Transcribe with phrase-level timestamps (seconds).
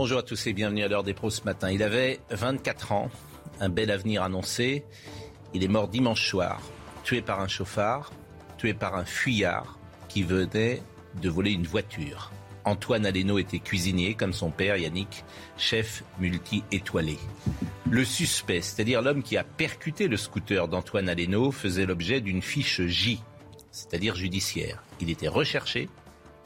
[0.00, 1.72] Bonjour à tous et bienvenue à l'heure des pros ce matin.
[1.72, 3.10] Il avait 24 ans,
[3.58, 4.84] un bel avenir annoncé.
[5.54, 6.62] Il est mort dimanche soir,
[7.02, 8.12] tué par un chauffard,
[8.58, 9.76] tué par un fuyard
[10.08, 10.82] qui venait
[11.20, 12.30] de voler une voiture.
[12.64, 15.24] Antoine Aleno était cuisinier comme son père Yannick,
[15.56, 17.18] chef multi-étoilé.
[17.90, 22.82] Le suspect, c'est-à-dire l'homme qui a percuté le scooter d'Antoine Aleno, faisait l'objet d'une fiche
[22.82, 23.20] J,
[23.72, 24.80] c'est-à-dire judiciaire.
[25.00, 25.88] Il était recherché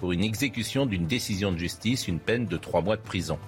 [0.03, 3.39] pour une exécution d'une décision de justice, une peine de trois mois de prison.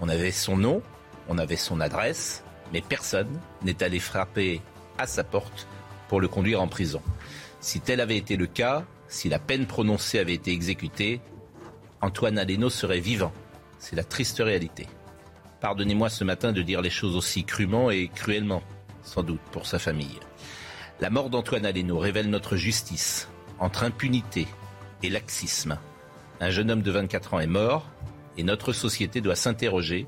[0.00, 0.80] On avait son nom,
[1.28, 3.28] on avait son adresse, mais personne
[3.60, 4.62] n'est allé frapper
[4.96, 5.68] à sa porte
[6.08, 7.02] pour le conduire en prison.
[7.60, 11.20] Si tel avait été le cas, si la peine prononcée avait été exécutée,
[12.00, 13.34] Antoine Aleno serait vivant.
[13.78, 14.86] C'est la triste réalité.
[15.60, 18.62] Pardonnez-moi ce matin de dire les choses aussi crûment et cruellement,
[19.02, 20.18] sans doute, pour sa famille.
[20.98, 24.48] La mort d'Antoine Aleno révèle notre justice entre impunité
[25.02, 25.78] et laxisme.
[26.40, 27.86] Un jeune homme de 24 ans est mort
[28.38, 30.06] et notre société doit s'interroger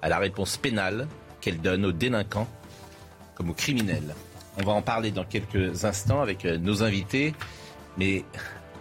[0.00, 1.08] à la réponse pénale
[1.40, 2.48] qu'elle donne aux délinquants
[3.34, 4.14] comme aux criminels.
[4.58, 7.34] On va en parler dans quelques instants avec euh, nos invités.
[7.96, 8.24] Mais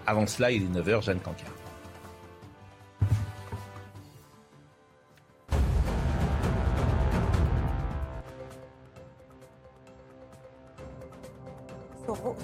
[0.06, 1.61] avant cela, il est 9h, Jeanne Cancard.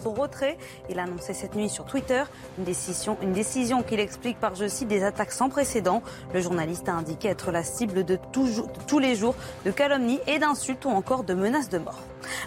[0.03, 0.57] Son retrait.
[0.89, 2.23] Il a annoncé cette nuit sur Twitter
[2.57, 6.01] une décision, une décision qu'il explique par, je cite, des attaques sans précédent.
[6.33, 10.85] Le journaliste a indiqué être la cible de, tous les jours de calomnies et d'insultes
[10.85, 11.99] ou encore de menaces de mort.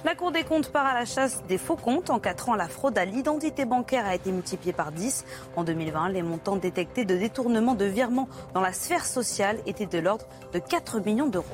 [0.04, 2.10] La Cour des comptes part à la chasse des faux comptes.
[2.10, 5.24] En 4 ans, la fraude à l'identité bancaire a été multipliée par 10.
[5.56, 9.98] En 2020, les montants détectés de détournement de virements dans la sphère sociale étaient de
[9.98, 11.46] l'ordre de 4 millions d'euros.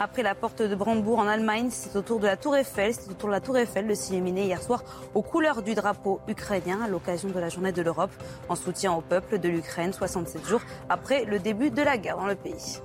[0.00, 2.94] Après la porte de Brandebourg en Allemagne, c'est au tour de la Tour Eiffel.
[2.94, 6.20] C'est au tour de la Tour Eiffel de s'illuminer hier soir aux couleurs du drapeau
[6.28, 8.12] ukrainien à l'occasion de la journée de l'Europe,
[8.48, 12.26] en soutien au peuple de l'Ukraine, 67 jours après le début de la guerre dans
[12.26, 12.78] le pays.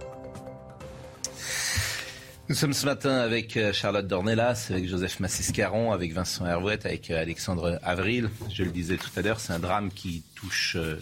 [2.49, 7.11] Nous sommes ce matin avec euh, Charlotte Dornelas, avec Joseph Massiscaron, avec Vincent Hervouet, avec
[7.11, 8.29] euh, Alexandre Avril.
[8.49, 10.99] Je le disais tout à l'heure, c'est un drame qui touche euh,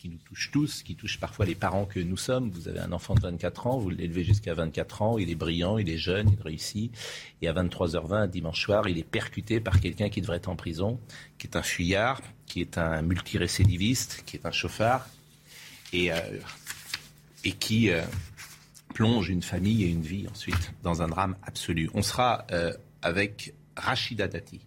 [0.00, 2.50] qui nous touche tous, qui touche parfois les parents que nous sommes.
[2.50, 5.76] Vous avez un enfant de 24 ans, vous l'élevez jusqu'à 24 ans, il est brillant,
[5.76, 6.90] il est jeune, il réussit.
[7.42, 10.98] Et à 23h20, dimanche soir, il est percuté par quelqu'un qui devrait être en prison,
[11.36, 15.06] qui est un fuyard, qui est un multirécidiviste, qui est un chauffard,
[15.92, 16.16] et, euh,
[17.44, 18.00] et qui euh,
[18.94, 21.90] plonge une famille et une vie ensuite dans un drame absolu.
[21.92, 22.72] On sera euh,
[23.02, 24.60] avec Rachida Dati,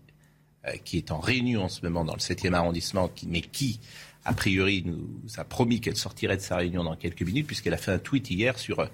[0.86, 3.82] qui est en réunion en ce moment dans le 7e arrondissement, mais qui
[4.26, 5.08] a priori, nous
[5.38, 8.30] a promis qu'elle sortirait de sa réunion dans quelques minutes, puisqu'elle a fait un tweet
[8.32, 8.88] hier sur euh,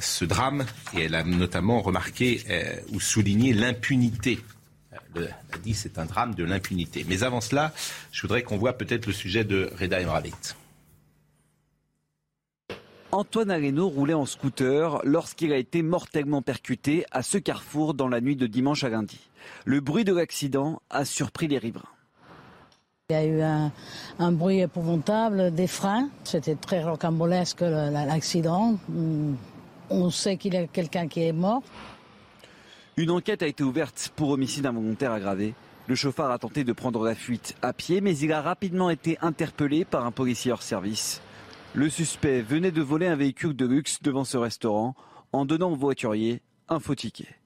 [0.00, 0.64] ce drame,
[0.96, 4.38] et elle a notamment remarqué euh, ou souligné l'impunité.
[5.14, 7.04] Elle a dit c'est un drame de l'impunité.
[7.08, 7.74] Mais avant cela,
[8.12, 10.32] je voudrais qu'on voit peut-être le sujet de Reda Emravit.
[13.10, 18.20] Antoine Areno roulait en scooter lorsqu'il a été mortellement percuté à ce carrefour dans la
[18.20, 19.18] nuit de dimanche à lundi.
[19.64, 21.88] Le bruit de l'accident a surpris les riverains.
[23.10, 23.40] Il y a eu
[24.18, 26.10] un, bruit épouvantable des freins.
[26.24, 28.76] C'était très rocambolesque l'accident.
[28.86, 29.32] Hmm.
[29.88, 31.62] On sait qu'il y a quelqu'un qui est mort.
[32.98, 35.54] Une enquête a été ouverte pour homicide involontaire aggravé.
[35.86, 39.16] Le chauffeur a tenté de prendre la fuite à pied, mais il a rapidement été
[39.22, 41.22] interpellé par un policier hors service.
[41.72, 44.94] Le suspect venait de voler un véhicule de luxe devant ce restaurant
[45.32, 47.37] en donnant au voiturier un faux ticket.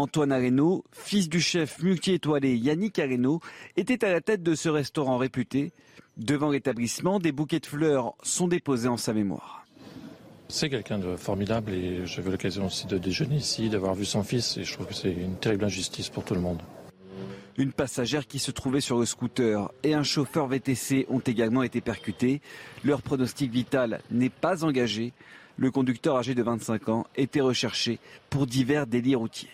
[0.00, 3.40] Antoine Areno, fils du chef multi-étoilé Yannick Areno,
[3.76, 5.72] était à la tête de ce restaurant réputé.
[6.16, 9.66] Devant l'établissement, des bouquets de fleurs sont déposés en sa mémoire.
[10.48, 14.56] C'est quelqu'un de formidable et j'avais l'occasion aussi de déjeuner ici, d'avoir vu son fils
[14.56, 16.62] et je trouve que c'est une terrible injustice pour tout le monde.
[17.58, 21.82] Une passagère qui se trouvait sur le scooter et un chauffeur VTC ont également été
[21.82, 22.40] percutés.
[22.84, 25.12] Leur pronostic vital n'est pas engagé.
[25.58, 27.98] Le conducteur âgé de 25 ans était recherché
[28.30, 29.50] pour divers délits routiers.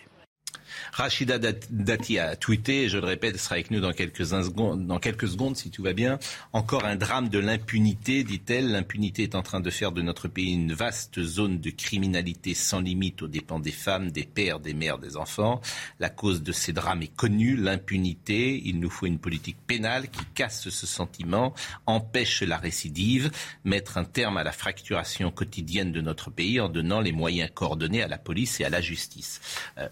[0.91, 5.27] Rachida Dati a tweeté, je le répète, sera avec nous dans quelques, secondes, dans quelques
[5.27, 6.19] secondes si tout va bien.
[6.53, 8.71] Encore un drame de l'impunité, dit-elle.
[8.71, 12.81] L'impunité est en train de faire de notre pays une vaste zone de criminalité sans
[12.81, 15.61] limite aux dépens des femmes, des pères, des mères, des enfants.
[15.99, 18.61] La cause de ces drames est connue, l'impunité.
[18.65, 21.53] Il nous faut une politique pénale qui casse ce sentiment,
[21.85, 23.31] empêche la récidive,
[23.63, 28.03] mettre un terme à la fracturation quotidienne de notre pays en donnant les moyens coordonnés
[28.03, 29.41] à la police et à la justice.
[29.77, 29.87] Euh,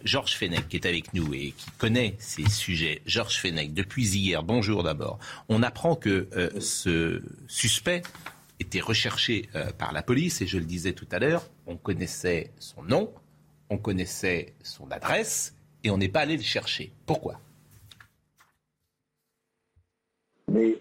[0.67, 5.19] qui est avec nous et qui connaît ces sujets, Georges Fenech, depuis hier, bonjour d'abord,
[5.49, 8.03] on apprend que euh, ce suspect
[8.59, 12.51] était recherché euh, par la police et je le disais tout à l'heure, on connaissait
[12.59, 13.13] son nom,
[13.69, 15.53] on connaissait son adresse
[15.83, 16.91] et on n'est pas allé le chercher.
[17.05, 17.39] Pourquoi?
[20.51, 20.77] Mais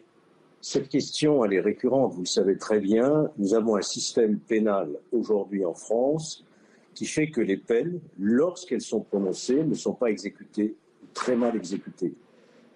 [0.61, 3.31] cette question, elle est récurrente, vous le savez très bien.
[3.39, 6.45] Nous avons un système pénal aujourd'hui en France
[6.95, 10.77] qui fait que les peines, lorsqu'elles sont prononcées, ne sont pas exécutées,
[11.13, 12.15] très mal exécutées.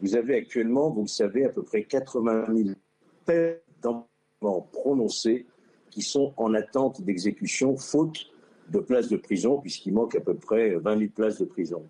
[0.01, 2.71] Vous avez actuellement, vous le savez, à peu près 80 000
[3.25, 3.57] peines
[4.73, 5.47] prononcées
[5.91, 8.27] qui sont en attente d'exécution, faute
[8.69, 11.85] de places de prison, puisqu'il manque à peu près 20 000 places de prison.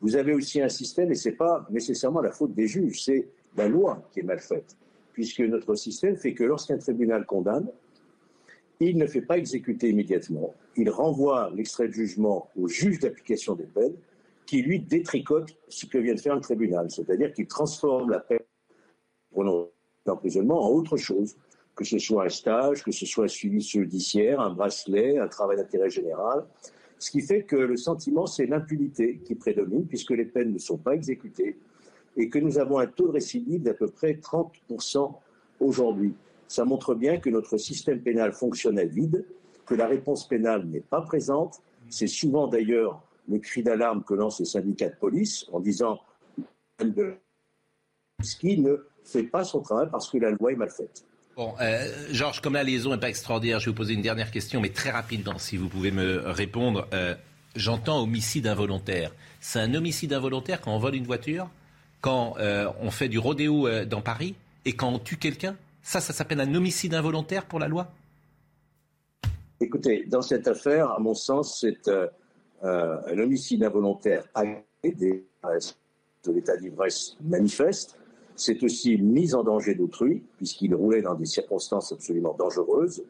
[0.00, 3.28] Vous avez aussi un système, et ce n'est pas nécessairement la faute des juges, c'est
[3.56, 4.76] la loi qui est mal faite,
[5.12, 7.68] puisque notre système fait que lorsqu'un tribunal condamne,
[8.80, 13.64] il ne fait pas exécuter immédiatement, il renvoie l'extrait de jugement au juge d'application des
[13.66, 13.96] peines,
[14.46, 18.38] qui lui détricote ce que vient de faire le tribunal, c'est-à-dire qu'il transforme la peine
[20.06, 21.36] d'emprisonnement en autre chose,
[21.74, 25.58] que ce soit un stage, que ce soit un suivi judiciaire, un bracelet, un travail
[25.58, 26.46] d'intérêt général.
[26.98, 30.78] Ce qui fait que le sentiment, c'est l'impunité qui prédomine, puisque les peines ne sont
[30.78, 31.58] pas exécutées,
[32.16, 35.12] et que nous avons un taux de récidive d'à peu près 30%
[35.60, 36.14] aujourd'hui.
[36.46, 39.24] Ça montre bien que notre système pénal fonctionne à vide,
[39.68, 41.60] que la réponse pénale n'est pas présente.
[41.90, 46.00] C'est souvent d'ailleurs le cri d'alarme que lancent les syndicats de police en disant
[46.80, 51.04] ce qui ne fait pas son travail parce que la loi est mal faite.
[51.36, 54.30] Bon, euh, Georges, comme la liaison n'est pas extraordinaire, je vais vous poser une dernière
[54.30, 56.88] question, mais très rapidement, si vous pouvez me répondre.
[56.92, 57.14] Euh,
[57.54, 59.12] j'entends homicide involontaire.
[59.40, 61.48] C'est un homicide involontaire quand on vole une voiture,
[62.00, 64.34] quand euh, on fait du rodéo dans Paris
[64.64, 65.56] et quand on tue quelqu'un?
[65.82, 67.92] Ça, ça s'appelle un homicide involontaire pour la loi?
[69.60, 71.90] Écoutez, dans cette affaire, à mon sens, c'est
[72.62, 77.98] un homicide involontaire agréé de l'état d'ivresse manifeste
[78.38, 83.02] c'est aussi une mise en danger d'autrui, puisqu'il roulait dans des circonstances absolument dangereuses.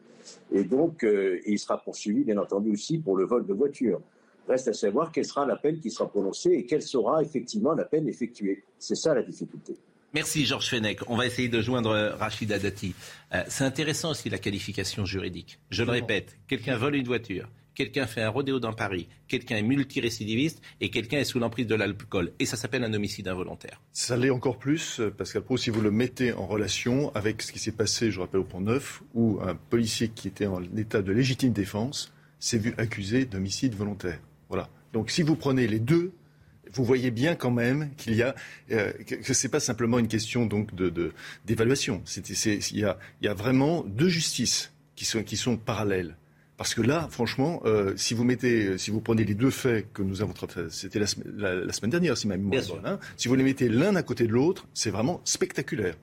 [0.51, 4.01] Et donc, euh, il sera poursuivi, bien entendu, aussi pour le vol de voiture.
[4.47, 7.85] Reste à savoir quelle sera la peine qui sera prononcée et quelle sera effectivement la
[7.85, 8.63] peine effectuée.
[8.79, 9.77] C'est ça la difficulté.
[10.13, 11.01] Merci Georges Fenech.
[11.07, 12.95] On va essayer de joindre Rachida Dati.
[13.33, 15.59] Euh, c'est intéressant aussi la qualification juridique.
[15.69, 19.61] Je le répète, quelqu'un vole une voiture, quelqu'un fait un rodéo dans Paris, quelqu'un est
[19.61, 22.31] multirécidiviste et quelqu'un est sous l'emprise de l'alcool.
[22.39, 23.83] Et ça s'appelle un homicide involontaire.
[23.93, 27.51] Ça l'est encore plus, euh, Pascal Pro, si vous le mettez en relation avec ce
[27.51, 31.03] qui s'est passé, je rappelle, au Pont Neuf, où un policier qui était en état
[31.03, 34.19] de légitime défense s'est vu accusé d'homicide volontaire.
[34.47, 34.69] Voilà.
[34.91, 36.13] Donc si vous prenez les deux,
[36.73, 38.35] vous voyez bien quand même qu'il y a
[38.71, 41.13] euh, que c'est pas simplement une question donc de
[41.45, 42.03] d'évaluation.
[42.45, 46.15] Il y a, y a vraiment deux justices qui sont qui sont parallèles.
[46.59, 50.01] Parce que là, franchement, euh, si vous mettez, si vous prenez les deux faits que
[50.01, 53.69] nous avons traités, c'était la, semaine dernière, si ma mémoire hein, si vous les mettez
[53.69, 55.95] l'un à côté de l'autre, c'est vraiment spectaculaire.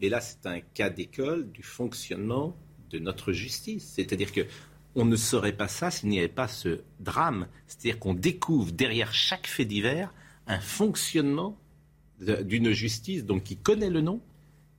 [0.00, 2.56] Et là, c'est un cas d'école du fonctionnement
[2.90, 3.94] de notre justice.
[3.96, 4.42] C'est-à-dire que
[4.96, 7.46] on ne saurait pas ça s'il n'y avait pas ce drame.
[7.66, 10.12] C'est-à-dire qu'on découvre derrière chaque fait divers
[10.46, 11.56] un fonctionnement
[12.18, 14.20] d'une justice donc qui connaît le nom,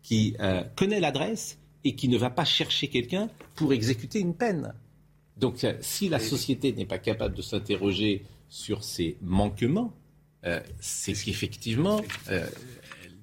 [0.01, 4.73] qui euh, connaît l'adresse et qui ne va pas chercher quelqu'un pour exécuter une peine.
[5.37, 9.93] Donc euh, si la société n'est pas capable de s'interroger sur ces manquements,
[10.45, 12.47] euh, c'est qu'effectivement, euh,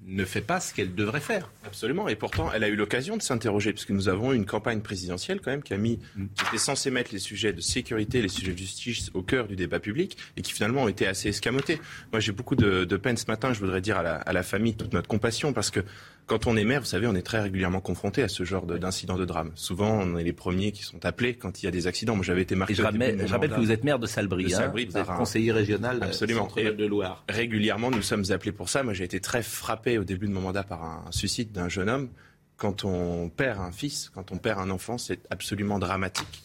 [0.07, 1.49] ne fait pas ce qu'elle devrait faire.
[1.65, 2.07] Absolument.
[2.07, 5.51] Et pourtant, elle a eu l'occasion de s'interroger, puisque nous avons une campagne présidentielle quand
[5.51, 5.99] même qui a mis,
[6.35, 9.55] qui était censée mettre les sujets de sécurité, les sujets de justice au cœur du
[9.55, 11.79] débat public, et qui finalement ont été assez escamotés.
[12.11, 13.53] Moi, j'ai beaucoup de, peine ce matin.
[13.53, 15.81] Je voudrais dire à la, à la famille toute notre compassion, parce que
[16.25, 19.17] quand on est maire, vous savez, on est très régulièrement confronté à ce genre d'incidents
[19.17, 19.51] de, drame.
[19.55, 22.15] Souvent, on est les premiers qui sont appelés quand il y a des accidents.
[22.15, 22.73] Moi, j'avais été marqué.
[22.73, 24.53] je, rappelle, que vous êtes maire de Salbris.
[24.55, 24.71] Hein.
[24.73, 26.47] vous êtes conseiller régional euh, Absolument.
[26.55, 27.23] de Loire.
[27.29, 28.81] Régulièrement, nous sommes appelés pour ça.
[28.81, 31.89] Moi, j'ai été très frappé au début de mon mandat par un suicide d'un jeune
[31.89, 32.09] homme.
[32.57, 36.43] Quand on perd un fils, quand on perd un enfant, c'est absolument dramatique.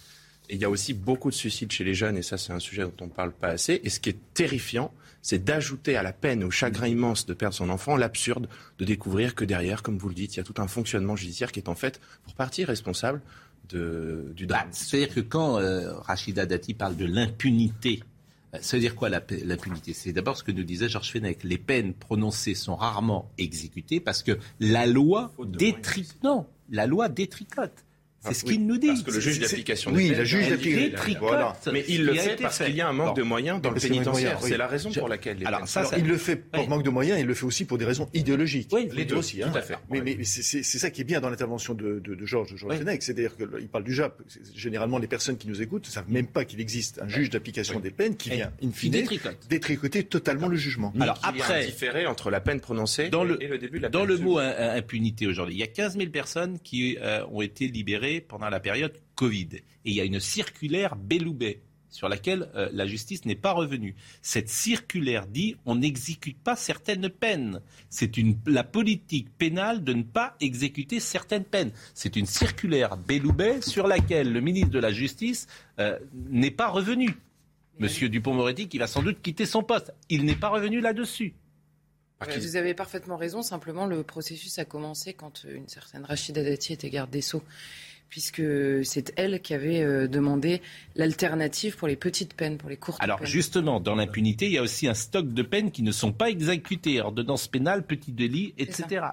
[0.51, 2.59] Et il y a aussi beaucoup de suicides chez les jeunes, et ça, c'est un
[2.59, 3.81] sujet dont on ne parle pas assez.
[3.85, 7.55] Et ce qui est terrifiant, c'est d'ajouter à la peine, au chagrin immense de perdre
[7.55, 8.49] son enfant, l'absurde
[8.79, 11.53] de découvrir que derrière, comme vous le dites, il y a tout un fonctionnement judiciaire
[11.53, 13.21] qui est en fait, pour partie, responsable
[13.69, 14.69] de, du drame.
[14.69, 18.03] Bah, c'est-à-dire que quand euh, Rachida Dati parle de l'impunité
[18.61, 19.93] Ça veut dire quoi l'impunité?
[19.93, 21.45] C'est d'abord ce que nous disait Georges Fenech.
[21.45, 26.17] Les peines prononcées sont rarement exécutées parce que la loi détricote.
[26.25, 27.85] Non, la loi détricote.
[28.23, 28.89] C'est ce qu'il nous dit.
[28.89, 31.19] Parce que le juge d'application Oui, le juge d'application.
[31.21, 31.57] Voilà.
[31.73, 34.39] Mais il le fait parce qu'il y a un manque de moyens dans le pénitentiaire.
[34.43, 35.39] C'est la raison pour laquelle.
[35.47, 37.85] Alors, ça, il le fait pour manque de moyens, il le fait aussi pour des
[37.85, 38.69] raisons idéologiques.
[38.73, 39.43] Oui, les deux aussi.
[39.43, 39.51] Hein.
[39.51, 39.77] Tout à fait.
[39.91, 43.03] Mais, mais c'est ça qui est bien dans l'intervention de, de, de, Georges Georges Fenech.
[43.03, 44.21] C'est-à-dire qu'il parle du JAP.
[44.55, 47.81] Généralement, les personnes qui nous écoutent ne savent même pas qu'il existe un juge d'application
[47.81, 49.05] des peines qui vient, in fine,
[49.49, 50.93] détricoter totalement le jugement.
[51.01, 51.67] Alors, après.
[51.67, 53.11] différer entre la peine prononcée
[53.41, 56.11] et le début de la Dans le mot impunité aujourd'hui, il y a 15 000
[56.11, 56.99] personnes qui
[57.33, 59.49] ont été libérées pendant la période Covid.
[59.55, 63.95] Et il y a une circulaire Belloubet sur laquelle euh, la justice n'est pas revenue.
[64.23, 67.61] Cette circulaire dit on n'exécute pas certaines peines.
[67.91, 68.13] C'est
[68.47, 71.73] la politique pénale de ne pas exécuter certaines peines.
[71.95, 75.47] C'est une circulaire Belloubet sur laquelle le ministre de la Justice
[75.79, 77.17] euh, n'est pas revenu.
[77.79, 79.93] Monsieur Dupont-Moretti qui va sans doute quitter son poste.
[80.09, 81.35] Il n'est pas revenu là-dessus.
[82.39, 83.43] Vous avez parfaitement raison.
[83.43, 87.43] Simplement, le processus a commencé quand une certaine Rachida Dati était garde des Sceaux
[88.11, 88.43] puisque
[88.85, 90.61] c'est elle qui avait euh, demandé
[90.97, 93.27] l'alternative pour les petites peines, pour les courtes Alors, peines.
[93.27, 96.13] Alors justement, dans l'impunité, il y a aussi un stock de peines qui ne sont
[96.13, 99.07] pas exécutées, ordonnance pénale, petit délit, etc.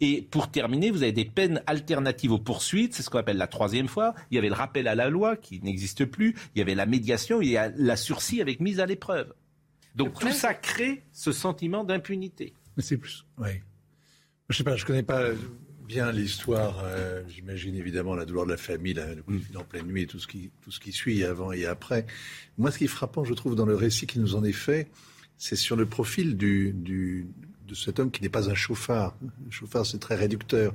[0.00, 3.48] Et pour terminer, vous avez des peines alternatives aux poursuites, c'est ce qu'on appelle la
[3.48, 4.14] troisième fois.
[4.30, 6.86] Il y avait le rappel à la loi qui n'existe plus, il y avait la
[6.86, 9.34] médiation, il y a la sursis avec mise à l'épreuve.
[9.96, 12.54] Donc tout ça crée ce sentiment d'impunité.
[12.76, 13.50] Mais c'est plus, oui.
[14.48, 15.30] Je sais pas, je connais pas
[15.86, 16.82] bien l'histoire.
[16.84, 19.06] Euh, j'imagine évidemment la douleur de la famille, la,
[19.56, 22.06] en pleine nuit et tout ce, qui, tout ce qui suit avant et après.
[22.58, 24.88] Moi, ce qui est frappant, je trouve, dans le récit qui nous en est fait,
[25.36, 27.28] c'est sur le profil du, du,
[27.68, 29.16] de cet homme qui n'est pas un chauffard.
[29.44, 30.72] Le chauffard, c'est très réducteur.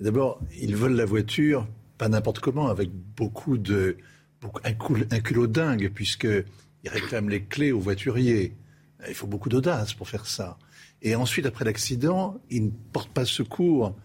[0.00, 1.66] D'abord, il vole la voiture,
[1.98, 3.96] pas n'importe comment, avec beaucoup de.
[4.40, 6.44] Beaucoup, un, un culot dingue, puisqu'il
[6.88, 8.54] réclame les clés au voiturier.
[9.08, 10.58] Il faut beaucoup d'audace pour faire ça.
[11.02, 13.96] Et ensuite, après l'accident, il ne porte pas secours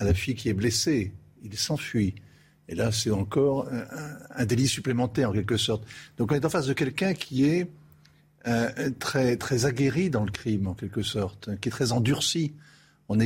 [0.00, 1.12] à la fille qui est blessée.
[1.44, 2.14] Il s'enfuit.
[2.68, 3.68] Et là, c'est encore
[4.34, 5.84] un, délit supplémentaire, en quelque sorte.
[6.16, 7.70] Donc on est en face de quelqu'un qui est
[8.46, 12.54] euh, très, très aguerri dans le crime, en quelque sorte, qui est très endurci.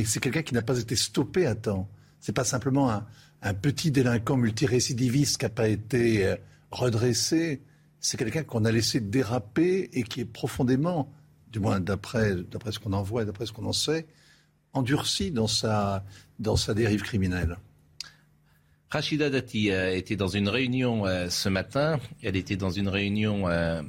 [0.05, 1.87] c'est quelqu'un qui n'a pas été stoppé à temps.
[2.19, 6.35] C'est pas simplement un, petit délinquant multirécidiviste qui n'a pas été euh,
[6.71, 7.61] redressé.
[7.99, 11.13] C'est quelqu'un qu'on a laissé déraper et qui est profondément,
[11.51, 14.07] du moins d'après, d'après ce qu'on en voit et d'après ce qu'on en sait,
[14.73, 16.03] endurci dans sa,
[16.39, 17.57] dans sa dérive criminelle.
[18.89, 21.99] Rachida Dati était dans une réunion euh, ce matin.
[22.23, 23.81] Elle était dans une réunion euh,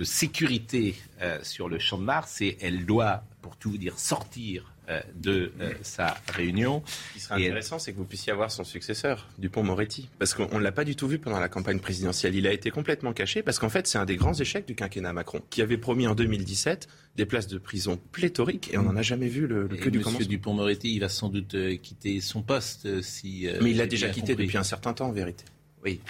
[0.00, 3.98] de sécurité euh, sur le champ de Mars et elle doit, pour tout vous dire,
[3.98, 4.79] sortir euh,
[5.14, 6.82] de euh, sa réunion.
[6.86, 10.08] Ce qui serait intéressant, c'est que vous puissiez avoir son successeur, Dupont-Moretti.
[10.18, 12.34] Parce qu'on ne l'a pas du tout vu pendant la campagne présidentielle.
[12.34, 15.12] Il a été complètement caché parce qu'en fait, c'est un des grands échecs du quinquennat
[15.12, 19.02] Macron, qui avait promis en 2017 des places de prison pléthoriques et on n'en a
[19.02, 23.02] jamais vu le, que du Monsieur Dupont-Moretti, il va sans doute euh, quitter son poste
[23.02, 23.48] si.
[23.60, 25.44] Mais il l'a déjà quitté depuis un certain temps, en vérité.
[25.84, 26.00] Oui.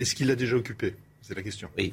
[0.00, 0.94] Est-ce qu'il l'a déjà occupé?
[1.32, 1.68] C'est la question.
[1.78, 1.90] Oui.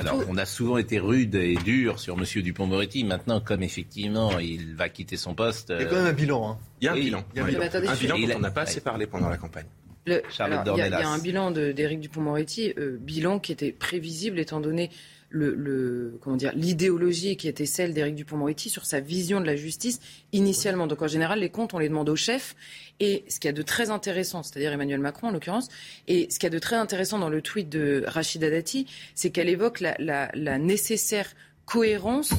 [0.00, 2.24] Alors, on a souvent été rude et dur sur M.
[2.42, 3.04] Dupont-Moretti.
[3.04, 5.72] Maintenant, comme effectivement, il va quitter son poste.
[5.76, 6.50] Il y a quand même un bilan.
[6.50, 6.58] Hein.
[6.80, 7.24] Il y a un bilan.
[7.34, 9.66] Il y a un bilan, dont on n'a pas assez parlé pendant la campagne.
[10.06, 10.18] il, y
[10.48, 14.90] a, un bilan d'Éric Dupont-Moretti, euh, bilan qui était prévisible étant donné
[15.30, 20.00] le, comment dire l'idéologie qui était celle d'Éric Dupond-Moretti sur sa vision de la justice
[20.32, 20.86] initialement.
[20.86, 22.56] Donc en général, les comptes on les demande au chef.
[22.98, 25.68] Et ce qu'il y a de très intéressant, c'est-à-dire Emmanuel Macron en l'occurrence,
[26.08, 29.30] et ce qu'il y a de très intéressant dans le tweet de Rachida Dati, c'est
[29.30, 31.32] qu'elle évoque la, nécessaire
[31.64, 32.32] cohérence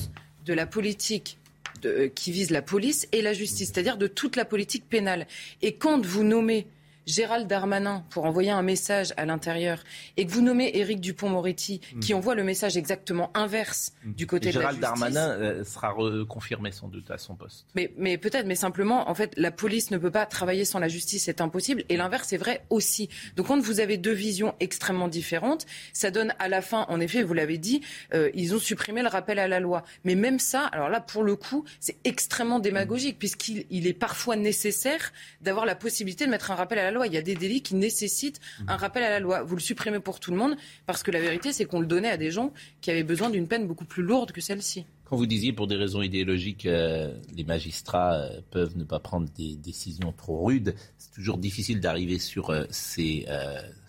[0.45, 1.37] de la politique
[1.81, 5.25] de, qui vise la police et la justice, c'est-à-dire de toute la politique pénale.
[5.61, 6.67] Et quand vous nommez
[7.05, 9.83] Gérald Darmanin pour envoyer un message à l'intérieur
[10.17, 12.17] et que vous nommez Éric Dupont-Moretti qui hmm.
[12.17, 14.13] envoie le message exactement inverse hmm.
[14.13, 14.79] du côté de la justice.
[14.81, 17.65] Gérald Darmanin euh, sera reconfirmé sans doute à son poste.
[17.75, 20.87] Mais, mais peut-être, mais simplement, en fait, la police ne peut pas travailler sans la
[20.87, 21.83] justice, c'est impossible.
[21.89, 23.09] Et l'inverse est vrai aussi.
[23.35, 27.23] Donc quand vous avez deux visions extrêmement différentes, ça donne à la fin, en effet,
[27.23, 27.81] vous l'avez dit,
[28.13, 29.83] euh, ils ont supprimé le rappel à la loi.
[30.03, 35.11] Mais même ça, alors là, pour le coup, c'est extrêmement démagogique puisqu'il est parfois nécessaire
[35.41, 37.07] d'avoir la possibilité de mettre un rappel à la loi.
[37.07, 39.43] Il y a des délits qui nécessitent un rappel à la loi.
[39.43, 40.55] Vous le supprimez pour tout le monde
[40.85, 43.47] parce que la vérité, c'est qu'on le donnait à des gens qui avaient besoin d'une
[43.47, 44.85] peine beaucoup plus lourde que celle-ci.
[45.11, 49.27] Quand vous disiez pour des raisons idéologiques, euh, les magistrats euh, peuvent ne pas prendre
[49.35, 53.27] des décisions trop rudes, c'est toujours difficile d'arriver sur euh, ces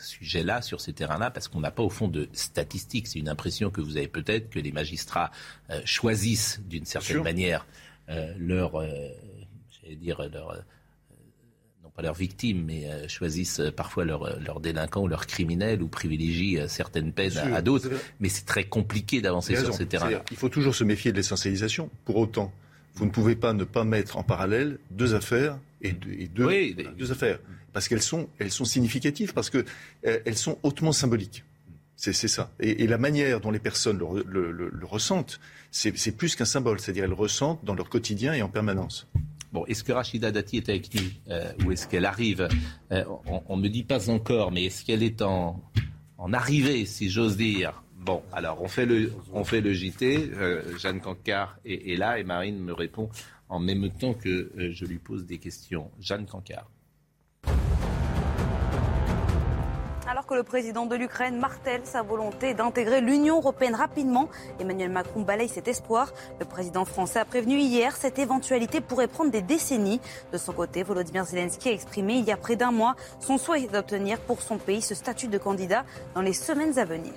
[0.01, 3.07] sujets-là, sur ces terrains-là, parce qu'on n'a pas au fond de statistiques.
[3.07, 5.31] C'est une impression que vous avez peut-être que les magistrats
[5.85, 7.69] choisissent d'une certaine manière
[8.09, 10.65] leur, j'allais dire leur
[11.95, 15.89] pas leurs victimes, mais euh, choisissent euh, parfois leurs leur délinquants ou leurs criminels ou
[15.89, 17.91] privilégient euh, certaines peines à, d'autres.
[18.21, 20.25] Mais c'est très compliqué d'avancer sur ces terrains-là.
[20.31, 21.91] Il faut toujours se méfier de l'essentialisation.
[22.05, 22.53] Pour autant,
[22.95, 26.29] vous ne pouvez pas ne pas mettre en parallèle deux affaires et deux,
[26.97, 27.39] deux, affaires.
[27.73, 29.65] Parce qu'elles sont, elles sont significatives, parce qu'elles
[30.03, 31.45] elles sont hautement symboliques.
[31.97, 32.51] C'est ça.
[32.59, 36.81] Et, la manière dont les personnes le, le ressentent, c'est plus qu'un symbole.
[36.81, 39.09] C'est-à-dire elles le ressentent dans leur quotidien et en permanence.
[39.53, 42.49] Bon, est-ce que Rachida Dati est avec nous euh, ou est-ce qu'elle arrive
[42.91, 43.05] euh,
[43.49, 45.63] On ne me dit pas encore, mais est-ce qu'elle est en,
[46.33, 47.83] arrivée, si j'ose dire?
[47.99, 50.31] Bon, alors on fait le, on JT.
[50.35, 53.11] Euh, Jeanne Cancard est, est, là et Marine me répond
[53.51, 55.91] en même temps que je lui pose des questions.
[56.01, 56.71] Jeanne Cancard.
[60.27, 64.29] Que le président de l'Ukraine martèle sa volonté d'intégrer l'Union européenne rapidement.
[64.61, 66.13] Emmanuel Macron balaye cet espoir.
[66.39, 70.01] Le président français a prévenu hier cette éventualité pourrait prendre des décennies.
[70.33, 73.67] De son côté, Volodymyr Zelensky a exprimé il y a près d'un mois son souhait
[73.67, 77.13] d'obtenir pour son pays ce statut de candidat dans les semaines à venir.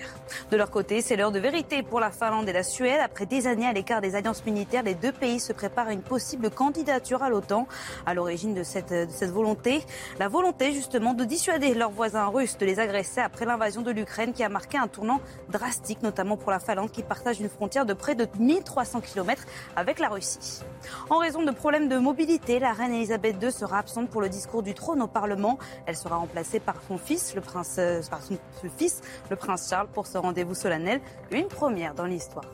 [0.52, 3.00] De leur côté, c'est l'heure de vérité pour la Finlande et la Suède.
[3.04, 6.02] Après des années à l'écart des alliances militaires, les deux pays se préparent à une
[6.02, 7.68] possible candidature à l'OTAN.
[8.06, 9.84] À l'origine de cette, de cette volonté,
[10.20, 12.80] la volonté justement de dissuader leurs voisins russes de les
[13.18, 17.04] après l'invasion de l'Ukraine qui a marqué un tournant drastique, notamment pour la Finlande qui
[17.04, 20.62] partage une frontière de près de 1300 km avec la Russie.
[21.10, 24.64] En raison de problèmes de mobilité, la reine Elisabeth II sera absente pour le discours
[24.64, 25.58] du trône au Parlement.
[25.86, 28.38] Elle sera remplacée par son fils, le prince, euh, par son
[28.78, 32.50] fils, le prince Charles, pour ce rendez-vous solennel, une première dans l'histoire.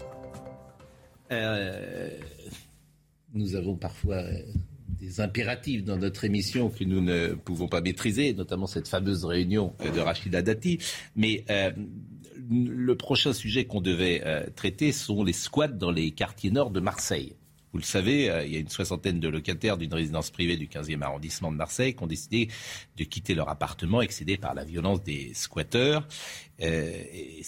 [1.31, 2.09] Euh,
[3.33, 4.41] nous avons parfois euh,
[5.01, 9.73] des impératifs dans notre émission que nous ne pouvons pas maîtriser, notamment cette fameuse réunion
[9.83, 10.77] de Rachida Dati.
[11.15, 11.71] Mais euh,
[12.51, 16.79] le prochain sujet qu'on devait euh, traiter sont les squats dans les quartiers nord de
[16.79, 17.35] Marseille.
[17.73, 20.67] Vous le savez, euh, il y a une soixantaine de locataires d'une résidence privée du
[20.67, 22.49] 15e arrondissement de Marseille qui ont décidé
[22.95, 26.07] de quitter leur appartement excédé par la violence des squatteurs.
[26.59, 27.41] et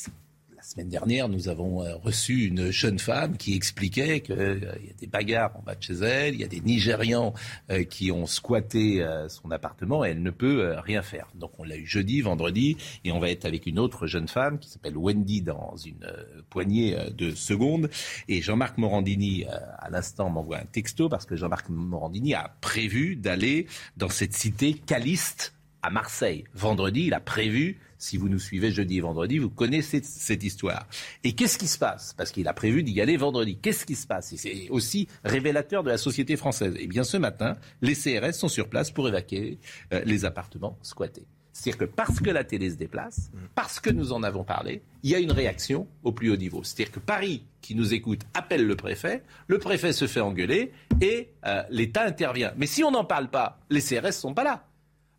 [0.63, 4.93] semaine dernière, nous avons euh, reçu une jeune femme qui expliquait qu'il euh, y a
[4.97, 7.33] des bagarres en bas de chez elle, il y a des Nigérians
[7.69, 11.27] euh, qui ont squatté son appartement et elle ne peut rien faire.
[11.35, 14.59] Donc on l'a eu jeudi, vendredi, et on va être avec une autre jeune femme
[14.59, 16.07] qui s'appelle Wendy dans une
[16.49, 17.89] poignée de secondes.
[18.27, 23.67] Et Jean-Marc Morandini, à l'instant, m'envoie un texto parce que Jean-Marc Morandini a prévu d'aller
[23.97, 26.45] dans cette cité caliste à Marseille.
[26.53, 30.87] Vendredi, il a prévu si vous nous suivez jeudi et vendredi, vous connaissez cette histoire.
[31.23, 32.13] Et qu'est-ce qui se passe?
[32.17, 33.57] Parce qu'il a prévu d'y aller vendredi.
[33.57, 34.33] Qu'est-ce qui se passe?
[34.35, 36.75] C'est aussi révélateur de la société française.
[36.77, 39.57] Eh bien, ce matin, les CRS sont sur place pour évacuer
[39.93, 41.25] euh, les appartements squattés.
[41.53, 45.11] C'est-à-dire que parce que la télé se déplace, parce que nous en avons parlé, il
[45.11, 46.63] y a une réaction au plus haut niveau.
[46.63, 51.29] C'est-à-dire que Paris, qui nous écoute, appelle le préfet, le préfet se fait engueuler et
[51.45, 52.53] euh, l'État intervient.
[52.57, 54.65] Mais si on n'en parle pas, les CRS ne sont pas là.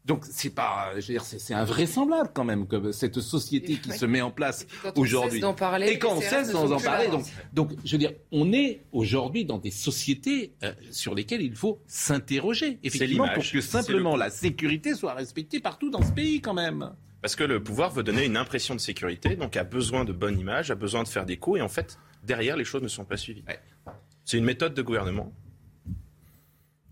[0.04, 4.04] Donc c'est pas, je veux dire, c'est invraisemblable quand même que cette société qui se
[4.04, 5.42] met en place aujourd'hui.
[5.86, 9.56] Et quand on cesse d'en parler, donc, donc je veux dire, on est aujourd'hui dans
[9.56, 15.14] des sociétés euh, sur lesquelles il faut s'interroger, effectivement, pour que simplement la sécurité soit
[15.14, 16.92] respectée partout dans ce pays quand même.
[17.22, 20.38] Parce que le pouvoir veut donner une impression de sécurité, donc a besoin de bonne
[20.38, 23.06] image, a besoin de faire des coups, et en fait, derrière, les choses ne sont
[23.06, 23.44] pas suivies.
[24.26, 25.32] C'est une méthode de gouvernement.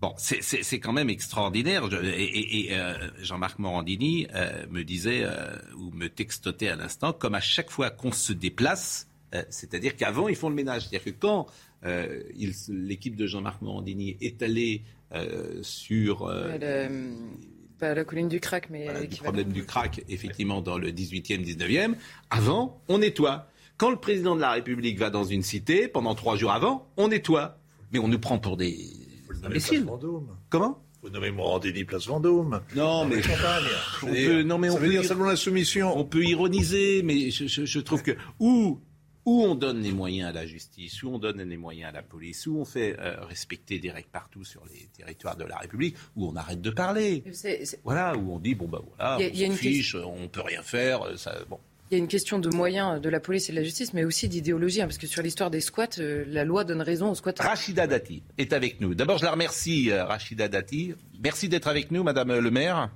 [0.03, 1.87] Bon, c'est quand même extraordinaire.
[2.03, 7.39] Et, euh, Jean-Marc Morandini euh, me disait euh, ou me textotait à l'instant, comme à
[7.39, 9.07] chaque fois qu'on se déplace,
[9.49, 10.81] c'est-à-dire qu'avant ils font le ménage.
[10.81, 11.47] C'est-à-dire que quand
[12.67, 14.81] l'équipe de Jean-Marc Morandini est allée
[15.61, 16.29] sur
[17.79, 21.95] pas la colline du crack, mais le problème du crack, effectivement, dans le 18e, 19e.
[22.29, 23.47] Avant, on nettoie.
[23.77, 27.07] Quand le président de la République va dans une cité, pendant trois jours avant, on
[27.07, 27.57] nettoie.
[27.93, 28.89] Mais on nous prend pour des
[29.49, 30.37] Place Vendôme.
[30.49, 32.61] Comment vous nommez Morandini Place Vendôme.
[32.77, 33.17] Non, mais
[34.03, 35.97] on peut, non, mais on peut dire seulement la soumission.
[35.97, 38.79] On peut ironiser, mais je, trouve que où
[39.25, 42.03] où on donne les moyens à la justice, où on donne les moyens à la
[42.03, 45.95] police, où on fait euh, respecter des règles partout sur les territoires de la République,
[46.15, 47.23] où on arrête de parler.
[47.83, 51.17] Voilà, où on dit bon bah voilà, on s'en fiche, on peut rien faire.
[51.17, 51.59] Ça, bon.
[51.93, 54.03] Il y a une question de moyens de la police et de la justice, mais
[54.03, 57.13] aussi d'idéologie, hein, parce que sur l'histoire des squats, euh, la loi donne raison aux
[57.13, 57.35] squats.
[57.37, 58.95] Rachida Dati est avec nous.
[58.95, 60.95] D'abord, je la remercie, euh, Rachida Dati.
[61.23, 62.89] Merci d'être avec nous, Madame le maire.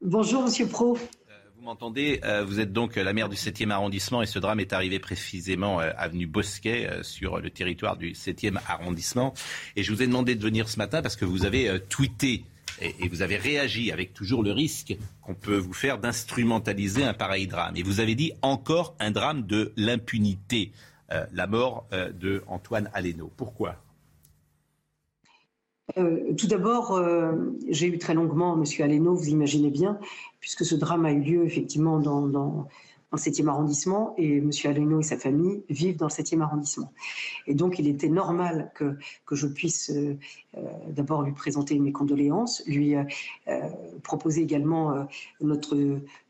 [0.00, 0.96] Bonjour, Monsieur Pro.
[0.96, 4.72] Euh, vous m'entendez Vous êtes donc la maire du 7e arrondissement et ce drame est
[4.72, 9.34] arrivé précisément avenue Bosquet sur le territoire du 7e arrondissement.
[9.76, 12.44] Et je vous ai demandé de venir ce matin parce que vous avez tweeté
[12.84, 17.46] et, vous avez réagi avec toujours le risque qu'on peut vous faire d'instrumentaliser un pareil
[17.46, 17.76] drame.
[17.76, 20.72] Et vous avez dit encore un drame de l'impunité,
[21.12, 22.90] euh, la mort euh, de Antoine.
[23.36, 23.76] Pourquoi?
[25.94, 26.98] Tout d'abord,
[27.68, 28.64] j'ai eu très longuement M.
[28.82, 29.98] Aleno, vous imaginez bien,
[30.40, 32.66] puisque ce drame a eu lieu effectivement dans,
[33.14, 34.50] dans le 7e arrondissement et M.
[34.64, 36.92] Aleno et sa famille vivent dans le 7e arrondissement.
[37.46, 40.18] Et donc, il était normal que, que je puisse euh,
[40.56, 43.02] euh, d'abord lui présenter mes condoléances, lui euh,
[44.02, 45.06] proposer également
[45.40, 45.76] notre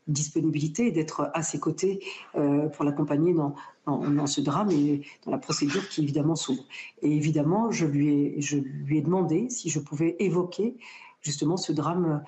[0.07, 1.99] disponibilité d'être à ses côtés
[2.33, 3.55] pour l'accompagner dans,
[3.87, 6.63] dans, ce drame et dans la procédure qui évidemment s'ouvre.
[7.01, 10.77] Et évidemment, je lui, ai, je lui ai demandé si je pouvais évoquer
[11.21, 12.23] justement ce drame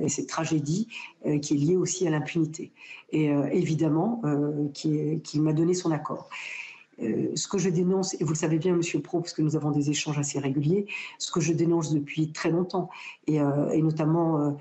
[0.00, 0.88] et cette tragédie
[1.26, 2.72] euh, qui est liée aussi à l'impunité.
[3.10, 4.22] Et euh, évidemment,
[4.74, 6.28] qu'il m'a donné son accord.
[6.98, 9.70] ce que je dénonce, et vous le savez bien, Monsieur Pro, parce que nous avons
[9.70, 10.86] des échanges assez réguliers,
[11.18, 12.90] ce que je dénonce depuis très longtemps,
[13.26, 13.40] et
[13.82, 14.56] notamment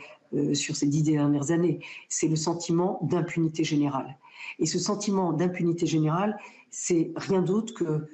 [0.54, 4.18] sur ces dix dernières années, c'est le sentiment d'impunité générale.
[4.58, 6.38] Et ce sentiment d'impunité générale,
[6.72, 8.08] c'est rien d'autre que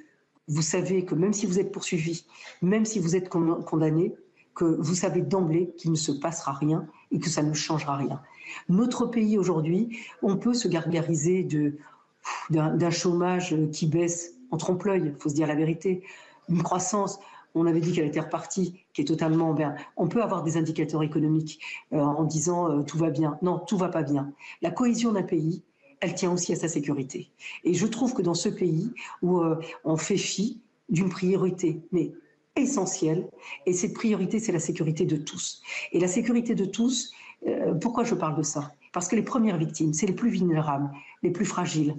[0.48, 2.24] vous savez que même si vous êtes poursuivi,
[2.62, 4.14] même si vous êtes condamné,
[4.56, 8.20] que vous savez d'emblée qu'il ne se passera rien et que ça ne changera rien.
[8.68, 11.46] Notre pays aujourd'hui, on peut se gargariser
[12.50, 16.02] d'un chômage qui baisse en trompe-l'œil, il faut se dire la vérité,
[16.48, 17.18] une croissance,
[17.54, 19.54] on avait dit qu'elle était repartie, qui est totalement...
[19.54, 21.60] Ben, on peut avoir des indicateurs économiques
[21.92, 23.38] euh, en disant euh, tout va bien.
[23.42, 24.32] Non, tout va pas bien.
[24.60, 25.62] La cohésion d'un pays,
[26.00, 27.30] elle tient aussi à sa sécurité.
[27.64, 28.92] Et je trouve que dans ce pays
[29.22, 32.12] où euh, on fait fi d'une priorité, mais
[32.56, 33.28] essentielle.
[33.66, 35.62] Et cette priorité, c'est la sécurité de tous.
[35.92, 37.12] Et la sécurité de tous,
[37.46, 38.72] euh, pourquoi je parle de ça?
[38.92, 40.90] Parce que les premières victimes, c'est les plus vulnérables,
[41.22, 41.96] les plus fragiles,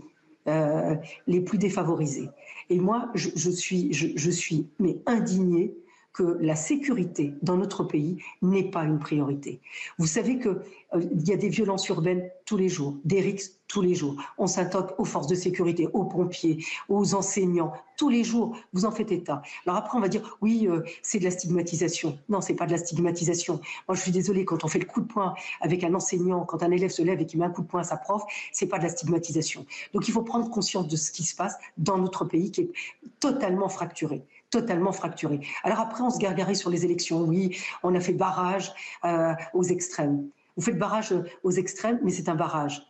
[0.48, 0.96] euh,
[1.28, 2.30] les plus défavorisés.
[2.70, 5.74] Et moi, je, suis, je, suis mais indignée
[6.18, 9.62] que la sécurité dans notre pays n'est pas une priorité.
[10.00, 10.58] Vous savez qu'il
[10.96, 14.16] euh, y a des violences urbaines tous les jours, des rixes tous les jours.
[14.40, 18.58] On s'intoque aux forces de sécurité, aux pompiers, aux enseignants, tous les jours.
[18.74, 19.44] Vous en faites état.
[19.68, 22.18] Alors après, on va dire oui, euh, c'est de la stigmatisation.
[22.30, 23.60] Non, c'est pas de la stigmatisation.
[23.88, 26.64] Moi, je suis désolée quand on fait le coup de poing avec un enseignant, quand
[26.64, 28.68] un élève se lève et qu'il met un coup de poing à sa prof, c'est
[28.68, 29.68] pas de la stigmatisation.
[29.94, 32.72] Donc, il faut prendre conscience de ce qui se passe dans notre pays qui est
[33.20, 35.42] totalement fracturé totalement fracturé.
[35.64, 37.22] Alors après, on se gargarait sur les élections.
[37.22, 38.72] Oui, on a fait barrage
[39.06, 40.30] euh, aux extrêmes.
[40.56, 42.82] Vous faites barrage aux extrêmes, mais c'est un barrage.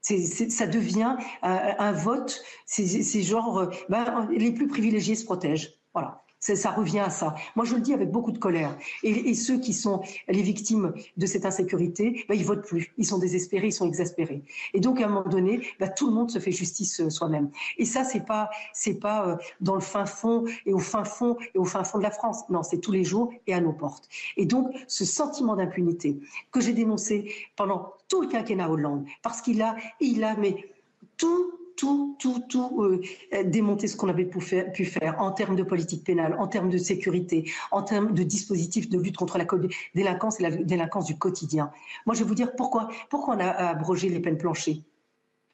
[0.00, 2.42] ça devient euh, un vote.
[2.66, 5.74] C'est genre, euh, ben, les plus privilégiés se protègent.
[5.92, 6.22] Voilà.
[6.38, 7.34] Ça, revient à ça.
[7.56, 8.76] Moi, je le dis avec beaucoup de colère.
[9.02, 12.92] Et, ceux qui sont les victimes de cette insécurité, bah, ils votent plus.
[12.98, 14.42] Ils sont désespérés, ils sont exaspérés.
[14.72, 17.50] Et donc, à un moment donné, bah, tout le monde se fait justice euh, soi-même.
[17.78, 21.36] Et ça, c'est pas, c'est pas euh, dans le fin fond et au fin fond
[21.54, 22.48] et au fin fond de la France.
[22.48, 24.08] Non, c'est tous les jours et à nos portes.
[24.36, 26.20] Et donc, ce sentiment d'impunité
[26.52, 30.56] que j'ai dénoncé pendant tout le quinquennat Hollande, parce qu'il a, il a, mais
[31.16, 33.02] tout tout, tout, tout euh,
[33.44, 37.50] démonter ce qu'on avait pu faire, en termes de politique pénale, en termes de sécurité,
[37.70, 39.46] en termes de dispositifs de lutte contre la
[39.94, 41.70] délinquance et la délinquance du quotidien.
[42.06, 44.82] Moi, je vais vous dire pourquoi, pourquoi on a abrogé les peines planchées.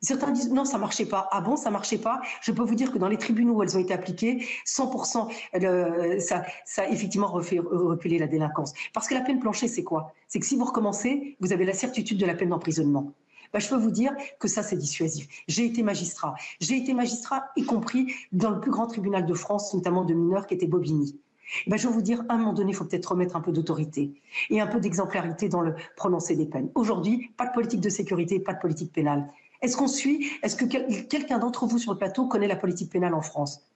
[0.02, 1.28] Certains disent non, ça marchait pas.
[1.30, 2.20] Ah bon, ça marchait pas?
[2.40, 5.28] Je peux vous dire que dans les tribunaux où elles ont été appliquées, 100%,
[5.62, 8.72] euh, ça, ça a effectivement refait reculer la délinquance.
[8.92, 10.12] Parce que la peine planchée, c'est quoi?
[10.26, 13.12] C'est que si vous recommencez, vous avez la certitude de la peine d'emprisonnement.
[13.52, 15.28] Bah, je peux vous dire que ça, c'est dissuasif.
[15.46, 16.34] J'ai été magistrat.
[16.60, 20.46] J'ai été magistrat, y compris dans le plus grand tribunal de France, notamment de mineurs,
[20.46, 21.20] qui était Bobigny.
[21.66, 23.52] Bah, je vais vous dire, à un moment donné, il faut peut-être remettre un peu
[23.52, 24.14] d'autorité
[24.48, 26.70] et un peu d'exemplarité dans le prononcé des peines.
[26.74, 29.28] Aujourd'hui, pas de politique de sécurité, pas de politique pénale.
[29.60, 30.30] Est-ce qu'on suit?
[30.42, 33.68] Est-ce que quelqu'un d'entre vous sur le plateau connaît la politique pénale en France?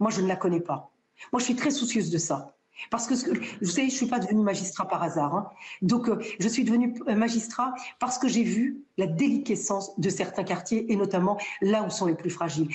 [0.00, 0.90] Moi, je ne la connais pas.
[1.32, 2.56] Moi, je suis très soucieuse de ça.
[2.90, 5.34] Parce que, vous savez, je ne suis pas devenue magistrat par hasard.
[5.34, 5.50] Hein.
[5.82, 10.44] Donc, euh, je suis devenue euh, magistrat parce que j'ai vu la déliquescence de certains
[10.44, 12.68] quartiers et notamment là où sont les plus fragiles,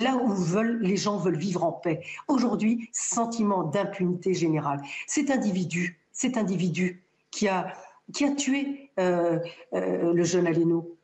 [0.00, 2.02] là où veulent, les gens veulent vivre en paix.
[2.28, 4.80] Aujourd'hui, sentiment d'impunité générale.
[5.06, 7.72] Cet individu, cet individu qui a,
[8.12, 9.38] qui a tué euh,
[9.72, 10.96] le jeune Aléno,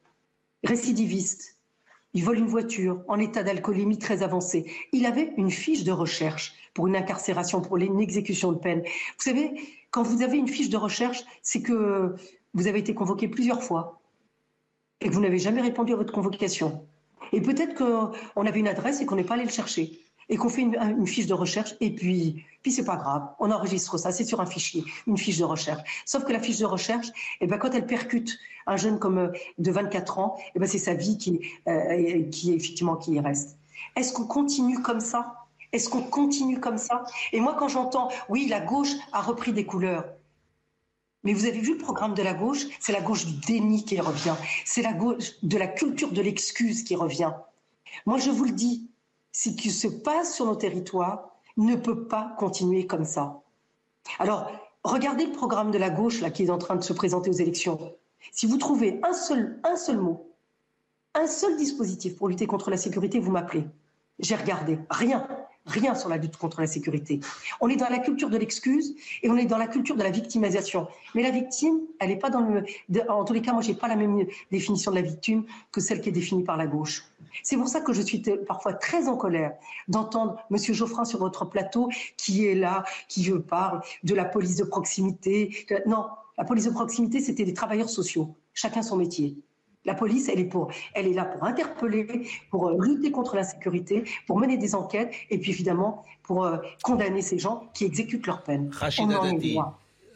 [0.65, 1.57] récidiviste,
[2.15, 4.71] il vole une voiture en état d'alcoolémie très avancé.
[4.93, 8.83] Il avait une fiche de recherche pour une incarcération, pour une exécution de peine.
[8.83, 9.53] Vous savez,
[9.91, 12.15] quand vous avez une fiche de recherche, c'est que
[12.55, 14.01] vous avez été convoqué plusieurs fois
[15.01, 16.87] et que vous n'avez jamais répondu à votre convocation.
[17.33, 19.99] Et peut-être qu'on avait une adresse et qu'on n'est pas allé le chercher
[20.33, 23.99] et qu'on fait une, fiche de recherche et puis puis c'est pas grave, on enregistre
[23.99, 25.83] ça, c'est sur un fichier, une fiche de recherche.
[26.07, 27.09] Sauf que la fiche de recherche,
[27.41, 30.79] eh ben quand elle percute un jeune comme euh, de 24 ans, eh ben c'est
[30.79, 33.59] sa vie qui euh, qui effectivement qui y reste.
[33.95, 35.35] Est-ce qu'on continue comme ça?
[35.73, 37.05] Est-ce qu'on continue comme ça?
[37.33, 40.05] Et moi, quand j'entends, oui, la gauche a repris des couleurs.
[41.25, 42.65] Mais vous avez vu le programme de la gauche?
[42.81, 44.35] C'est la gauche du déni qui revient.
[44.65, 47.33] C'est la gauche de la culture de l'excuse qui revient.
[48.07, 48.89] Moi, je vous le dis,
[49.33, 53.43] ce qui se passe sur nos territoires ne peut pas continuer comme ça.
[54.19, 54.51] Alors,
[54.85, 57.35] regardez le programme de la gauche là, qui est en train de se présenter aux
[57.35, 57.95] élections.
[58.31, 60.31] Si vous trouvez un seul, un seul mot,
[61.15, 63.65] un seul dispositif pour lutter contre la sécurité, vous m'appelez.
[64.19, 64.79] J'ai regardé.
[64.91, 65.27] Rien
[65.67, 67.21] rien sur la lutte contre la sécurité.
[67.61, 70.11] On est dans la culture de l'excuse et on est dans la culture de la
[70.11, 70.89] victimisation.
[71.15, 72.65] Mais la victime, elle n'est pas dans le.
[73.09, 76.01] En tous les cas, moi, j'ai pas la même définition de la victime que celle
[76.01, 77.05] qui est définie par la gauche.
[77.43, 79.55] C'est pour ça que je suis parfois très en colère
[79.89, 80.59] d'entendre M.
[80.59, 85.67] Geoffrin sur votre plateau qui est là, qui parle de la police de proximité.
[85.87, 89.37] Non, la police de proximité, c'était des travailleurs sociaux, chacun son métier.
[89.85, 94.05] La police, elle est, pour, elle est là pour interpeller, pour euh, lutter contre l'insécurité,
[94.27, 98.43] pour mener des enquêtes et puis évidemment pour euh, condamner ces gens qui exécutent leur
[98.43, 98.71] peine.
[98.73, 99.59] Rachida Dati,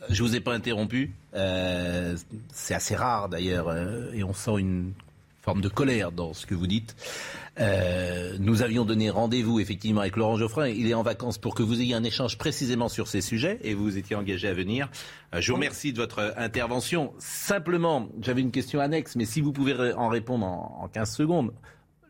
[0.08, 1.14] je vous ai pas interrompu.
[1.34, 2.16] Euh,
[2.52, 3.74] c'est assez rare d'ailleurs
[4.14, 4.92] et on sent une
[5.42, 6.94] forme de colère dans ce que vous dites.
[7.58, 10.68] Euh, nous avions donné rendez-vous effectivement avec Laurent Geoffrin.
[10.68, 13.74] Il est en vacances pour que vous ayez un échange précisément sur ces sujets et
[13.74, 14.90] vous étiez engagé à venir.
[15.34, 17.12] Euh, je vous remercie de votre intervention.
[17.18, 21.52] Simplement, j'avais une question annexe, mais si vous pouvez en répondre en, 15 secondes.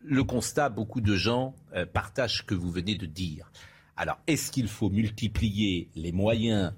[0.03, 3.51] Le constat, beaucoup de gens euh, partagent ce que vous venez de dire.
[3.97, 6.71] Alors, est-ce qu'il faut multiplier les moyens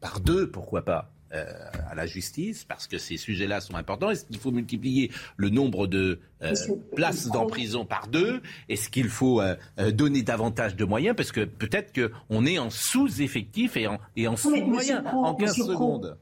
[0.00, 1.44] par deux, pourquoi pas, euh,
[1.90, 5.86] à la justice parce que ces sujets-là sont importants Est-ce qu'il faut multiplier le nombre
[5.86, 6.54] de euh,
[6.94, 8.40] places en prison par deux?
[8.68, 9.56] Est-ce qu'il faut euh,
[9.92, 11.16] donner davantage de moyens?
[11.16, 16.18] Parce que peut-être qu'on est en sous-effectif et en, et en sous-moyens en 15 secondes.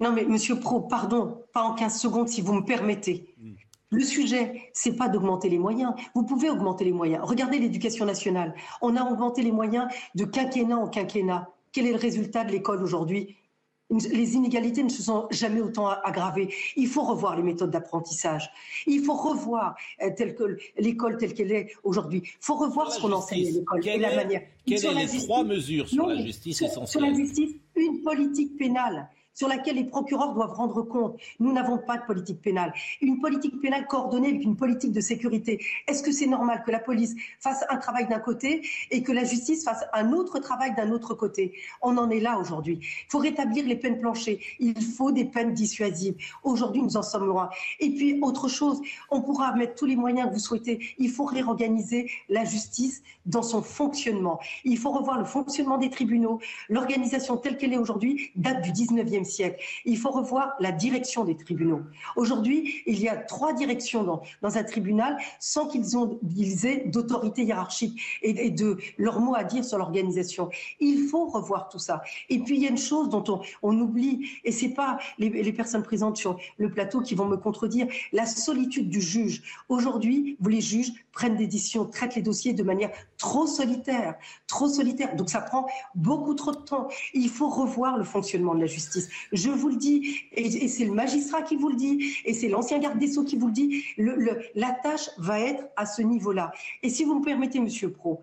[0.00, 3.34] Non mais Monsieur Pro, pardon, pas en 15 secondes si vous me permettez.
[3.38, 3.52] Hmm.
[3.90, 5.92] Le sujet, c'est pas d'augmenter les moyens.
[6.14, 7.22] Vous pouvez augmenter les moyens.
[7.24, 8.54] Regardez l'éducation nationale.
[8.82, 11.48] On a augmenté les moyens de quinquennat en quinquennat.
[11.72, 13.36] Quel est le résultat de l'école aujourd'hui?
[13.90, 16.52] Les inégalités ne se sont jamais autant aggravées.
[16.76, 18.50] Il faut revoir les méthodes d'apprentissage.
[18.86, 22.22] Il faut revoir euh, que l'école telle qu'elle est aujourd'hui.
[22.24, 24.42] Il faut revoir ce qu'on enseigne à l'école et la manière.
[24.66, 29.08] Quelles sont les trois mesures sur la justice essentielle Sur la justice, une politique pénale
[29.34, 31.20] sur laquelle les procureurs doivent rendre compte.
[31.38, 32.72] Nous n'avons pas de politique pénale.
[33.00, 35.64] Une politique pénale coordonnée avec une politique de sécurité.
[35.86, 39.24] Est-ce que c'est normal que la police fasse un travail d'un côté et que la
[39.24, 41.54] justice fasse un autre travail d'un autre côté?
[41.82, 42.78] On en est là aujourd'hui.
[42.82, 44.40] Il faut rétablir les peines planchées.
[44.58, 46.16] Il faut des peines dissuasives.
[46.42, 47.50] Aujourd'hui, nous en sommes loin.
[47.78, 50.80] Et puis, autre chose, on pourra mettre tous les moyens que vous souhaitez.
[50.98, 54.40] Il faut réorganiser la justice dans son fonctionnement.
[54.64, 56.40] Il faut revoir le fonctionnement des tribunaux.
[56.68, 59.62] L'organisation telle qu'elle est aujourd'hui date du 19e siècle.
[59.84, 61.80] Il faut revoir la direction des tribunaux.
[62.16, 68.50] Aujourd'hui, il y a trois directions dans, un tribunal sans qu'ils aient d'autorité hiérarchique et,
[68.50, 70.50] de leur mot à dire sur l'organisation.
[70.80, 72.02] Il faut revoir tout ça.
[72.28, 73.24] Et puis, il y a une chose dont
[73.62, 77.36] on, oublie, et c'est pas les, les personnes présentes sur le plateau qui vont me
[77.36, 79.42] contredire, la solitude du juge.
[79.68, 84.14] Aujourd'hui, les juges prennent des décisions, traitent les dossiers de manière trop solitaire,
[84.46, 85.14] trop solitaire.
[85.16, 86.88] Donc ça prend beaucoup trop de temps.
[87.14, 89.08] Il faut revoir le fonctionnement de la justice.
[89.32, 92.78] Je vous le dis, et, c'est le magistrat qui vous le dit, et c'est l'ancien
[92.78, 96.52] garde des Sceaux qui vous le dit, la tâche va être à ce niveau-là.
[96.82, 98.20] Et si vous me permettez, Monsieur Pro,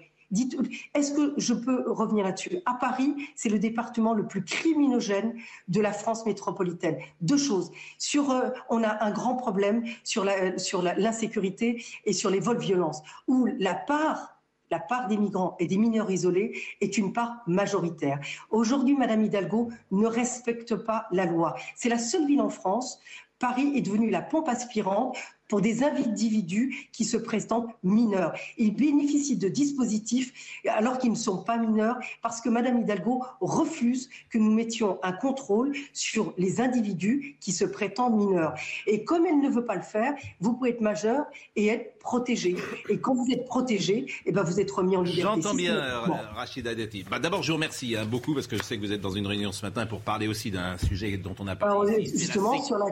[0.93, 2.57] est-ce que je peux revenir là-dessus?
[2.65, 5.35] À Paris, c'est le département le plus criminogène
[5.69, 6.97] de la France métropolitaine.
[7.21, 7.71] Deux choses.
[7.97, 12.59] Sur, euh, on a un grand problème sur l'insécurité la, sur et sur les vols
[12.59, 14.36] violences, où la part
[14.71, 18.19] la part des migrants et des mineurs isolés est une part majoritaire.
[18.49, 21.55] Aujourd'hui, Madame Hidalgo ne respecte pas la loi.
[21.75, 22.99] C'est la seule ville en France
[23.39, 25.15] Paris est devenue la pompe aspirante
[25.47, 28.33] pour des individus qui se présentent mineurs.
[28.57, 34.09] Ils bénéficient de dispositifs alors qu'ils ne sont pas mineurs parce que Madame Hidalgo refuse
[34.29, 38.53] que nous mettions un contrôle sur les individus qui se prétendent mineurs.
[38.85, 42.55] Et comme elle ne veut pas le faire, vous pouvez être majeur et être protégé.
[42.89, 45.41] Et quand vous êtes protégé, eh ben vous êtes remis en liberté.
[45.41, 45.99] J'entends bien, euh,
[46.35, 47.03] Rachida Dati.
[47.09, 49.11] Bah, D'abord, je vous remercie hein, beaucoup parce que je sais que vous êtes dans
[49.11, 52.05] une réunion ce matin pour parler aussi d'un sujet dont on a parlé.
[52.05, 52.85] justement, sur, la,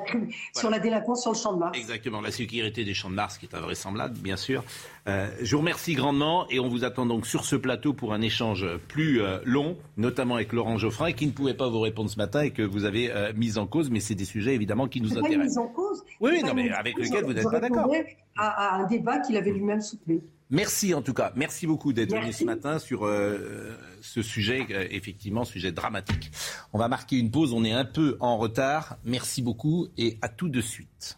[0.53, 1.77] sur la délinquance sur le champ de Mars.
[1.77, 4.63] Exactement, la sécurité des champs de Mars, qui est invraisemblable, bien sûr.
[5.07, 8.21] Euh, je vous remercie grandement et on vous attend donc sur ce plateau pour un
[8.21, 12.17] échange plus euh, long, notamment avec Laurent Geoffrin, qui ne pouvait pas vous répondre ce
[12.17, 15.01] matin et que vous avez euh, mis en cause, mais c'est des sujets évidemment qui
[15.01, 15.57] nous intéressent.
[15.57, 16.03] Mis en cause.
[16.21, 17.91] Oui, oui non, mais avec lequel vous n'êtes pas d'accord.
[18.37, 20.21] À, à, un débat qu'il avait lui-même soulevé.
[20.51, 23.09] Merci en tout cas, merci beaucoup d'être venu ce matin sur
[24.01, 26.31] ce sujet, effectivement, sujet dramatique.
[26.73, 28.97] On va marquer une pause, on est un peu en retard.
[29.03, 31.17] Merci beaucoup et à tout de suite.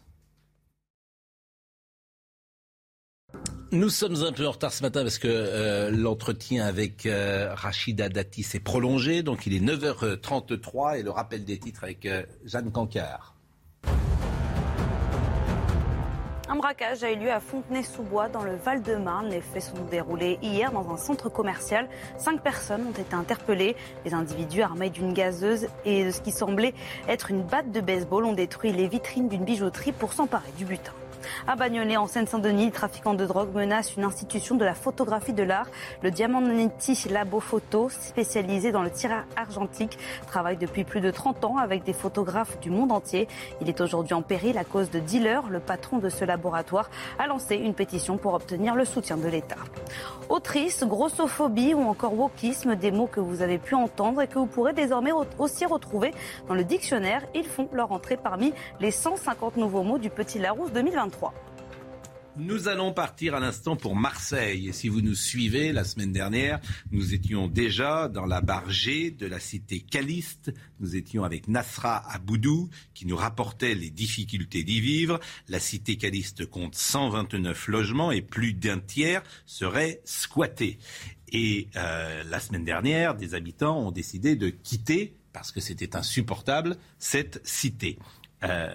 [3.70, 8.08] Nous sommes un peu en retard ce matin parce que euh, l'entretien avec euh, Rachida
[8.08, 9.22] Dati s'est prolongé.
[9.22, 13.34] Donc il est 9h33 et le rappel des titres avec euh, Jeanne Cancard.
[16.48, 19.28] Un braquage a eu lieu à Fontenay-sous-Bois dans le Val-de-Marne.
[19.28, 21.90] Les faits sont déroulés hier dans un centre commercial.
[22.16, 23.76] Cinq personnes ont été interpellées.
[24.06, 26.72] Les individus armés d'une gazeuse et de ce qui semblait
[27.06, 30.94] être une batte de baseball ont détruit les vitrines d'une bijouterie pour s'emparer du butin.
[31.46, 35.66] À Bagnolet, en Seine-Saint-Denis, trafiquant de drogue menace une institution de la photographie de l'art.
[36.02, 41.56] Le Diamanti Labo Photo, spécialisé dans le tir argentique, travaille depuis plus de 30 ans
[41.56, 43.28] avec des photographes du monde entier.
[43.60, 45.48] Il est aujourd'hui en péril à cause de dealers.
[45.48, 49.56] Le patron de ce laboratoire a lancé une pétition pour obtenir le soutien de l'État.
[50.28, 54.46] Autrice, grossophobie ou encore wokisme, des mots que vous avez pu entendre et que vous
[54.46, 56.12] pourrez désormais aussi retrouver
[56.48, 57.22] dans le dictionnaire.
[57.34, 60.72] Ils font leur entrée parmi les 150 nouveaux mots du Petit Larousse
[61.08, 61.34] 2023.
[62.40, 64.68] Nous allons partir à l'instant pour Marseille.
[64.68, 66.60] Et si vous nous suivez, la semaine dernière,
[66.92, 70.52] nous étions déjà dans la barre G de la cité Caliste.
[70.78, 75.18] Nous étions avec Nasra Aboudou qui nous rapportait les difficultés d'y vivre.
[75.48, 80.78] La cité Caliste compte 129 logements et plus d'un tiers seraient squattés.
[81.32, 86.76] Et euh, la semaine dernière, des habitants ont décidé de quitter, parce que c'était insupportable,
[87.00, 87.98] cette cité.
[88.44, 88.68] Euh,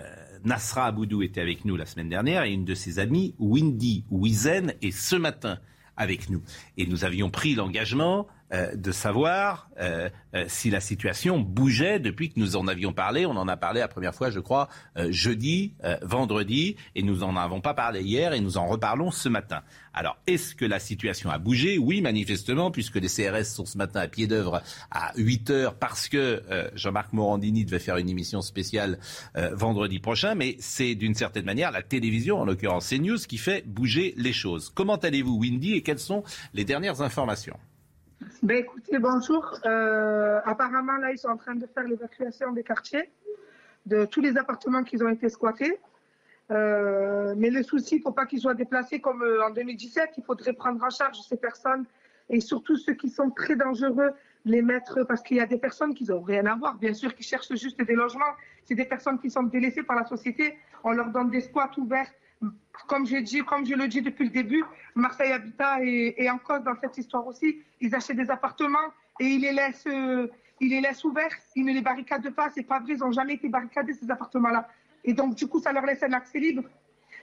[0.43, 4.73] Nasra Aboudou était avec nous la semaine dernière et une de ses amies, Windy Wizen,
[4.81, 5.59] est ce matin
[5.95, 6.41] avec nous.
[6.77, 12.29] Et nous avions pris l'engagement euh, de savoir euh, euh, si la situation bougeait depuis
[12.29, 13.25] que nous en avions parlé.
[13.25, 14.69] On en a parlé la première fois, je crois,
[15.09, 19.61] jeudi, vendredi, et nous n'en avons pas parlé hier et nous en reparlons ce matin.
[19.93, 21.77] Alors, est-ce que la situation a bougé?
[21.77, 24.61] Oui, manifestement, puisque les CRS sont ce matin à pied d'œuvre
[24.91, 26.41] à 8 heures parce que
[26.75, 28.99] Jean-Marc Morandini devait faire une émission spéciale
[29.35, 34.13] vendredi prochain, mais c'est d'une certaine manière la télévision, en l'occurrence CNews, qui fait bouger
[34.17, 34.71] les choses.
[34.73, 37.57] Comment allez-vous, Windy, et quelles sont les dernières informations?
[38.43, 39.59] Ben écoutez, bonjour.
[39.65, 43.11] Euh, apparemment, là, ils sont en train de faire l'évacuation des quartiers,
[43.85, 45.79] de tous les appartements qui ont été squattés.
[46.51, 50.11] Euh, mais le souci, il ne faut pas qu'ils soient déplacés comme euh, en 2017.
[50.17, 51.85] Il faudrait prendre en charge ces personnes
[52.29, 54.11] et surtout ceux qui sont très dangereux,
[54.45, 57.15] les mettre, parce qu'il y a des personnes qui n'ont rien à voir, bien sûr,
[57.15, 58.33] qui cherchent juste des logements.
[58.65, 60.57] C'est des personnes qui sont délaissées par la société.
[60.83, 62.11] On leur donne des squats ouverts
[62.87, 64.63] comme je, dis, comme je le dis depuis le début,
[64.95, 67.59] Marseille Habitat est, en cause dans cette histoire aussi.
[67.81, 68.77] Ils achètent des appartements
[69.19, 70.27] et ils les laissent, euh,
[70.59, 71.35] ils les laissent ouverts.
[71.55, 72.49] Ils ne les barricadent pas.
[72.53, 72.93] C'est pas vrai.
[72.93, 74.67] Ils n'ont jamais été barricadés, ces appartements-là.
[75.03, 76.63] Et donc, du coup, ça leur laisse un accès libre.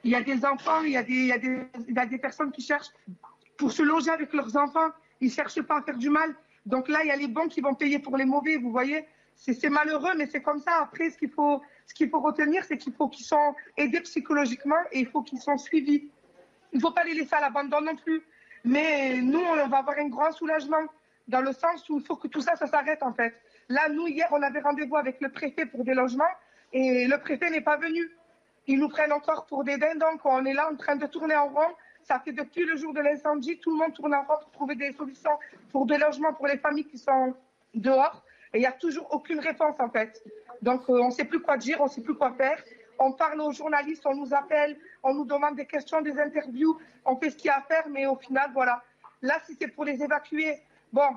[0.05, 1.99] Il y a des enfants, il y a des, il y a des, il y
[1.99, 2.91] a des personnes qui cherchent
[3.59, 4.89] pour se loger avec leurs enfants.
[5.21, 6.35] Ils ne cherchent pas à faire du mal.
[6.67, 9.05] Donc là, il y a les bons qui vont payer pour les mauvais, vous voyez.
[9.37, 10.83] C'est malheureux, mais c'est comme ça.
[10.83, 14.81] Après, ce qu'il faut, ce qu'il faut retenir, c'est qu'il faut qu'ils soient aidés psychologiquement
[14.93, 16.09] et il faut qu'ils soient suivis.
[16.73, 18.23] Il ne faut pas les laisser à l'abandon non plus.
[18.65, 20.85] Mais nous, on va avoir un grand soulagement
[21.27, 23.35] dans le sens où il faut que tout ça, ça s'arrête en fait.
[23.69, 26.33] Là, nous, hier, on avait rendez-vous avec le préfet pour des logements
[26.73, 28.09] et le préfet n'est pas venu.
[28.69, 31.49] Ils nous prennent encore pour des donc On est là en train de tourner en
[31.49, 31.75] rond.
[32.05, 34.77] Ça fait depuis le jour de l'incendie, tout le monde tourne en rond pour trouver
[34.77, 35.37] des solutions
[35.73, 37.35] pour des logements pour les familles qui sont
[37.75, 38.23] dehors.
[38.53, 40.23] Et il n'y a toujours aucune réponse en fait.
[40.63, 42.63] Donc euh, on ne sait plus quoi dire, on ne sait plus quoi faire.
[42.99, 47.17] On parle aux journalistes, on nous appelle, on nous demande des questions, des interviews, on
[47.17, 48.83] fait ce qu'il y a à faire, mais au final, voilà.
[49.23, 50.61] Là, si c'est pour les évacuer,
[50.93, 51.09] bon,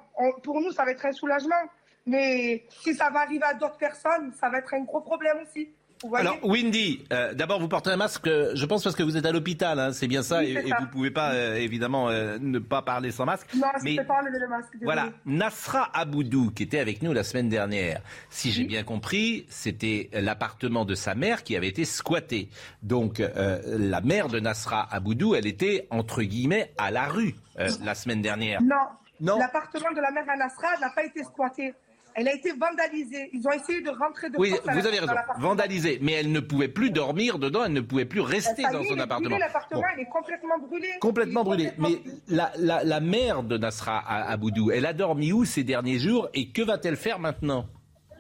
[0.44, 1.70] pour nous, ça va être un soulagement.
[2.06, 5.70] Mais si ça va arriver à d'autres personnes, ça va être un gros problème aussi.
[6.16, 9.26] Alors, Windy, euh, d'abord, vous portez un masque, euh, je pense, parce que vous êtes
[9.26, 12.82] à l'hôpital, hein, c'est bien ça, et, vous ne pouvez pas, euh, évidemment, ne pas
[12.82, 13.48] parler sans masque.
[13.56, 14.74] Non, je ne peux pas enlever le masque.
[14.82, 20.10] Voilà, Nasra Aboudou, qui était avec nous la semaine dernière, si j'ai bien compris, c'était
[20.14, 22.50] l'appartement de sa mère qui avait été squatté.
[22.82, 23.22] Donc,
[23.66, 28.62] la mère de Nasra Aboudou, elle était, entre guillemets, à la rue la semaine dernière.
[28.62, 28.76] Non,
[29.20, 29.38] non.
[29.38, 31.74] l'appartement de la mère de Nasra n'a pas été squatté.
[32.16, 33.30] Elle a été vandalisée.
[33.34, 35.14] Ils ont essayé de rentrer de Oui, vous avez raison.
[35.38, 36.00] Vandalisée.
[36.02, 39.38] Mais elle ne pouvait plus dormir dedans, elle ne pouvait plus rester dans son appartement.
[39.38, 40.90] L'appartement, est complètement brûlé.
[41.00, 41.72] Complètement brûlé.
[41.78, 44.00] Mais la, la, la, mère de Nasra
[44.30, 47.66] Aboudou, elle a dormi où ces derniers jours et que va-t-elle faire maintenant?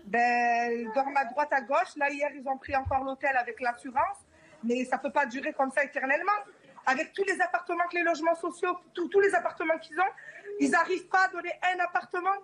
[0.08, 1.96] Ben, Elle dort à droite, à gauche.
[1.98, 4.18] Là, hier, ils ont pris encore l'hôtel avec l'assurance.
[4.64, 6.32] Mais ça ne peut pas durer comme ça éternellement.
[6.86, 10.14] Avec tous les appartements que les logements sociaux, tous les appartements qu'ils ont,
[10.60, 12.36] ils n'arrivent pas à donner un appartement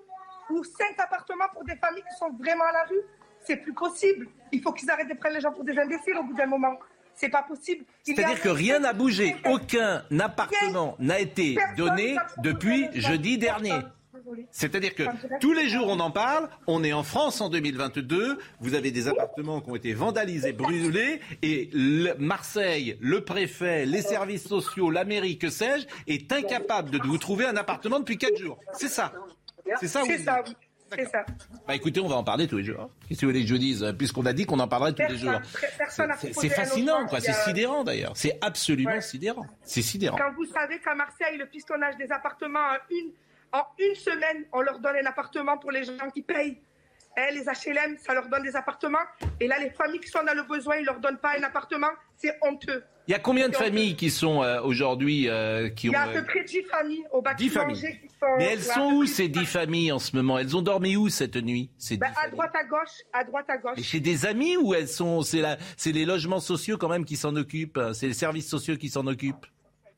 [0.50, 3.02] ou cinq appartements pour des familles qui sont vraiment à la rue.
[3.46, 4.28] C'est plus possible.
[4.52, 6.78] Il faut qu'ils arrêtent de prendre les gens pour des imbéciles au bout d'un moment.
[7.16, 7.86] C'est pas possible.
[8.04, 9.36] C'est-à-dire que rien n'a bougé.
[9.46, 13.80] Aucun appartement n'a été donné depuis jeudi dernier.
[14.52, 15.04] C'est-à-dire que
[15.40, 19.08] tous les jours on en parle, on est en France en 2022, vous avez des
[19.08, 21.70] appartements qui ont été vandalisés, brûlés, et
[22.20, 27.46] Marseille, le préfet, les services sociaux, la mairie, que sais-je, est incapable de vous trouver
[27.46, 28.60] un appartement depuis quatre jours.
[28.74, 29.14] C'est ça.
[29.80, 30.04] C'est ça.
[30.92, 31.24] C'est ça.
[31.68, 32.90] Bah écoutez, on va en parler tous les jours.
[33.08, 33.94] Qu'est-ce que vous voulez que je dise?
[33.98, 35.40] Puisqu'on a dit qu'on en parlerait tous les jours.
[36.32, 37.20] C'est fascinant, quoi.
[37.20, 38.14] C'est sidérant d'ailleurs.
[38.16, 39.46] C'est absolument sidérant.
[39.62, 40.18] C'est sidérant.
[40.18, 43.12] Quand vous savez qu'à Marseille, le pistonnage des appartements en une,
[43.52, 46.60] en une semaine, on leur donne un appartement pour les gens qui payent.
[47.20, 49.00] Eh, les HLM, ça leur donne des appartements.
[49.40, 51.44] Et là, les familles qui sont dans le besoin, ils ne leur donnent pas un
[51.44, 51.90] appartement.
[52.16, 52.84] C'est honteux.
[53.08, 55.94] Il y a combien de familles qui sont euh, aujourd'hui euh, qui ont...
[55.94, 58.00] Il y a à peu près 10 familles au bâtiment 10 familles.
[58.02, 60.38] Qui sont, Mais elles sont où ces 10 familles en ce moment?
[60.38, 63.78] Elles ont dormi où cette nuit ben, À droite à gauche, à droite à gauche.
[63.78, 65.58] Et chez des amis ou elles sont C'est la...
[65.86, 67.80] les logements sociaux quand même qui s'en occupent?
[67.94, 69.48] C'est les services sociaux qui s'en occupent?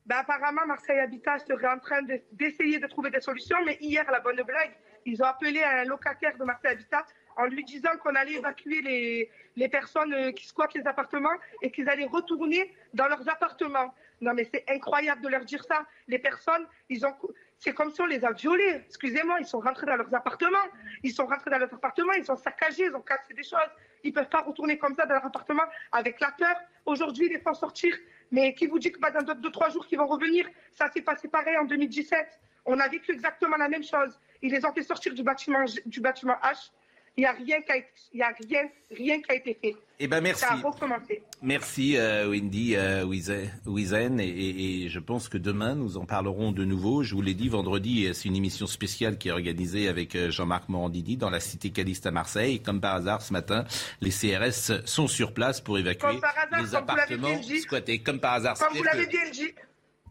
[0.06, 2.02] Ben, apparemment, Marseille Habitat serait en train
[2.32, 4.72] d'essayer de, de trouver des solutions, mais hier, la bonne blague,
[5.06, 7.06] ils ont appelé un locataire de Marseille Habitat
[7.38, 11.72] en lui disant qu'on allait évacuer les, les personnes euh, qui squattent les appartements et
[11.72, 13.94] qu'ils allaient retourner dans leurs appartements.
[14.20, 15.86] Non, mais c'est incroyable de leur dire ça.
[16.08, 17.14] Les personnes, ils ont,
[17.58, 18.82] c'est comme si on les a violés.
[18.86, 20.58] Excusez-moi, ils sont rentrés dans leurs appartements.
[21.04, 23.60] Ils sont rentrés dans leurs appartements, ils sont saccagés, ils ont cassé des choses.
[24.04, 26.56] Ils peuvent pas retourner comme ça dans leur appartement avec la peur.
[26.86, 27.96] Aujourd'hui, ils les font sortir.
[28.32, 30.48] Mais qui vous dit que dans deux, trois jours qu'ils vont revenir?
[30.72, 32.40] Ça s'est passé pareil en 2017.
[32.66, 34.20] On a vécu exactement la même chose.
[34.42, 36.72] Ils les ont fait sortir du bâtiment, du bâtiment H
[37.18, 37.76] il n'y a rien qui a,
[38.14, 39.76] y a rien, rien qui a été fait.
[40.00, 40.42] Eh ben merci.
[40.42, 41.22] Ça a recommencé.
[41.42, 46.64] Merci euh, Wendy euh, Wizen et, et, je pense que demain nous en parlerons de
[46.64, 47.04] nouveau.
[47.04, 50.70] Je vous l'ai dit vendredi, c'est une émission spéciale qui est organisée avec euh, Jean-Marc
[50.70, 52.62] Morandini dans la cité Caliste à Marseille.
[52.62, 53.66] comme par hasard ce matin,
[54.00, 56.20] les CRS sont sur place pour évacuer
[56.60, 58.00] les appartements squattés.
[58.00, 58.58] Comme par hasard.
[58.58, 59.54] Comme vous l'avez dit,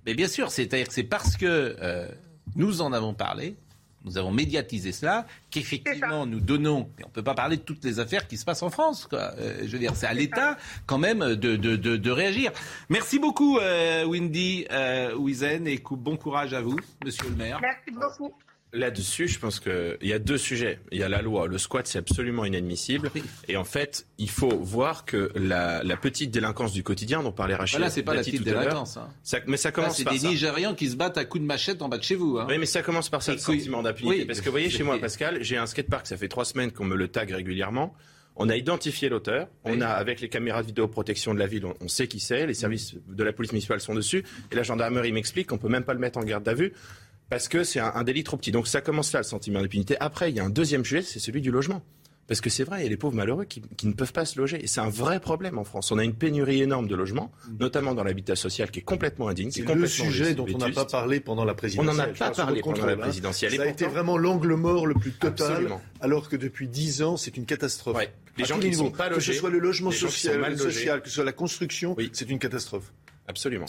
[0.07, 2.09] Mais bien sûr, c'est-à-dire que c'est parce que euh,
[2.57, 3.57] nous en avons parlé
[4.05, 7.84] nous avons médiatisé cela, qu'effectivement nous donnons, et on ne peut pas parler de toutes
[7.84, 9.32] les affaires qui se passent en France, quoi.
[9.38, 12.53] Euh, je veux dire, c'est à l'État quand même de, de, de, réagir.
[12.88, 17.59] Merci beaucoup, euh, Windy euh, Wizen, et bon courage à vous, monsieur le maire.
[17.61, 18.34] Merci beaucoup.
[18.72, 20.78] Là-dessus, je pense qu'il y a deux sujets.
[20.92, 21.48] Il y a la loi.
[21.48, 23.10] Le squat, c'est absolument inadmissible.
[23.48, 27.80] Et en fait, il faut voir que la, petite délinquance du quotidien dont parlait Rachid.
[27.80, 28.96] Là, c'est pas la petite délinquance.
[28.96, 29.08] Hein.
[29.46, 31.98] mais ça commence C'est des Nigérians qui se battent à coups de machette en bas
[31.98, 32.38] de chez vous.
[32.38, 32.46] Hein.
[32.48, 34.24] Oui, mais ça commence par ça, le sentiment d'impunité.
[34.24, 36.06] Parce que vous voyez, chez moi, Pascal, j'ai un skatepark.
[36.06, 37.94] Ça fait trois semaines qu'on me le tag régulièrement.
[38.36, 39.48] On a identifié l'auteur.
[39.64, 42.46] On a, avec les caméras de vidéoprotection de la ville, on, sait qui c'est.
[42.46, 44.24] Les services de la police municipale sont dessus.
[44.52, 46.72] Et la gendarmerie m'explique qu'on peut même pas le mettre en garde à vue
[47.31, 48.51] parce que c'est un, délit trop petit.
[48.51, 49.97] Donc ça commence là, le sentiment d'impunité.
[50.01, 51.81] Après, il y a un deuxième sujet, c'est celui du logement.
[52.26, 54.39] Parce que c'est vrai, il y a les pauvres malheureux qui, ne peuvent pas se
[54.39, 54.62] loger.
[54.62, 55.91] Et c'est un vrai problème en France.
[55.91, 59.51] On a une pénurie énorme de logements, notamment dans l'habitat social, qui est complètement indigne.
[59.51, 61.93] C'est le sujet dont on n'a pas parlé pendant la présidentielle.
[61.93, 63.53] On n'en a pas parlé pendant la présidentielle.
[63.57, 67.37] Ça a été vraiment l'angle mort le plus total, alors que depuis dix ans, c'est
[67.37, 67.99] une catastrophe.
[68.39, 71.09] Les gens qui ne sont pas logés, que ce soit le logement social, social, que
[71.09, 72.93] ce soit la construction, c'est une catastrophe.
[73.26, 73.66] Absolument.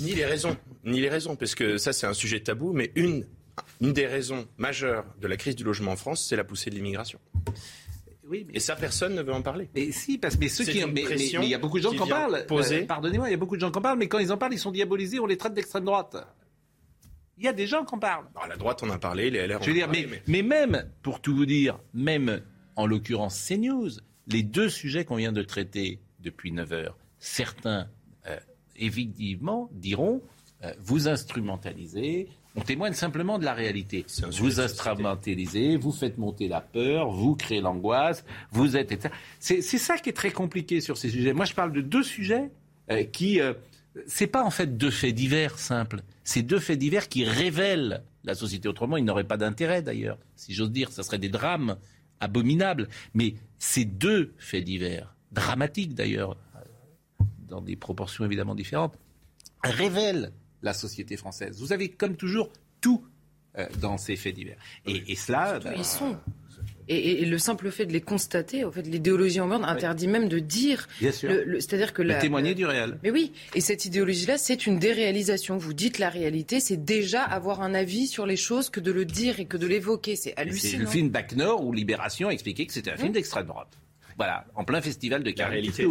[0.00, 3.26] Ni les raisons, ni les raisons, parce que ça c'est un sujet tabou, mais une,
[3.80, 6.74] une des raisons majeures de la crise du logement en France, c'est la poussée de
[6.74, 7.18] l'immigration.
[8.30, 9.68] Oui, Et ça, personne ne veut en parler.
[9.74, 12.06] Mais si, parce que ceux qui, mais, il y a beaucoup de gens qui en
[12.06, 12.46] parlent.
[12.48, 14.38] Euh, pardonnez-moi, il y a beaucoup de gens qui en parlent, mais quand ils en
[14.38, 16.16] parlent, ils sont diabolisés, on les traite d'extrême droite.
[17.38, 18.26] Il y a des gens qui en parlent.
[18.48, 19.60] La droite, on en a parlé, les LR.
[19.62, 20.42] Je veux dire, mais, mais...
[20.42, 22.40] même, pour tout vous dire, même
[22.76, 23.90] en l'occurrence CNews,
[24.28, 27.88] les deux sujets qu'on vient de traiter depuis 9 heures, certains
[28.80, 30.22] effectivement, diront,
[30.64, 34.04] euh, vous instrumentalisez, on témoigne simplement de la réalité.
[34.32, 39.08] Vous instrumentalisez, vous faites monter la peur, vous créez l'angoisse, vous êtes...
[39.38, 41.32] C'est ça qui est très compliqué sur ces sujets.
[41.32, 42.50] Moi, je parle de deux sujets
[42.90, 43.40] euh, qui...
[43.40, 43.54] Euh,
[44.06, 46.02] c'est pas en fait deux faits divers simples.
[46.24, 48.68] C'est deux faits divers qui révèlent la société.
[48.68, 50.18] Autrement, il n'aurait pas d'intérêt d'ailleurs.
[50.36, 51.76] Si j'ose dire, ça serait des drames
[52.20, 52.88] abominables.
[53.14, 56.36] Mais ces deux faits divers, dramatiques d'ailleurs,
[57.50, 58.94] dans des proportions évidemment différentes,
[59.62, 60.32] révèle
[60.62, 61.58] la société française.
[61.60, 63.04] Vous avez, comme toujours, tout
[63.58, 64.58] euh, dans ces faits divers.
[64.86, 65.58] Et, cela...
[65.58, 66.16] Bah, ils sont.
[66.88, 70.40] Et, le simple fait de les constater, en fait, l'idéologie en berne interdit même de
[70.40, 70.88] dire.
[71.00, 71.30] Bien sûr.
[71.58, 72.98] C'est-à-dire que la, témoigner du réel.
[73.02, 75.56] Mais oui, et cette idéologie-là, c'est une déréalisation.
[75.56, 79.04] Vous dites la réalité, c'est déjà avoir un avis sur les choses que de le
[79.04, 80.16] dire et que de l'évoquer.
[80.16, 80.72] C'est hallucinant.
[80.72, 83.78] C'est le film Bac Nord où Libération expliquait que c'était un film d'extrême droite.
[84.16, 85.46] Voilà, en plein festival de Cannes.
[85.46, 85.86] La réalité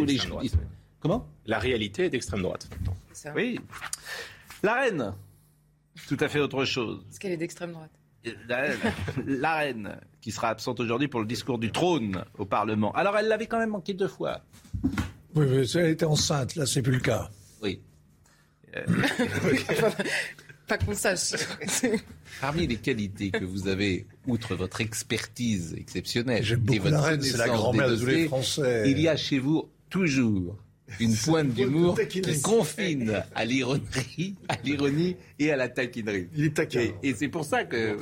[1.00, 1.26] Comment?
[1.46, 2.68] La réalité est d'extrême droite.
[3.34, 3.58] Oui.
[4.62, 5.14] La reine,
[6.08, 7.04] tout à fait autre chose.
[7.10, 7.90] Est-ce qu'elle est d'extrême droite
[9.26, 12.92] la, reine, qui sera absente aujourd'hui pour le discours du trône au Parlement.
[12.92, 14.42] Alors, elle l'avait quand même manqué deux fois.
[15.34, 17.30] Oui, mais elle était enceinte, là, c'est plus le cas.
[17.62, 17.80] Oui.
[18.76, 18.82] Euh,
[20.66, 21.32] Pas qu'on sache.
[22.40, 27.38] Parmi les qualités que vous avez, outre votre expertise exceptionnelle et votre la reine, c'est
[27.38, 28.84] la grand-mère de tous les Français.
[28.86, 30.56] Il y a chez vous toujours
[30.98, 36.28] une pointe d'humour qui confine à l'ironie, à l'ironie et à la taquinerie.
[36.34, 36.88] Il est taquin.
[37.02, 37.96] Et, c'est pour ça que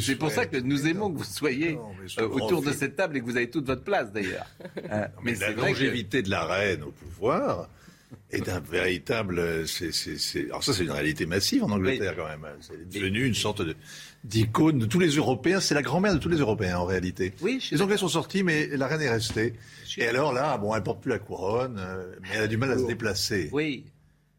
[0.00, 1.78] c'est pour ça que nous aimons que vous soyez
[2.18, 4.46] euh, autour de cette table et que vous avez toute votre place d'ailleurs.
[4.90, 7.68] Euh, mais, la longévité de la reine au pouvoir
[8.30, 9.66] est un véritable.
[9.66, 12.46] C'est, Alors ça, c'est une réalité massive en Angleterre quand même.
[12.60, 13.76] C'est devenu une sorte de
[14.24, 15.60] d'icône de tous les Européens.
[15.60, 17.32] C'est la grand-mère de tous les Européens en réalité.
[17.40, 19.54] Oui, les Anglais sont sortis, mais la reine est restée.
[19.96, 22.70] Et alors là, bon, elle porte plus la couronne, euh, mais elle a du mal
[22.70, 23.48] à se déplacer.
[23.52, 23.84] Oui.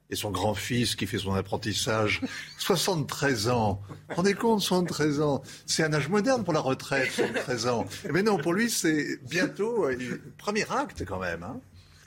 [0.09, 2.21] Et son grand-fils qui fait son apprentissage,
[2.59, 3.81] 73 ans.
[4.09, 5.41] Rendez compte, 73 ans?
[5.65, 7.85] C'est un âge moderne pour la retraite, 73 ans.
[8.11, 9.97] Mais non, pour lui, c'est bientôt euh,
[10.37, 11.43] premier acte quand même.
[11.43, 11.61] Hein.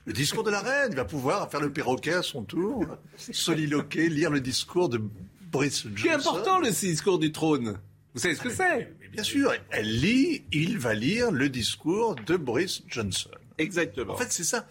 [0.06, 2.86] Le discours de la reine, il va pouvoir faire le perroquet à son tour,
[3.16, 5.00] soliloquer, lire le discours de
[5.50, 6.20] Boris Johnson.
[6.20, 7.78] C'est important le discours du trône.
[8.12, 12.36] Vous savez ce que c'est Bien sûr, elle lit, il va lire le discours de
[12.36, 13.30] Boris Johnson.
[13.58, 14.14] Exactement.
[14.14, 14.66] En fait, c'est ça.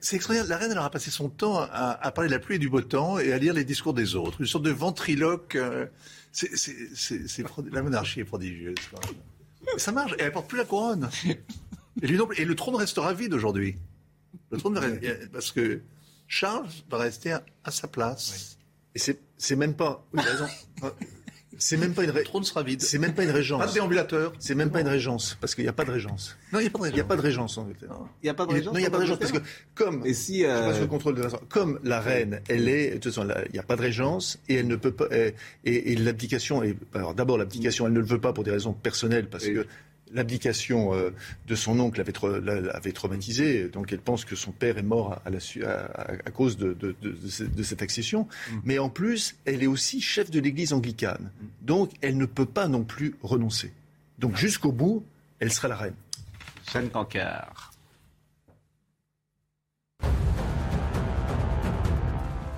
[0.00, 0.48] C'est extraordinaire.
[0.48, 2.82] La reine, elle aura passé son temps à, parler de la pluie et du beau
[2.82, 4.40] temps et à lire les discours des autres.
[4.40, 5.56] Une sorte de ventriloque.
[5.56, 5.86] Euh,
[6.30, 8.76] c'est, la monarchie est prodigieuse.
[9.78, 10.12] ça marche.
[10.18, 11.08] Et elle porte plus la couronne.
[12.00, 12.06] Et,
[12.36, 13.76] et le trône restera vide aujourd'hui.
[14.50, 14.80] Le trône
[15.32, 15.80] parce que
[16.26, 18.58] Charles va rester à, sa place.
[18.94, 18.98] Et
[19.36, 20.04] c'est même pas.
[21.60, 22.80] C'est même pas une trône sera vide.
[22.80, 23.60] C'est même pas une régence.
[23.60, 24.32] Pas de déambulateur.
[24.38, 26.36] C'est même pas une régence parce qu'il n'y a pas de régence.
[26.52, 26.92] Non, il n'y a pas de régence.
[26.92, 27.90] Il n'y a pas de régence en Angleterre.
[28.22, 28.72] Il n'y a pas de régence.
[28.72, 29.38] Non, il n'y a pas de régence parce que
[29.74, 30.78] comme et si euh...
[30.78, 31.30] le contrôle de la...
[31.48, 34.54] comme la reine, elle est de toute façon, il n'y a pas de régence et
[34.54, 35.34] elle ne peut pas et,
[35.64, 39.28] et, l'abdication est alors d'abord l'abdication, elle ne le veut pas pour des raisons personnelles
[39.28, 39.66] parce que
[40.12, 41.10] l'abdication euh,
[41.46, 42.12] de son oncle avait,
[42.72, 45.38] avait, traumatisé, donc elle pense que son père est mort à, la,
[46.24, 46.96] à, cause de,
[47.62, 48.22] cette accession.
[48.50, 48.56] Mm.
[48.64, 51.30] Mais en plus, elle est aussi chef de l'Église anglicane,
[51.62, 53.72] donc elle ne peut pas non plus renoncer.
[54.18, 55.04] Donc jusqu'au bout,
[55.40, 55.94] elle sera la reine.
[56.72, 57.67] Jeanne Cancard.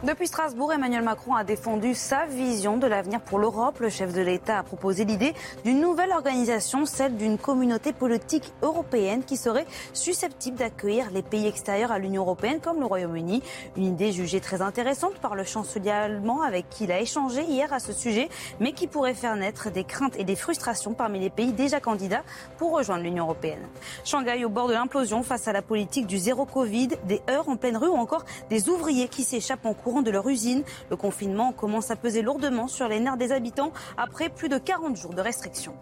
[0.03, 3.81] Depuis Strasbourg, Emmanuel Macron a défendu sa vision de l'avenir pour l'Europe.
[3.81, 9.25] Le chef de l'État a proposé l'idée d'une nouvelle organisation, celle d'une communauté politique européenne
[9.25, 13.43] qui serait susceptible d'accueillir les pays extérieurs à l'Union européenne comme le Royaume-Uni.
[13.77, 17.71] Une idée jugée très intéressante par le chancelier allemand avec qui il a échangé hier
[17.71, 21.29] à ce sujet, mais qui pourrait faire naître des craintes et des frustrations parmi les
[21.29, 22.23] pays déjà candidats
[22.57, 23.69] pour rejoindre l'Union européenne.
[24.07, 27.57] Shanghai au bord de l'implosion face à la politique du zéro Covid, des heurts en
[27.57, 30.63] pleine rue ou encore des ouvriers qui s'échappent en cours de leur usine.
[30.91, 34.97] Le confinement commence à peser lourdement sur les nerfs des habitants après plus de 40
[34.97, 35.75] jours de restrictions.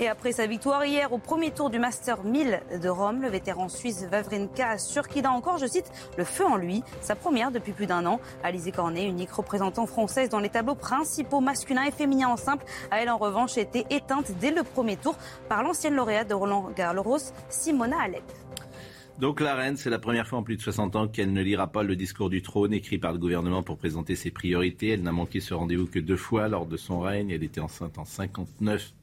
[0.00, 3.68] Et après sa victoire hier au premier tour du Master 1000 de Rome, le vétéran
[3.68, 6.82] suisse Vavrinka assure qu'il a encore, je cite, le feu en lui.
[7.00, 8.20] Sa première depuis plus d'un an.
[8.42, 13.00] Alizé Cornet, unique représentante française dans les tableaux principaux masculins et féminins en simple, a
[13.00, 15.16] elle en revanche été éteinte dès le premier tour
[15.48, 18.24] par l'ancienne lauréate de Roland Garros, Simona Alep.
[19.18, 21.70] Donc la reine, c'est la première fois en plus de 60 ans qu'elle ne lira
[21.70, 24.88] pas le discours du trône écrit par le gouvernement pour présenter ses priorités.
[24.88, 27.30] Elle n'a manqué ce rendez-vous que deux fois lors de son règne.
[27.30, 28.94] Elle était enceinte en 59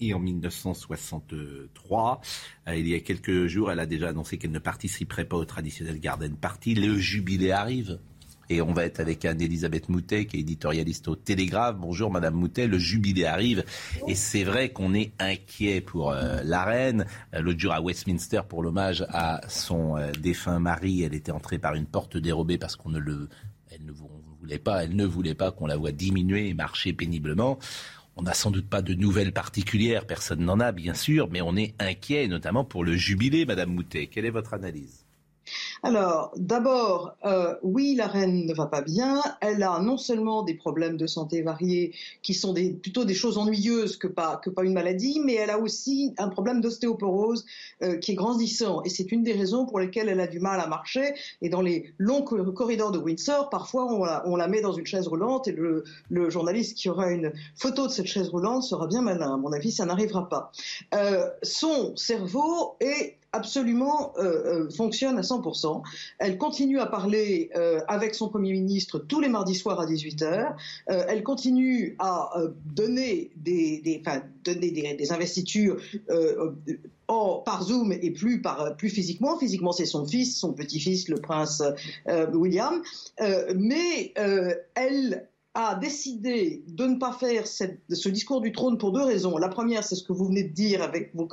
[0.00, 2.20] et en 1963.
[2.68, 5.44] Euh, il y a quelques jours, elle a déjà annoncé qu'elle ne participerait pas au
[5.44, 6.74] traditionnel Garden Party.
[6.74, 7.98] Le jubilé arrive.
[8.50, 11.76] Et on va être avec Anne-Elisabeth Moutet, qui est éditorialiste au Télégraphe.
[11.76, 13.62] Bonjour Madame Moutet, le jubilé arrive.
[14.06, 17.06] Et c'est vrai qu'on est inquiet pour euh, la reine.
[17.34, 21.58] Euh, l'autre jour à Westminster, pour l'hommage à son euh, défunt mari, elle était entrée
[21.58, 23.28] par une porte dérobée parce qu'on ne le...
[23.70, 27.58] Elle ne voulait pas, elle ne voulait pas qu'on la voie diminuer et marcher péniblement.
[28.16, 31.54] On n'a sans doute pas de nouvelles particulières, personne n'en a bien sûr, mais on
[31.54, 34.06] est inquiet, notamment pour le jubilé, Madame Moutet.
[34.06, 35.07] Quelle est votre analyse?
[35.82, 39.22] Alors, d'abord, euh, oui, la reine ne va pas bien.
[39.40, 43.96] Elle a non seulement des problèmes de santé variés, qui sont plutôt des choses ennuyeuses
[43.96, 47.44] que pas, une maladie, mais elle a aussi un problème d'ostéoporose
[47.82, 48.82] euh, qui est grandissant.
[48.84, 51.14] Et c'est une des raisons pour lesquelles elle a du mal à marcher.
[51.42, 53.86] Et dans les longs corridors de Windsor, parfois,
[54.26, 55.84] on la, met dans une chaise roulante et le,
[56.30, 59.34] journaliste qui aura une photo de cette chaise roulante sera bien malin.
[59.34, 60.50] À mon avis, ça n'arrivera pas.
[60.94, 65.82] Euh, son cerveau est absolument euh, euh, fonctionne à 100%.
[66.18, 70.54] Elle continue à parler euh, avec son Premier ministre tous les mardis soirs à 18h.
[70.86, 72.30] elle continue à
[72.74, 74.02] donner des,
[75.10, 75.76] investitures
[76.16, 78.42] par Zoom et plus,
[78.76, 79.38] plus physiquement.
[79.38, 81.62] Physiquement, c'est son fils, son petit-fils, le prince
[82.32, 82.82] William.
[83.54, 84.12] mais
[84.74, 85.28] elle
[85.60, 89.36] a décidé de ne pas faire ce discours du trône pour deux raisons.
[89.38, 91.26] La première, c'est ce que vous venez de dire avec vos,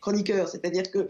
[0.00, 1.06] chroniqueurs, c'est-à-dire qu'elle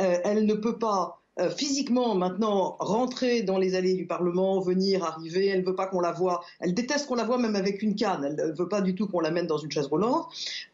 [0.00, 5.46] euh, ne peut pas euh, physiquement maintenant rentrer dans les allées du Parlement, venir, arriver.
[5.46, 6.40] Elle veut pas qu'on la voie.
[6.58, 8.24] Elle déteste qu'on la voie même avec une canne.
[8.24, 10.26] Elle ne veut pas du tout qu'on la mène dans une chaise roulante.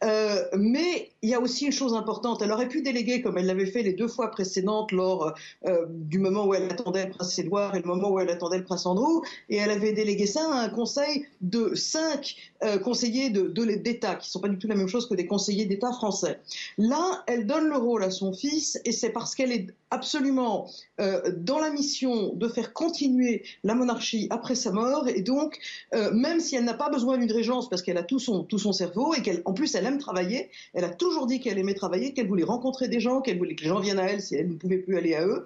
[0.04, 2.40] Euh, mais il y a aussi une chose importante.
[2.40, 5.34] Elle aurait pu déléguer, comme elle l'avait fait les deux fois précédentes, lors
[5.66, 8.58] euh, du moment où elle attendait le prince Édouard et le moment où elle attendait
[8.58, 13.30] le prince Andrew, et elle avait délégué ça à un conseil de cinq euh, conseillers
[13.30, 16.38] d'État, qui ne sont pas du tout la même chose que des conseillers d'État français.
[16.78, 20.68] Là, elle donne le rôle à son fils, et c'est parce qu'elle est absolument
[21.00, 25.58] euh, dans la mission de faire continuer la monarchie après sa mort, et donc,
[25.92, 28.72] même si elle n'a pas besoin d'une régence, parce qu'elle a tout son, tout son
[28.72, 32.28] cerveau, et qu'en plus elle aime travailler, elle a toujours dit qu'elle aimait travailler, qu'elle
[32.28, 34.54] voulait rencontrer des gens, qu'elle voulait que les gens viennent à elle si elle ne
[34.54, 35.44] pouvait plus aller à eux.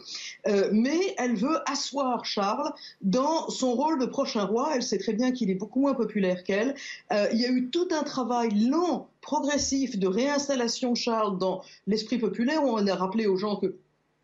[0.49, 4.73] Euh, mais elle veut asseoir Charles dans son rôle de prochain roi.
[4.75, 6.75] Elle sait très bien qu'il est beaucoup moins populaire qu'elle.
[7.12, 12.18] Euh, il y a eu tout un travail lent, progressif de réinstallation Charles dans l'esprit
[12.18, 12.64] populaire.
[12.64, 13.77] On a rappelé aux gens que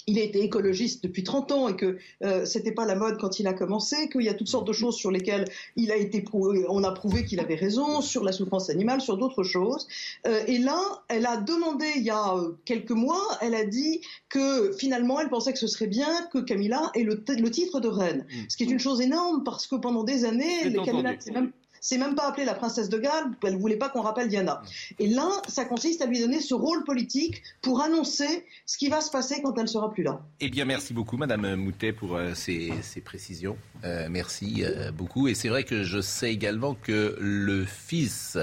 [0.07, 3.41] il a été écologiste depuis 30 ans et que euh, c'était pas la mode quand
[3.41, 6.21] il a commencé, qu'il y a toutes sortes de choses sur lesquelles il a été
[6.21, 9.89] prouvé, on a prouvé qu'il avait raison, sur la souffrance animale, sur d'autres choses.
[10.27, 14.01] Euh, et là, elle a demandé il y a euh, quelques mois, elle a dit
[14.29, 18.27] que finalement, elle pensait que ce serait bien que Camilla ait le, titre de reine,
[18.29, 18.35] mmh.
[18.49, 21.53] ce qui est une chose énorme parce que pendant des années, les Camilla, c'est même
[21.87, 24.61] c'est même pas appelé la princesse de Galles, elle voulait pas qu'on rappelle Diana.
[24.99, 29.01] Et là, ça consiste à lui donner ce rôle politique pour annoncer ce qui va
[29.01, 30.21] se passer quand elle sera plus là.
[30.41, 32.73] Eh bien, merci beaucoup, Madame Moutet, pour euh, ces,
[33.05, 33.57] précisions.
[33.85, 35.29] Euh, merci euh, beaucoup.
[35.29, 38.37] Et c'est vrai que je sais également que le fils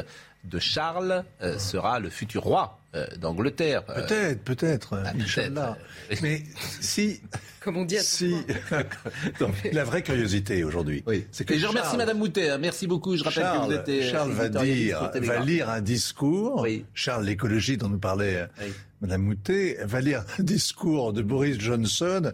[0.43, 1.23] de Charles
[1.57, 3.81] sera le futur roi euh, d'Angleterre.
[3.89, 5.75] Euh, peut-être, peut-être, ah, Inch'Allah.
[6.21, 6.43] Mais
[6.79, 7.21] si...
[7.59, 8.35] Comme on dit si,
[9.71, 11.25] La vraie curiosité aujourd'hui, oui.
[11.31, 11.55] c'est que...
[11.55, 12.59] Et je remercie Madame Moutet, hein.
[12.59, 13.17] merci beaucoup.
[13.17, 14.11] Je rappelle Charles, que vous êtes...
[14.11, 18.47] Charles va, dire, va lire un discours, Charles, l'écologie dont nous parlait
[19.01, 22.31] Madame Moutet, va lire un discours de Boris Johnson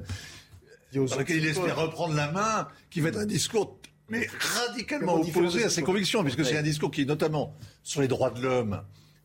[0.93, 3.78] dans lequel il espère reprendre la main, qui va être un discours
[4.10, 8.32] mais radicalement opposé à ses convictions, puisque c'est un discours qui, notamment sur les droits
[8.32, 8.82] de l'homme,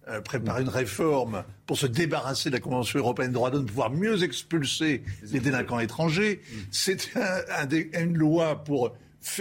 [0.09, 3.67] euh, prépare une réforme pour se débarrasser de la Convention européenne des droits de l'homme,
[3.67, 6.43] pouvoir mieux expulser les délinquants étrangers.
[6.71, 7.11] C'est
[7.95, 8.95] une loi pour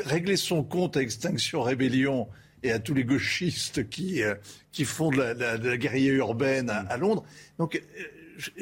[0.06, 2.30] régler son compte à Extinction Rébellion
[2.64, 4.36] et à tous les gauchistes qui, euh,
[4.72, 7.26] qui font de la, de la, guérilla urbaine à, Londres.
[7.60, 8.04] Donc, euh,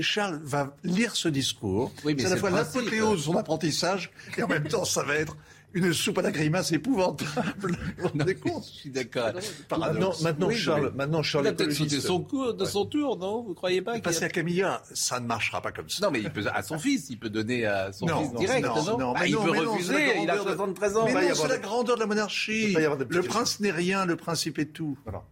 [0.02, 1.94] Charles va lire ce discours.
[2.04, 5.38] c'est à la fois l'apothéose de son apprentissage et en même temps, ça va être
[5.74, 7.78] une soupe à la grimace épouvantable.
[7.98, 9.32] Vous vous compte Je suis d'accord.
[9.78, 12.20] Maintenant, maintenant Charles, maintenant Charles, il a peut-être sauté son,
[12.54, 13.44] de son tour, non?
[13.44, 16.06] Vous croyez pas Passer à Camilla, ça ne marchera pas comme ça.
[16.06, 18.98] Non, mais il peut à son fils, il peut donner à son fils direct, non,
[18.98, 20.22] non, bah, Il peut refuser.
[20.22, 21.06] Il a 73 ans.
[21.06, 22.74] Mais non, c'est la grandeur de la monarchie.
[22.74, 24.98] Le prince n'est rien, le principe est tout.
[25.04, 25.24] Voilà.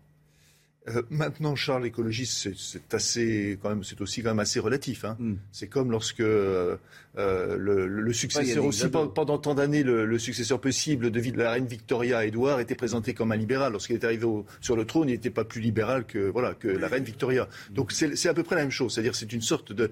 [0.88, 5.06] Euh, maintenant, Charles, l'écologiste, c'est assez, quand même, c'est aussi quand même assez relatif.
[5.06, 5.18] Hein.
[5.20, 5.36] Hmm.
[5.52, 6.78] C'est comme lorsque euh,
[7.20, 12.60] euh, le, successeur aussi pendant tant d'années, le, successeur possible de, la reine Victoria, Édouard,
[12.60, 13.74] était présenté comme un libéral.
[13.74, 14.26] Lorsqu'il est arrivé
[14.62, 17.48] sur le trône, il n'était pas plus libéral que voilà que la reine Victoria.
[17.72, 18.94] Donc c'est à peu près la même chose.
[18.94, 19.92] C'est-à-dire c'est une sorte de,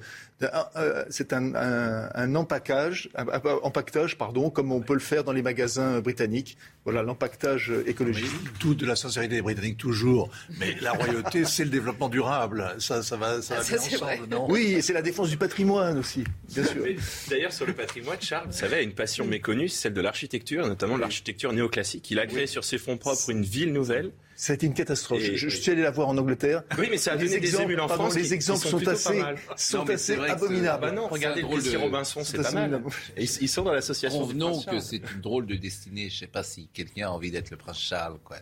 [1.10, 3.28] c'est un, un, empaquage, un,
[3.62, 6.58] empaquetage, pardon, comme on peut le faire dans les magasins britanniques.
[6.86, 8.32] Voilà l'empaquetage écologique.
[8.60, 12.76] tout de la sincérité des Britanniques toujours, mais la royauté, c'est le développement durable.
[12.80, 14.48] Ça, ça va, ça va bien ensemble, non?
[14.50, 16.24] Oui, c'est la défense du patrimoine aussi,
[16.54, 16.86] bien sûr.
[17.30, 20.98] D'ailleurs, sur le patrimoine, Charles, vous savez, a une passion méconnue, celle de l'architecture, notamment
[20.98, 22.10] l'architecture néoclassique.
[22.12, 24.12] Il a créé sur ses fonds propres une ville nouvelle.
[24.36, 25.20] Ça a été une catastrophe.
[25.20, 26.64] je, suis allé la voir en Angleterre.
[26.78, 28.16] Oui, mais ça a donné des émules en France.
[28.16, 29.22] les exemples sont, assez,
[29.56, 30.82] sont assez abominables.
[30.82, 31.78] Bah non, regardez le de...
[31.78, 32.84] Robinson, c'est pas mal.
[33.18, 34.20] ils, sont dans l'association.
[34.20, 36.10] Convenons que c'est une drôle de destinée.
[36.10, 38.38] Je ne sais pas si quelqu'un a envie d'être le prince Charles, quoi.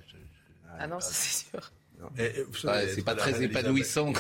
[0.78, 1.72] ah non, c'est sûr.
[2.94, 4.12] c'est pas très épanouissant.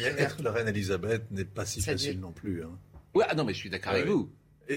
[0.00, 2.62] Être la reine Elisabeth n'est pas si facile non plus.
[2.62, 2.70] Hein.
[3.14, 4.30] Ouais, ah non, mais je suis d'accord avec vous.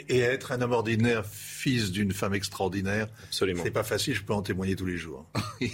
[0.09, 3.61] Et, être un homme ordinaire, fils d'une femme extraordinaire, absolument.
[3.63, 5.27] C'est pas facile, je peux en témoigner tous les jours.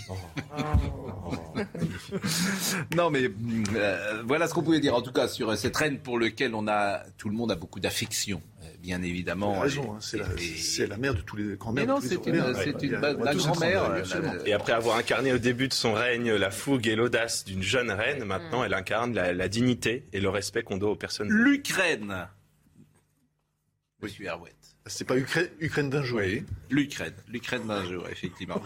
[2.97, 3.31] non, mais
[3.75, 6.67] euh, voilà ce qu'on pouvait dire en tout cas sur cette reine pour laquelle on
[6.67, 9.57] a tout le monde a beaucoup d'affection, euh, bien évidemment.
[9.57, 10.17] raison, hein, c'est
[10.87, 11.85] la, mère de tous les grands-mères.
[11.85, 14.03] Mais non, c'est une, une, grand-mère.
[14.45, 17.89] Et après avoir incarné au début de son règne la fougue et l'audace d'une jeune
[17.89, 18.65] reine, maintenant mm.
[18.65, 21.29] elle incarne la, la dignité et le respect qu'on doit aux personnes.
[21.29, 22.27] L'Ukraine
[24.01, 24.53] Monsieur Herouet.
[24.85, 26.21] C'est pas Ukraine, Ukraine d'un jour.
[26.69, 28.61] L'Ukraine, l'Ukraine d'un jour, effectivement.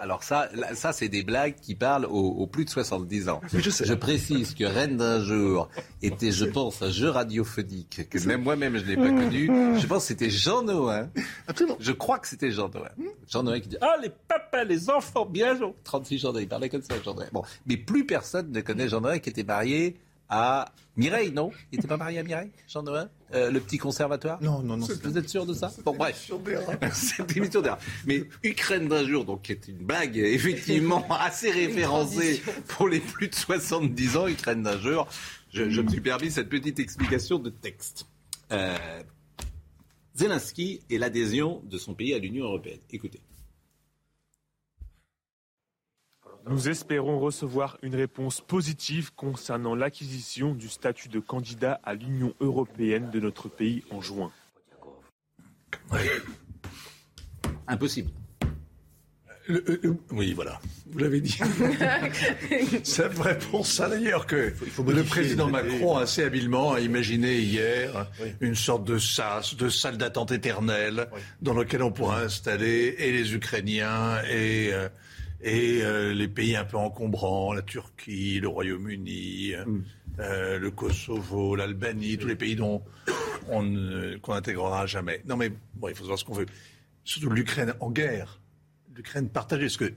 [0.00, 3.40] alors ça, ça c'est des blagues qui parlent aux, plus de 70 ans.
[3.52, 5.68] je, précise que Reine d'un jour
[6.02, 9.46] était, je pense, un jeu radiophonique que même moi-même je n'ai pas connu.
[9.78, 11.10] Je pense que c'était Jean Noël.
[11.80, 12.92] Je crois que c'était Jean Noël.
[13.26, 15.72] Jean Noël qui dit Ah les papas, les enfants, bien joué.
[15.82, 17.30] 36 Jean Noël, il parlait comme ça, Jean Noël.
[17.32, 19.96] Bon, mais plus personne ne connaît Jean Noël qui était marié
[20.28, 20.66] à
[20.96, 21.50] Mireille, non?
[21.72, 23.08] Il n'était pas marié à Mireille, Jean Noël?
[23.34, 24.86] Euh, le petit conservatoire Non, non, non.
[25.04, 26.30] Vous êtes sûr de ça Bon, bref.
[26.92, 27.76] C'est une émission d'air.
[28.06, 33.28] Mais Ukraine d'un jour, donc, qui est une bague effectivement assez référencée pour les plus
[33.28, 35.06] de 70 ans, Ukraine d'un jour.
[35.52, 38.06] Je, me suis permis cette petite explication de texte.
[38.52, 38.76] Euh,
[40.14, 42.80] Zelensky et l'adhésion de son pays à l'Union européenne.
[42.90, 43.20] Écoutez.
[46.48, 53.10] Nous espérons recevoir une réponse positive concernant l'acquisition du statut de candidat à l'Union européenne
[53.10, 54.32] de notre pays en juin.
[57.66, 58.10] Impossible.
[60.10, 60.60] oui, voilà.
[60.90, 61.38] Vous l'avez dit.
[62.82, 64.54] C'est vrai pour ça d'ailleurs que
[64.86, 70.32] le président Macron assez habilement a imaginé hier une sorte de sas, de salle d'attente
[70.32, 71.08] éternelle
[71.42, 74.88] dans laquelle on pourra installer et les Ukrainiens et euh,
[75.40, 79.82] et euh, les pays un peu encombrants, la Turquie, le Royaume-Uni, mm.
[80.20, 82.82] euh, le Kosovo, l'Albanie, tous les pays dont
[83.50, 85.22] on qu'on n'intégrera jamais.
[85.26, 86.46] Non mais bon, il faut savoir ce qu'on veut.
[87.04, 88.40] Surtout l'Ukraine en guerre,
[88.94, 89.92] l'Ukraine partagée, ce, que,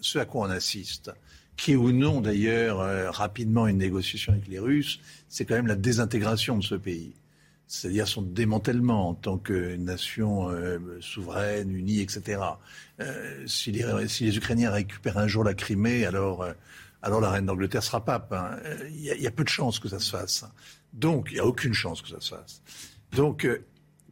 [0.00, 1.10] ce, à quoi on assiste,
[1.56, 5.66] qui est ou non d'ailleurs euh, rapidement une négociation avec les Russes, c'est quand même
[5.66, 7.14] la désintégration de ce pays
[7.72, 12.38] c'est-à-dire son démantèlement en tant que nation euh, souveraine, unie, etc.
[13.00, 16.52] Euh, si, les, Ukrainiens récupèrent un jour la Crimée, alors, euh,
[17.00, 18.30] alors la reine d'Angleterre sera pape.
[18.34, 18.58] Hein.
[18.90, 20.44] Il y, a peu de chances que ça se fasse.
[20.92, 22.60] Donc, il n'y a aucune chance que ça se fasse.
[23.16, 23.48] Donc,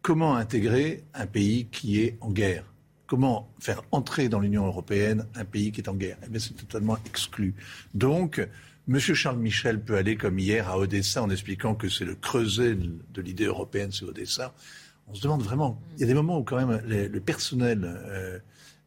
[0.01, 2.65] comment intégrer un pays qui est en guerre?
[3.07, 6.17] Comment faire entrer dans l'Union européenne un pays qui est en guerre?
[6.25, 7.55] Eh bien, c'est totalement exclu.
[7.93, 8.41] Donc,
[8.91, 12.75] Monsieur Charles Michel peut aller comme hier à Odessa en expliquant que c'est le creuset
[12.75, 14.53] de l'idée européenne, c'est Odessa.
[15.07, 15.81] On se demande vraiment.
[15.95, 18.41] Il y a des moments où quand même le personnel euh,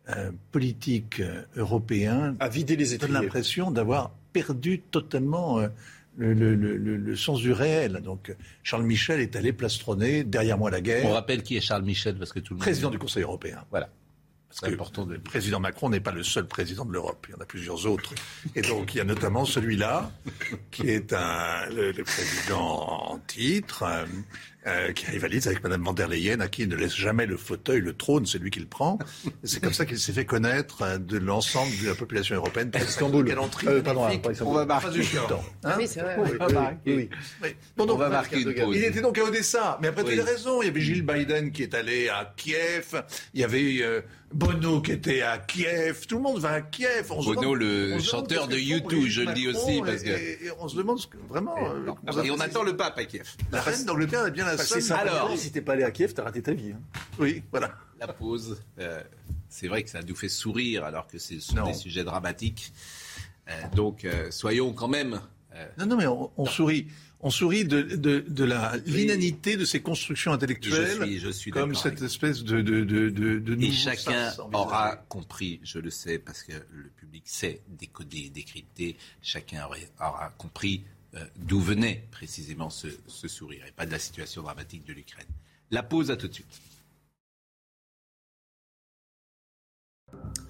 [0.09, 5.65] euh, politique euh, européen a vidé les donne l'impression d'avoir perdu totalement.
[6.17, 8.01] Le, sens du réel.
[8.03, 11.05] Donc Charles Michel est allé plastronner derrière moi la guerre.
[11.05, 13.63] On rappelle qui est Charles Michel parce que tout le monde président du Conseil européen.
[13.71, 13.89] Voilà.
[14.59, 15.13] Parce que important de...
[15.13, 17.25] le président Macron n'est pas le seul président de l'Europe.
[17.27, 18.13] Il y en a plusieurs autres.
[18.55, 20.11] Et donc, il y a notamment celui-là,
[20.69, 23.83] qui est un, le, président en titre,
[24.67, 27.37] euh, qui rivalise avec Mme van der Leyen, à qui il ne laisse jamais le
[27.37, 28.97] fauteuil, le trône, c'est lui qui le prend.
[29.43, 32.71] C'est comme ça qu'il s'est fait connaître euh, de l'ensemble de la population européenne.
[32.75, 33.29] Istanbul.
[33.67, 34.07] Euh, pardon,
[34.41, 35.43] on va marquer du temps.
[35.63, 36.17] Hein oui, c'est vrai.
[36.17, 36.31] Oui,
[36.85, 37.09] oui,
[37.41, 37.49] oui.
[37.75, 38.75] Bon, donc, on va marquer une pause.
[38.75, 39.77] Il était donc à Odessa.
[39.81, 40.61] Mais après, tu as raison.
[40.61, 43.03] Il y avait Gilles Biden qui est allé à Kiev.
[43.33, 44.01] Il y avait euh,
[44.33, 46.05] Bono qui était à Kiev.
[46.07, 47.11] Tout le monde va à Kiev.
[47.11, 49.81] On Bono, le chanteur de YouTube, je le dis aussi.
[49.85, 50.09] Parce que...
[50.09, 51.55] et, on se demande ce que, vraiment.
[52.23, 53.29] Et, on attend le pape à Kiev.
[53.51, 54.91] La reine d'Angleterre est bien la seule.
[54.97, 56.71] Alors, si t'es pas allé à Kiev, t'as raté ta vie.
[56.71, 56.81] Hein.
[57.19, 57.75] Oui, voilà.
[57.99, 58.61] La pause.
[58.79, 59.01] Euh,
[59.49, 62.73] c'est vrai que ça nous fait sourire alors que ce sont des sujets dramatiques.
[63.49, 65.21] Euh, donc, euh, soyons quand même.
[65.77, 66.87] non, non, mais on, sourit.
[67.21, 71.75] On sourit de, de, la l'inanité de ces constructions intellectuelles, je suis, je suis comme
[71.75, 76.51] cette espèce de de de, de Et chacun aura compris, je le sais, parce que
[76.51, 78.97] le public sait décoder, décrypter.
[79.21, 79.67] Chacun
[79.99, 80.83] aura compris
[81.37, 85.27] d'où venait précisément ce, sourire et pas de la situation dramatique de l'Ukraine.
[85.71, 86.61] La pause à tout de suite.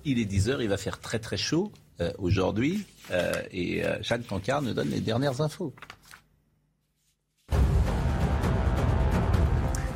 [0.05, 4.23] Il est 10h, il va faire très très chaud euh, aujourd'hui euh, et euh, Jeanne
[4.63, 5.73] nous donne les dernières infos.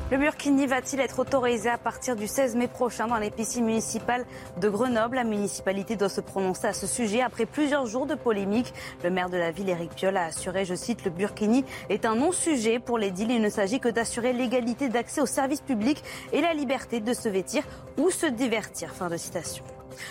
[0.09, 4.69] Le burkini va-t-il être autorisé à partir du 16 mai prochain dans les piscines de
[4.69, 5.17] Grenoble?
[5.17, 8.73] La municipalité doit se prononcer à ce sujet après plusieurs jours de polémique.
[9.03, 12.15] Le maire de la ville, Éric Piolle, a assuré, je cite, le burkini est un
[12.15, 13.31] non-sujet pour les deals.
[13.31, 16.01] Il ne s'agit que d'assurer l'égalité d'accès aux services publics
[16.31, 17.63] et la liberté de se vêtir
[17.97, 18.93] ou se divertir.
[18.93, 19.65] Fin de citation.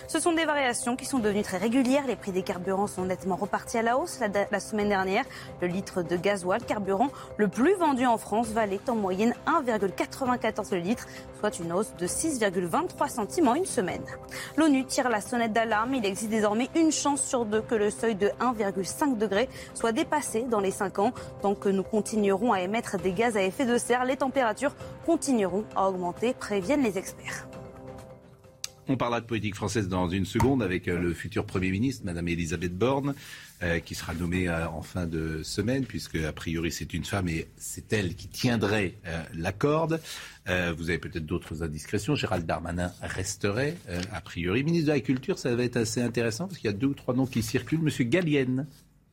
[0.09, 2.07] Ce sont des variations qui sont devenues très régulières.
[2.07, 4.21] Les prix des carburants sont nettement repartis à la hausse.
[4.51, 5.25] La, semaine dernière,
[5.61, 10.81] le litre de gasoil, carburant le plus vendu en France, valait en moyenne 1,94 le
[10.81, 11.07] litre,
[11.41, 14.03] soit une hausse de 6,23 centimes en une semaine.
[14.57, 15.95] L'ONU tire la sonnette d'alarme.
[15.95, 20.43] Il existe désormais une chance sur deux que le seuil de 1,5 degré soit dépassé
[20.43, 21.13] dans les 5 ans.
[21.43, 24.75] Tant que nous continuerons à émettre des gaz à effet de serre, les températures
[25.05, 27.47] continueront à augmenter, préviennent les experts.
[28.89, 32.29] On parlera de politique française dans une seconde avec euh, le futur Premier ministre, Madame
[32.29, 33.17] Elisabeth Borne,
[33.65, 37.29] euh, qui sera nommée euh, en fin de semaine, puisque a priori c'est une femme
[37.29, 38.95] et c'est elle qui tiendrait
[39.35, 40.01] la corde.
[40.47, 42.15] vous avez peut-être d'autres indiscrétions.
[42.15, 43.77] Gérald Darmanin resterait,
[44.13, 44.63] a priori.
[44.63, 46.95] Ministre de la Culture, ça va être assez intéressant, parce qu'il y a deux ou
[46.95, 47.83] trois noms qui circulent.
[47.83, 48.67] Monsieur Gallienne,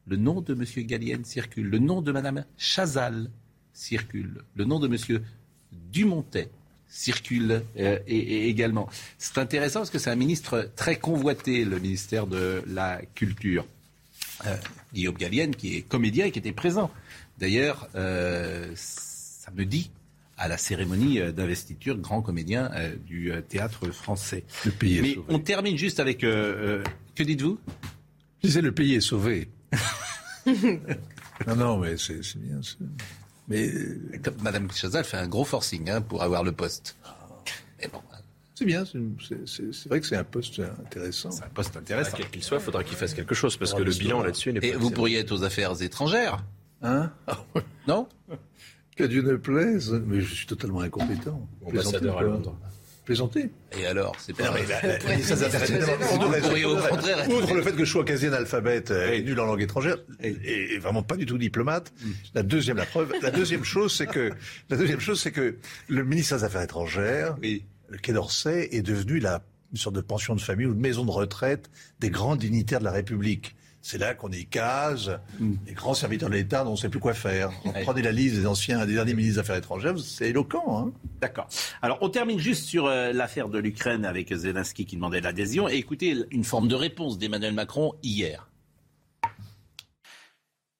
[0.05, 1.67] le nom de Monsieur Gallienne circule.
[1.69, 3.31] Le nom de Madame Chazal
[3.73, 4.43] circule.
[4.55, 5.23] Le nom de Monsieur
[5.71, 6.51] Dumontet
[6.93, 8.87] circule euh, et, également.
[9.17, 13.65] C'est intéressant parce que c'est un ministre très convoité, le ministère de la Culture.
[14.45, 14.55] Euh,
[14.93, 16.91] Guillaume Gallienne, qui est comédien et qui était présent.
[17.39, 19.89] D'ailleurs, euh, samedi
[20.37, 22.71] à la cérémonie d'investiture grand comédien
[23.05, 24.43] du théâtre français.
[24.65, 25.27] Le pays est Mais sauvé.
[25.29, 26.19] on termine juste avec.
[26.19, 26.83] que
[27.17, 27.59] dites-vous?
[28.41, 29.47] Je disais, le pays est sauvé.
[31.47, 32.59] non, non, mais c'est bien.
[33.47, 33.71] Mais
[34.41, 36.95] Madame Chazal fait un gros forcing hein, pour avoir le poste.
[37.79, 37.99] Mais bon.
[38.55, 41.31] C'est bien, c'est vrai que c'est un poste intéressant.
[41.31, 42.15] C'est un poste intéressant.
[42.15, 44.59] Quel qu'il soit, il faudra qu'il fasse quelque chose parce que le bilan là-dessus n'est
[44.59, 44.67] pas.
[44.67, 46.43] Et vous pourriez être aux affaires étrangères
[46.83, 47.11] Hein
[47.87, 48.07] Non?
[48.95, 51.47] Que Dieu ne plaise, mais je suis totalement incompétent.
[51.65, 52.55] Ambassadeur à Londres.
[53.05, 53.51] Plaisanter.
[53.77, 54.51] Et alors, c'est pas.
[57.29, 61.03] Outre le fait que je sois quasi analphabète et nul en langue étrangère, et, vraiment
[61.03, 61.93] pas du tout diplomate.
[62.33, 64.31] La deuxième, la preuve, la deuxième chose, c'est que
[64.69, 65.57] la deuxième chose, c'est que
[65.89, 69.43] le ministère des Affaires étrangères, le Quai d'Orsay, est devenu la
[69.73, 72.85] une sorte de pension de famille ou de maison de retraite des grands dignitaires de
[72.85, 73.55] la République.
[73.85, 75.19] C'est là qu'on y case
[75.67, 77.51] les grands serviteurs de l'État dont on ne sait plus quoi faire.
[77.65, 80.79] On prenez la liste des anciens, des derniers ministres des Affaires étrangères, c'est éloquent.
[80.79, 81.49] Hein D'accord.
[81.81, 85.67] Alors, on termine juste sur euh, l'affaire de l'Ukraine avec Zelensky qui demandait l'adhésion.
[85.67, 88.49] Et écoutez une forme de réponse d'Emmanuel Macron hier.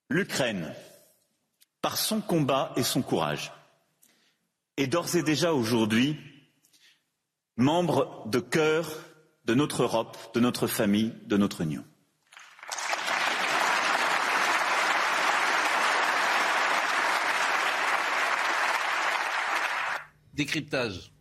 [0.09, 0.73] L'Ukraine,
[1.81, 3.51] par son combat et son courage,
[4.77, 6.17] est d'ores et déjà aujourd'hui
[7.57, 8.89] membre de cœur
[9.43, 11.83] de notre Europe, de notre famille, de notre Union.
[20.33, 21.11] Décryptage.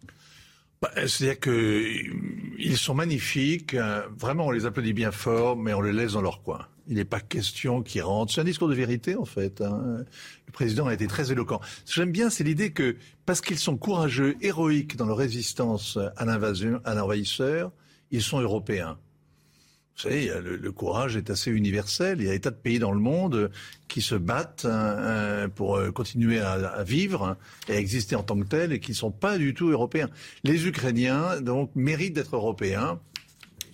[0.81, 4.05] Bah, C'est-à-dire qu'ils sont magnifiques, hein.
[4.19, 6.67] vraiment on les applaudit bien fort, mais on les laisse dans leur coin.
[6.89, 8.33] Il n'est pas question qu'ils rentrent.
[8.33, 9.61] C'est un discours de vérité en fait.
[9.61, 10.05] Hein.
[10.47, 11.61] Le président a été très éloquent.
[11.85, 15.99] Ce que j'aime bien, c'est l'idée que parce qu'ils sont courageux, héroïques dans leur résistance
[16.17, 17.71] à l'invasion, à l'envahisseur,
[18.11, 18.99] ils sont européens.
[19.97, 22.21] Vous savez, le, courage est assez universel.
[22.21, 23.51] Il y a des tas de pays dans le monde
[23.89, 27.37] qui se battent hein, hein, pour euh, continuer à, vivre
[27.69, 30.09] et à exister en tant que tels et qui ne sont pas du tout européens.
[30.45, 32.99] Les Ukrainiens, donc, méritent d'être européens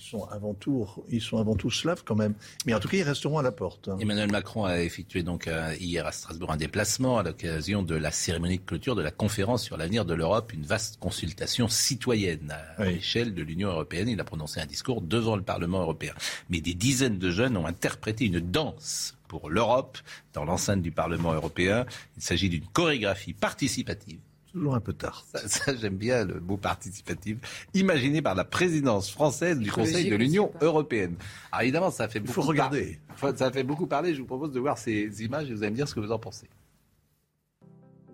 [0.08, 2.34] sont avant tout, ils sont avant tout slaves quand même.
[2.66, 3.90] Mais en tout cas, ils resteront à la porte.
[4.00, 8.10] Emmanuel Macron a effectué donc euh, hier à Strasbourg un déplacement à l'occasion de la
[8.10, 12.84] cérémonie de clôture de la conférence sur l'avenir de l'Europe, une vaste consultation citoyenne à
[12.84, 14.08] l'échelle de l'Union européenne.
[14.08, 16.14] Il a prononcé un discours devant le Parlement européen.
[16.48, 19.98] Mais des dizaines de jeunes ont interprété une danse pour l'Europe
[20.32, 21.84] dans l'enceinte du Parlement européen.
[22.16, 24.20] Il s'agit d'une chorégraphie participative
[24.58, 25.24] toujours un peu tard.
[25.46, 30.52] Ça, j'aime bien le mot participatif, imaginé par la présidence française du Conseil de l'Union
[30.60, 31.16] européenne.
[31.52, 32.32] Alors évidemment, ça fait beaucoup.
[32.32, 32.98] Il faut regarder.
[33.36, 34.14] Ça fait beaucoup parler.
[34.14, 36.12] Je vous propose de voir ces images et vous allez me dire ce que vous
[36.12, 36.48] en pensez.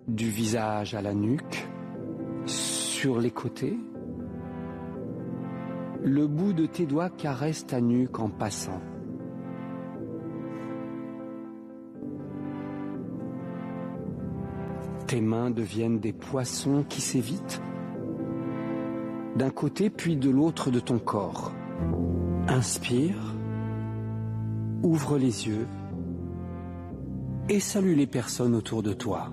[0.07, 1.67] Du visage à la nuque,
[2.45, 3.77] sur les côtés,
[6.03, 8.81] le bout de tes doigts caresse ta nuque en passant.
[15.07, 17.61] Tes mains deviennent des poissons qui s'évitent
[19.35, 21.51] d'un côté puis de l'autre de ton corps.
[22.47, 23.35] Inspire,
[24.81, 25.67] ouvre les yeux
[27.49, 29.31] et salue les personnes autour de toi.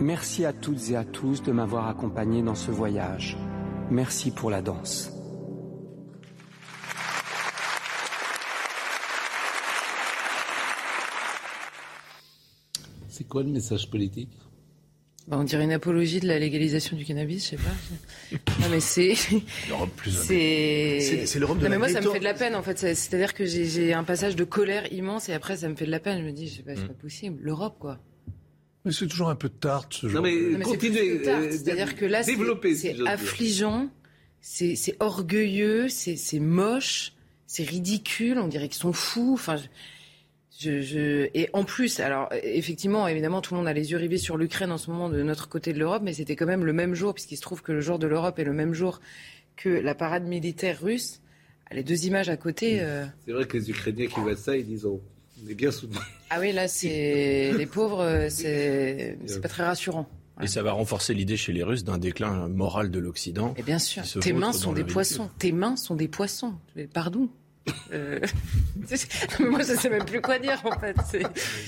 [0.00, 3.36] Merci à toutes et à tous de m'avoir accompagné dans ce voyage.
[3.90, 5.13] Merci pour la danse.
[13.34, 14.30] Quoi le message politique?
[15.26, 18.36] Bah, on dirait une apologie de la légalisation du cannabis, je sais pas.
[18.60, 22.54] Non mais c'est c'est l'Europe de non, mais moi ça me fait de la peine
[22.54, 22.78] en fait.
[22.78, 25.98] C'est-à-dire que j'ai un passage de colère immense et après ça me fait de la
[25.98, 26.20] peine.
[26.20, 26.88] Je me dis, je sais pas, c'est mm.
[26.88, 27.42] pas possible.
[27.42, 27.98] L'Europe quoi.
[28.84, 30.22] Mais c'est toujours un peu de tarte ce genre.
[30.22, 31.26] Non mais, continuez.
[31.26, 32.36] Euh, C'est-à-dire que là c'est
[33.04, 33.88] affligeant,
[34.40, 37.14] c'est orgueilleux, c'est moche,
[37.48, 38.38] c'est ridicule.
[38.38, 39.32] On dirait qu'ils sont fous.
[39.34, 39.56] Enfin.
[39.56, 39.64] Je...
[40.58, 44.36] Je, Et en plus, alors effectivement, évidemment, tout le monde a les yeux rivés sur
[44.36, 46.94] l'Ukraine en ce moment de notre côté de l'Europe, mais c'était quand même le même
[46.94, 49.00] jour, puisqu'il se trouve que le jour de l'Europe est le même jour
[49.56, 51.20] que la parade militaire russe.
[51.72, 52.80] Les deux images à côté.
[52.80, 55.02] Euh, c'est vrai que les Ukrainiens qui voient ça, ils disent oh,
[55.44, 56.00] on est bien soutenus.
[56.30, 60.08] Ah oui, là, c'est les pauvres, euh, c'est pas très rassurant.
[60.42, 63.54] Et ça va renforcer l'idée chez les Russes d'un déclin moral de l'Occident.
[63.56, 65.30] Et bien sûr, tes mains sont des poissons.
[65.38, 66.54] Tes mains sont des poissons.
[66.92, 67.28] Pardon.
[67.92, 68.20] Euh...
[69.40, 70.96] moi, je sais même plus quoi dire en fait.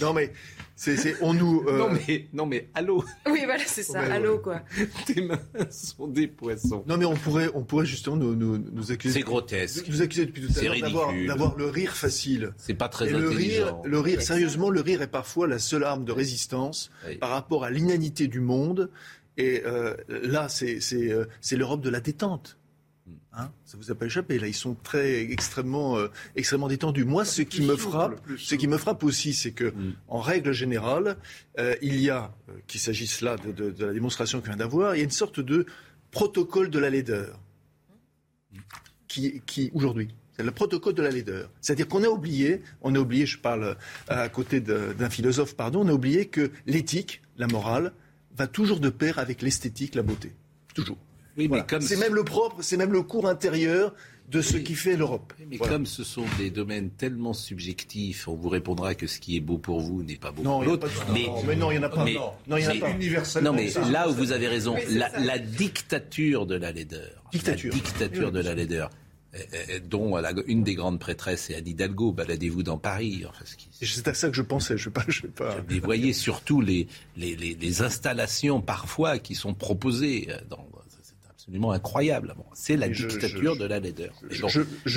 [0.00, 0.32] Non mais
[0.74, 1.64] c'est, on nous.
[1.66, 3.02] Euh, non mais non mais allô.
[3.26, 4.00] Oui voilà c'est ça.
[4.00, 4.60] allô quoi.
[5.06, 5.40] Tes mains
[5.70, 6.84] sont des poissons.
[6.86, 9.20] Non mais on pourrait on pourrait justement nous, nous, nous accuser.
[9.20, 9.88] C'est grotesque.
[9.88, 12.52] Nous accuser depuis tout à l'heure d'avoir, d'avoir le rire facile.
[12.58, 13.30] C'est pas très Et intelligent.
[13.30, 16.90] Le rire, le rire sérieusement le rire est parfois la seule arme de résistance
[17.20, 18.90] par rapport à l'inanité du monde.
[19.38, 22.58] Et euh, là c'est c'est, euh, c'est l'Europe de la détente.
[23.32, 24.38] Hein ça vous a pas échappé.
[24.38, 27.04] Là, ils sont très extrêmement, euh, extrêmement détendus.
[27.04, 29.94] Moi, ce qui me frappe, ce qui me frappe aussi, c'est que, mm.
[30.08, 31.16] en règle générale,
[31.58, 34.98] euh, il y a, euh, qu'il s'agisse là de, la démonstration qu'on vient d'avoir, il
[34.98, 35.66] y a une sorte de
[36.10, 37.38] protocole de la laideur
[39.06, 40.08] qui, qui aujourd'hui.
[40.36, 41.50] C'est le protocole de la laideur.
[41.60, 43.76] C'est-à-dire qu'on a oublié, on a oublié, je parle
[44.08, 47.92] à côté d'un philosophe, pardon, on a oublié que l'éthique, la morale,
[48.36, 50.32] va toujours de pair avec l'esthétique, la beauté.
[50.74, 50.98] Toujours.
[51.80, 53.94] C'est même le propre, c'est même le cours intérieur
[54.30, 55.32] de ce qui fait l'Europe.
[55.48, 59.40] Mais comme ce sont des domaines tellement subjectifs, on vous répondra que ce qui est
[59.40, 60.88] beau pour vous n'est pas beau pour l'autre.
[61.12, 62.04] Mais, non, il n'y en a pas.
[62.04, 63.40] non, il y en a pas.
[63.40, 67.22] Non, mais là où vous avez raison, la, dictature de la laideur.
[67.32, 67.72] Dictature.
[67.72, 68.90] La dictature de la laideur.
[69.90, 70.16] Dont
[70.46, 72.10] une des grandes prêtresses est Anne Hidalgo.
[72.10, 73.24] Baladez-vous dans Paris.
[73.82, 74.78] c'est à ça que je pensais.
[74.78, 75.56] Je pas, je pas.
[75.68, 80.66] Vous voyez surtout les, les, les, installations parfois qui sont proposées dans,
[81.46, 82.34] absolument incroyable.
[82.54, 84.12] c'est la dictature de la laideur.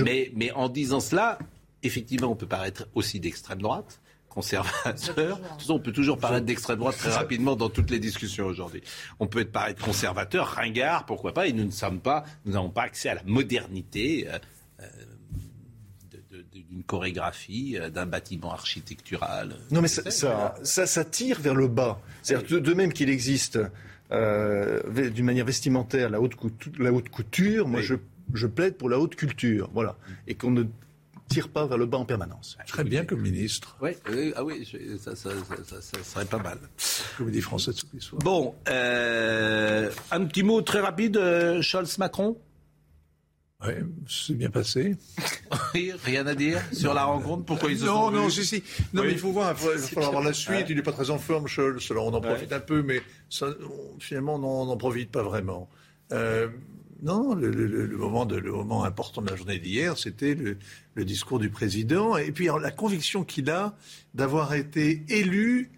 [0.04, 1.38] mais, mais en disant cela,
[1.84, 5.39] effectivement, on peut paraître aussi d'extrême droite conservateur.
[5.70, 8.82] on peut toujours paraître d'extrême droite très rapidement dans toutes les discussions aujourd'hui.
[9.20, 12.70] On peut être paraître conservateur, ringard, pourquoi pas, et nous ne sommes pas, nous n'avons
[12.70, 14.28] pas accès à la modernité.
[14.30, 14.38] Euh,
[14.82, 19.56] euh, d'une chorégraphie, euh, d'un bâtiment architectural.
[19.72, 22.00] Non, mais ça, ça, ça, tire vers le bas.
[22.22, 23.60] C'est-à-dire, de même qu'il existe
[24.12, 27.68] euh, d'une manière vestimentaire la haute, couture, la haute couture.
[27.68, 27.95] Moi, je,
[28.34, 29.70] je, plaide pour la haute culture.
[29.74, 29.95] Voilà.
[30.28, 30.64] Et qu'on ne
[31.30, 32.57] tire pas vers le bas en permanence.
[32.68, 33.78] Très bien comme ministre.
[33.82, 33.91] Oui,
[34.36, 34.68] ah oui
[34.99, 35.30] ça, ça,
[35.64, 36.57] ça, serait pas mal.
[37.18, 38.22] Comédie française tous les soirs.
[38.24, 42.36] Bon, euh, un petit mot très rapide, euh, Scholz-Macron
[43.66, 43.74] oui,
[44.07, 44.95] c'est bien passé.
[45.74, 47.43] oui, rien à dire sur la rencontre.
[47.43, 48.64] Pourquoi ils se non, non, si, si.
[48.93, 49.53] Non, mais il faut voir.
[49.60, 50.68] Il va falloir voir la suite.
[50.70, 51.86] Il n'est pas très en forme, Scholz.
[51.91, 53.47] Alors on en profite un peu, mais ça,
[53.99, 55.70] finalement, on n'en profite pas vraiment.
[56.14, 56.47] Euh,
[57.01, 60.57] non, le, le, moment de, le moment important de la journée d'hier, c'était le,
[60.95, 62.18] le, discours du président.
[62.18, 63.76] Et puis la conviction qu'il a
[64.14, 65.70] d'avoir été élu,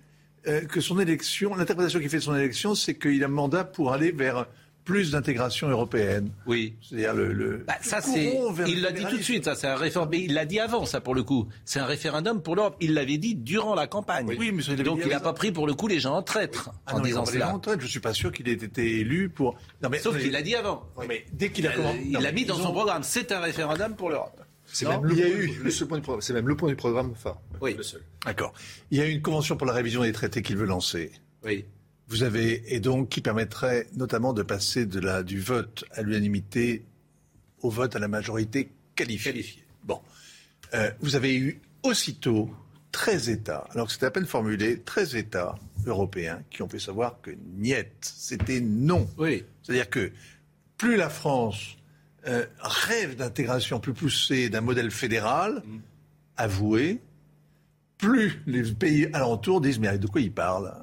[0.48, 3.94] euh, que son élection, l'interprétation qu'il fait de son élection, c'est qu'il a mandat pour
[3.94, 4.48] aller vers
[4.84, 6.32] plus d'intégration européenne.
[6.46, 6.76] Oui.
[6.82, 7.64] C'est-à-dire le.
[7.68, 8.40] Bah, ça, c'est.
[8.68, 10.14] Il l'a dit tout de suite, ça, c'est un référendum.
[10.20, 11.48] Il l'a dit avant, ça, pour le coup.
[11.66, 12.76] C'est un référendum pour l'Europe.
[12.80, 14.28] Il l'avait dit durant la campagne.
[14.28, 16.96] Oui, mais Donc, il n'a pas pris, pour le coup, les gens en traître ah
[16.96, 17.46] en disant cela.
[17.46, 19.56] Les gens en traître, je suis pas sûr qu'il ait été élu pour.
[19.82, 20.84] Non, mais, Sauf qu'il l'a dit avant.
[21.08, 22.02] mais dès qu'il a commencé.
[22.06, 23.04] Il l'a mis dans son programme.
[23.04, 24.42] C'est un référendum pour l'Europe.
[24.74, 27.42] C'est même, le, eu, point C'est même le point du programme phare.
[27.60, 27.76] Oui.
[27.76, 28.02] Le seul.
[28.26, 28.54] D'accord.
[28.90, 31.12] Il y a une convention pour la révision des traités qu'il veut lancer.
[31.44, 31.66] Oui.
[32.12, 36.84] Vous avez, et donc qui permettrait notamment de passer de la, du vote à l'unanimité
[37.62, 39.64] au vote à la majorité qualifiée.
[39.86, 40.02] Bon.
[40.74, 42.50] Euh, vous avez eu aussitôt
[42.92, 45.56] 13 États, alors que c'était à peine formulé, 13 États
[45.86, 49.10] européens qui ont fait savoir que niet, c'était non.
[49.18, 49.46] Oui.
[49.64, 50.12] C'est-à-dire que
[50.78, 51.78] plus la France
[52.28, 55.80] euh, rêve d'intégration plus poussée d'un modèle fédéral, mm.
[56.36, 57.00] avoué,
[57.98, 60.74] plus les pays alentours disent mais de quoi il parle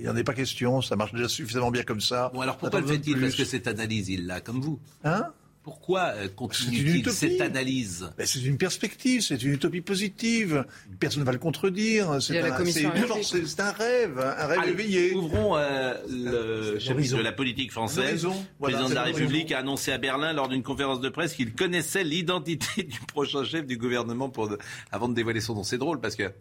[0.00, 2.30] Il n'y en est pas question, ça marche déjà suffisamment bien comme ça.
[2.32, 3.20] Bon alors pourquoi le fait-il?
[3.20, 4.80] Parce que cette analyse, il l'a comme vous.
[5.04, 5.26] Hein?
[5.62, 10.64] Pourquoi euh, continue cette analyse ben, C'est une perspective, c'est une utopie positive.
[10.98, 12.20] Personne ne va le contredire.
[12.22, 15.14] C'est un, un, rêve, un rêve éveillé.
[15.14, 18.24] Ouvrons euh, le chapitre de la politique française.
[18.24, 21.52] Le président de la République a annoncé à Berlin lors d'une conférence de presse qu'il
[21.52, 24.50] connaissait l'identité du prochain chef du gouvernement pour
[24.90, 25.62] avant de dévoiler son nom.
[25.62, 26.32] C'est drôle parce que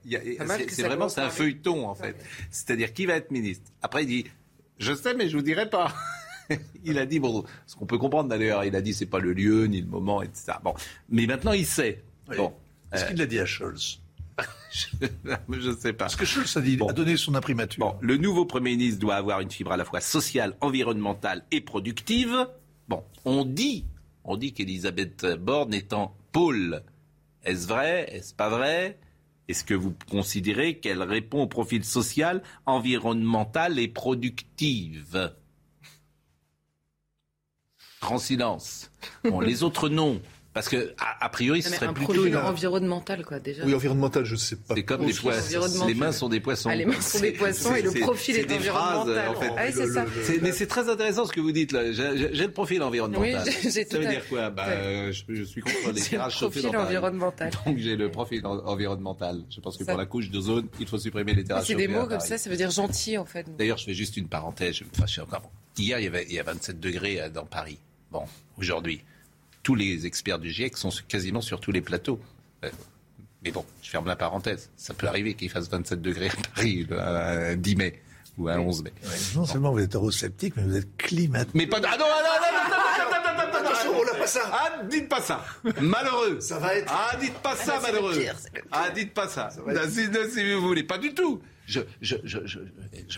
[0.70, 2.16] c'est vraiment c'est un feuilleton en fait.
[2.52, 3.70] C'est-à-dire qui va être ministre?
[3.82, 4.26] Après il dit
[4.78, 5.94] je sais mais je vous dirai pas.
[6.84, 9.34] il a dit, bon, ce qu'on peut comprendre d'ailleurs, il a dit c'est pas le
[9.34, 10.54] lieu ni le moment, etc.
[10.64, 10.74] Bon,
[11.10, 12.04] mais maintenant il sait.
[12.36, 12.54] Bon,
[12.92, 14.00] Est-ce qu'il l'a dit à Scholz?
[14.72, 16.06] Je ne sais pas.
[16.06, 17.80] Parce que Scholz a, dit, a donné son imprimature.
[17.80, 21.62] Bon, le nouveau Premier ministre doit avoir une fibre à la fois sociale, environnementale et
[21.62, 22.48] productive.
[22.88, 23.86] Bon, on dit,
[24.24, 26.84] on dit qu'Elisabeth Borne est en pôle.
[27.44, 28.08] Est-ce vrai?
[28.14, 29.00] Est-ce pas vrai?
[29.48, 35.32] Est-ce que vous considérez qu'elle répond au profil social, environnemental et productive?
[38.02, 38.92] Grand silence.
[39.24, 40.22] Bon, les autres non.
[40.52, 43.64] Parce que a, priori, ce serait un plutôt profil environnemental, quoi, déjà.
[43.64, 44.74] Oui, environnemental, je ne sais pas.
[44.76, 45.86] C'est comme les poissons.
[45.88, 46.70] Les mains sont des poissons.
[46.70, 49.30] Ah, les mains sont des poissons et le profil est, environnemental.
[49.30, 49.52] en fait.
[49.56, 50.06] Ah, c'est ça.
[50.42, 51.92] Mais c'est très intéressant ce que vous dites là.
[51.92, 53.44] J'ai le profil environnemental.
[53.46, 54.50] Oui, ça veut dire quoi?
[54.50, 57.52] Bah, je, suis contre les tirages chauffés dans environnemental.
[57.66, 59.44] Donc j'ai le profil environnemental.
[59.50, 61.74] Je pense que pour la couche d'ozone, il faut supprimer les tirages chauffés.
[61.74, 63.46] C'est des mots comme ça, ça veut dire gentil en fait.
[63.58, 64.76] D'ailleurs, je fais juste une parenthèse.
[64.76, 65.44] Je me fâche encore.
[65.78, 67.80] Hier, il y avait 27 degrés euh, dans Paris.
[68.12, 68.26] Bon,
[68.58, 69.04] aujourd'hui,
[69.64, 72.20] tous les experts du GIEC sont quasiment sur tous les plateaux.
[72.66, 72.70] Euh,
[73.44, 74.70] mais bon, je ferme la parenthèse.
[74.76, 78.02] Ça peut arriver qu'il fasse 27 degrés à Paris le 10 mai
[78.38, 78.94] ou un 11 mai.
[79.36, 81.54] non seulement vous êtes eurosceptique, mais vous êtes climatique.
[81.54, 81.78] Mais pas.
[81.84, 84.42] Ah non, ah non, non, non, non, non, non, non, Attention, on l'a pas ça.
[84.52, 85.46] Ah, dites pas ça.
[85.82, 86.40] Malheureux.
[86.40, 86.92] Ça va être.
[86.94, 88.16] Ah, dites pas ça, malheureux.
[88.72, 89.50] Ah, dites pas ça.
[89.90, 91.42] Si, si vous voulez, pas du tout.
[91.70, 92.60] Je, je, je, je,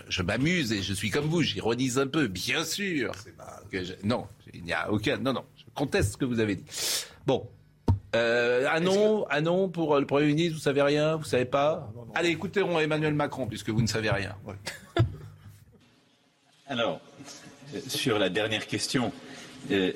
[0.10, 3.14] je m'amuse et je suis comme vous, j'ironise un peu, bien sûr.
[3.72, 5.16] Que je, non, il n'y a aucun.
[5.18, 6.66] Non, non, je conteste ce que vous avez dit.
[7.26, 7.47] Bon.
[8.14, 11.89] Euh, un nom, un nom pour le Premier ministre, vous savez rien, vous savez pas?
[12.14, 14.36] Allez, écoutons Emmanuel Macron, puisque vous ne savez rien.
[16.68, 16.99] Alors,
[17.88, 19.14] sur la dernière question,
[19.72, 19.93] euh,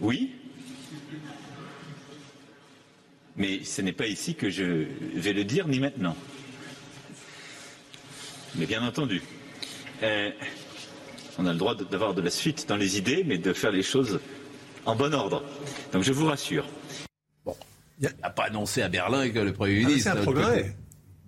[0.00, 0.32] oui,
[3.36, 6.16] mais ce n'est pas ici que je vais le dire, ni maintenant.
[8.56, 9.22] Mais bien entendu,
[10.02, 10.30] euh,
[11.38, 13.82] on a le droit d'avoir de la suite dans les idées, mais de faire les
[13.82, 14.20] choses
[14.86, 15.42] en bon ordre.
[15.92, 16.66] Donc je vous rassure.
[17.44, 17.56] Bon,
[18.00, 20.12] il n'a pas annoncé à Berlin que le Premier ah, ministre.
[20.12, 20.76] c'est un progrès.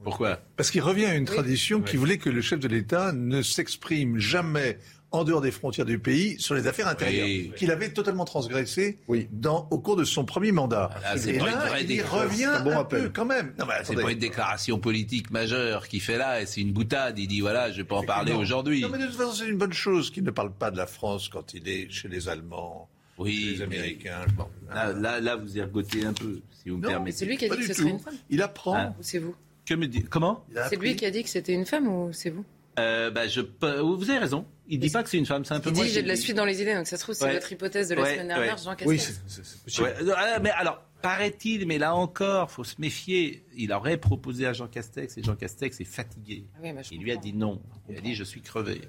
[0.03, 0.40] Pourquoi?
[0.57, 4.18] Parce qu'il revient à une tradition qui voulait que le chef de l'État ne s'exprime
[4.18, 4.78] jamais
[5.12, 8.98] en dehors des frontières du pays sur les affaires intérieures, qu'il avait totalement transgressé
[9.30, 10.90] dans, au cours de son premier mandat.
[11.04, 13.54] Ah, et là, il revient un, peu quand même.
[13.84, 17.18] C'est pas une déclaration politique majeure qu'il fait là, et c'est une boutade.
[17.18, 18.82] Il dit voilà, je vais pas en parler aujourd'hui.
[18.82, 20.86] Non, mais de toute façon, c'est une bonne chose qu'il ne parle pas de la
[20.86, 22.88] France quand il est chez les Allemands.
[23.18, 24.26] Oui, chez les Américains.
[24.74, 27.16] là, là, vous ergotez un peu, si vous me permettez.
[27.18, 28.16] C'est lui qui a dit que ce serait une femme.
[28.30, 28.74] Il apprend.
[28.74, 28.94] Ah.
[28.98, 29.34] Ou c'est vous
[29.66, 32.30] que me dit Comment C'est lui qui a dit que c'était une femme ou c'est
[32.30, 32.44] vous
[32.78, 33.42] euh, bah, je,
[33.82, 34.46] vous avez raison.
[34.72, 35.68] Il dit pas que c'est une femme, c'est un peu.
[35.68, 37.52] Il dit j'ai de la suite dans les idées, donc ça se trouve c'est votre
[37.52, 38.88] hypothèse de la semaine dernière, Jean Castex.
[38.88, 40.14] Oui, c'est possible.
[40.16, 43.44] Ah, mais alors paraît-il, mais là encore, faut se méfier.
[43.54, 46.46] Il aurait proposé à Jean Castex et Jean Castex est fatigué.
[46.56, 47.60] Ah il lui a dit non.
[47.90, 48.80] Il a dit je suis crevé.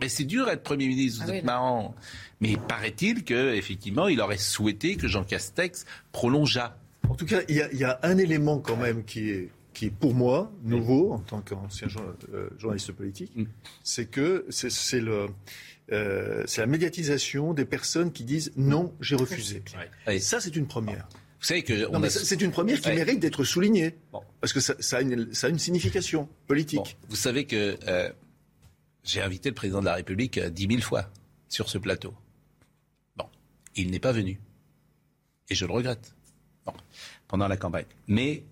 [0.00, 1.94] Mais c'est dur d'être premier ministre, vous ah êtes marrant.
[2.40, 6.76] Mais paraît-il que effectivement, il aurait souhaité que Jean Castex prolongeât.
[7.08, 9.90] En tout cas, il y, y, a un élément quand même qui est qui est
[9.90, 11.86] pour moi nouveau en tant qu'ancien
[12.34, 13.44] euh, journaliste politique, mm.
[13.84, 15.28] c'est que c'est le
[15.92, 19.62] euh, c'est la médiatisation des personnes qui disent non, j'ai refusé.
[20.08, 21.08] Et ça, c'est une première.
[21.38, 23.94] Vous savez que c'est une première qui mérite d'être soulignée
[24.40, 26.98] parce que ça, a une, ça, a une, signification politique.
[27.08, 28.10] Vous savez que euh,
[29.04, 31.08] j'ai invité le président de la République dix mille fois
[31.48, 32.12] sur ce plateau.
[33.16, 33.26] Bon,
[33.76, 34.40] il n'est pas venu
[35.48, 36.16] et je le regrette.
[36.66, 36.72] Bon,
[37.28, 38.42] pendant la campagne, mais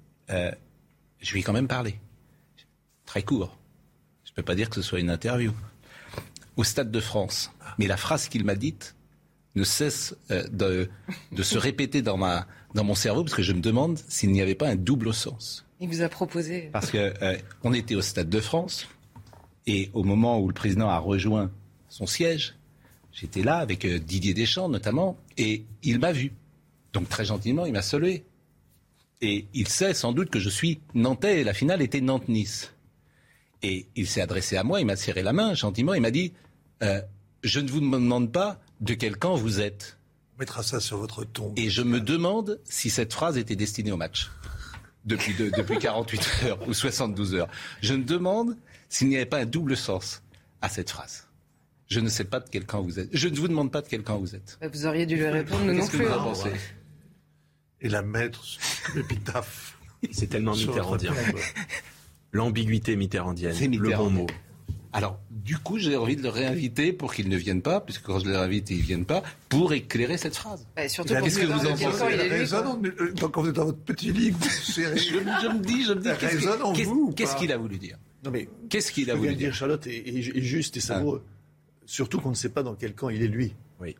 [1.26, 1.98] je lui ai quand même parlé.
[3.04, 3.58] Très court.
[4.24, 5.52] Je ne peux pas dire que ce soit une interview.
[6.56, 7.50] Au Stade de France.
[7.78, 8.94] Mais la phrase qu'il m'a dite
[9.56, 10.88] ne cesse euh, de,
[11.42, 14.54] se répéter dans, ma, dans mon cerveau parce que je me demande s'il n'y avait
[14.54, 15.66] pas un double sens.
[15.80, 16.70] Il vous a proposé.
[16.72, 18.86] Parce qu'on euh, était au Stade de France
[19.66, 21.50] et au moment où le président a rejoint
[21.88, 22.54] son siège,
[23.12, 26.32] j'étais là avec euh, Didier Deschamps notamment et il m'a vu.
[26.92, 28.24] Donc très gentiment, il m'a salué.
[29.26, 32.72] Et il sait sans doute que je suis nantais et la finale était Nantes-Nice.
[33.62, 36.32] Et il s'est adressé à moi, il m'a serré la main gentiment, il m'a dit
[36.84, 37.00] euh,
[37.42, 39.98] Je ne vous demande pas de quel camp vous êtes.
[40.36, 41.52] On mettra ça sur votre ton.
[41.56, 44.30] Et je me demande si cette phrase était destinée au match.
[45.04, 47.48] Depuis, depuis 48 heures ou 72 heures.
[47.82, 48.56] Je me demande
[48.88, 50.22] s'il n'y avait pas un double sens
[50.62, 51.26] à cette phrase.
[51.88, 53.08] Je ne sais pas de quel camp vous êtes.
[53.12, 54.56] Je ne vous demande pas de quel camp vous êtes.
[54.60, 55.98] Bah, vous auriez dû lui répondre, nous non plus.
[55.98, 56.52] Que vous en pensez?
[57.80, 58.42] Et la mettre
[58.94, 59.78] l'épitaphe.
[60.10, 61.12] C'est tellement mitterrandien.
[62.32, 64.26] L'ambiguïté mitterrandienne, le bon mot.
[64.92, 68.18] Alors, du coup, j'ai envie de le réinviter pour qu'il ne vienne pas, puisque quand
[68.18, 70.66] je le réinvite, il ne viennent pas, pour éclairer cette phrase.
[70.88, 74.72] Surtout Qu'est-ce que vous en pensez euh, Quand vous êtes dans votre petit livre, je,
[74.72, 79.10] je, me dis, je me dis, qu'est-ce qu'il a voulu dire Non mais qu'est-ce qu'il
[79.10, 81.22] a voulu dire Charlotte est, juste et savoureux.
[81.26, 81.32] Ah.
[81.84, 83.54] Surtout qu'on ne sait pas dans quel camp il est lui.
[83.80, 83.94] Oui.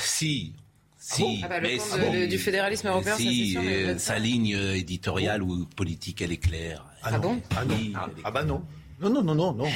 [0.00, 0.54] Si,
[0.98, 6.32] si, ah bah, le du fédéralisme européen, si, euh, sa ligne éditoriale ou politique, elle
[6.32, 6.84] est claire.
[7.02, 7.76] Ah, ah bon ah, non.
[8.24, 8.62] ah, bah non.
[9.00, 9.68] Non, non, non, non, non.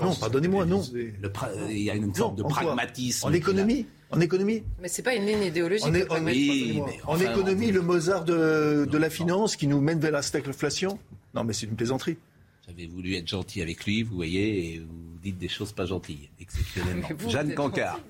[0.00, 0.82] Non, pardonnez-moi, non.
[1.70, 3.26] il y a une forme de pragmatisme.
[3.26, 5.86] En économie en économie Mais c'est pas une ligne idéologique.
[5.86, 10.98] En, économie, le Mozart de, de la finance qui nous mène vers la stagflation
[11.34, 12.18] Non, mais c'est une plaisanterie.
[12.66, 16.28] J'avais voulu être gentil avec lui, vous voyez, et vous dites des choses pas gentilles,
[16.40, 17.08] exceptionnellement.
[17.28, 18.00] Jeanne Cancard.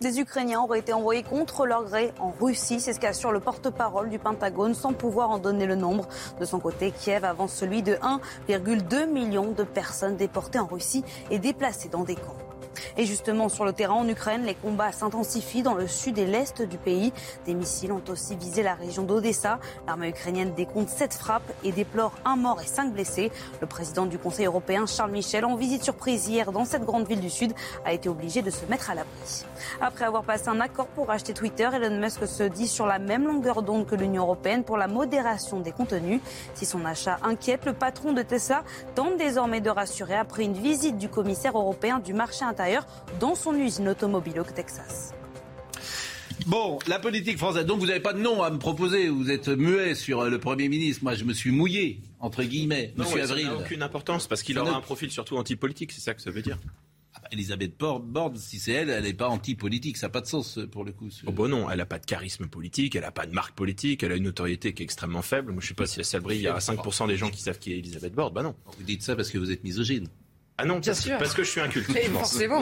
[0.00, 2.80] Des Ukrainiens auraient été envoyés contre leur gré en Russie.
[2.80, 6.06] C'est ce qu'assure le porte-parole du Pentagone sans pouvoir en donner le nombre.
[6.38, 7.94] De son côté, Kiev avance celui de
[8.48, 12.45] 1,2 million de personnes déportées en Russie et déplacées dans des camps.
[12.96, 16.62] Et justement, sur le terrain en Ukraine, les combats s'intensifient dans le sud et l'est
[16.62, 17.12] du pays.
[17.44, 19.58] Des missiles ont aussi visé la région d'Odessa.
[19.86, 23.30] L'armée ukrainienne décompte sept frappes et déplore un mort et cinq blessés.
[23.60, 27.20] Le président du Conseil européen, Charles Michel, en visite surprise hier dans cette grande ville
[27.20, 27.52] du sud,
[27.84, 29.44] a été obligé de se mettre à l'abri.
[29.80, 33.26] Après avoir passé un accord pour acheter Twitter, Elon Musk se dit sur la même
[33.26, 36.20] longueur d'onde que l'Union européenne pour la modération des contenus.
[36.54, 38.62] Si son achat inquiète, le patron de Tesla
[38.94, 42.65] tente désormais de rassurer après une visite du commissaire européen du marché intérieur
[43.20, 45.12] dans son usine automobile au Texas.
[46.46, 47.66] Bon, la politique française.
[47.66, 49.08] Donc vous n'avez pas de nom à me proposer.
[49.08, 51.02] Vous êtes muet sur le Premier ministre.
[51.02, 53.46] Moi, je me suis mouillé, entre guillemets, non, Monsieur Avril.
[53.46, 55.92] Ça n'a aucune importance parce qu'il aura un profil surtout antipolitique.
[55.92, 56.58] C'est ça que ça veut dire.
[57.14, 59.96] Ah bah, Elisabeth Borne, si c'est elle, elle n'est pas anti-politique.
[59.96, 61.08] Ça n'a pas de sens pour le coup.
[61.26, 64.02] Oh bon non, elle n'a pas de charisme politique, elle n'a pas de marque politique,
[64.02, 65.52] elle a une notoriété qui est extrêmement faible.
[65.52, 67.40] Moi, je ne sais pas si à Salbris, il y a 5% des gens qui
[67.40, 68.34] savent qui est Elisabeth Borne.
[68.34, 68.54] Bah non.
[68.78, 70.08] Vous dites ça parce que vous êtes misogyne.
[70.58, 71.18] Ah non, bien sûr.
[71.18, 71.90] Parce que je suis inculte.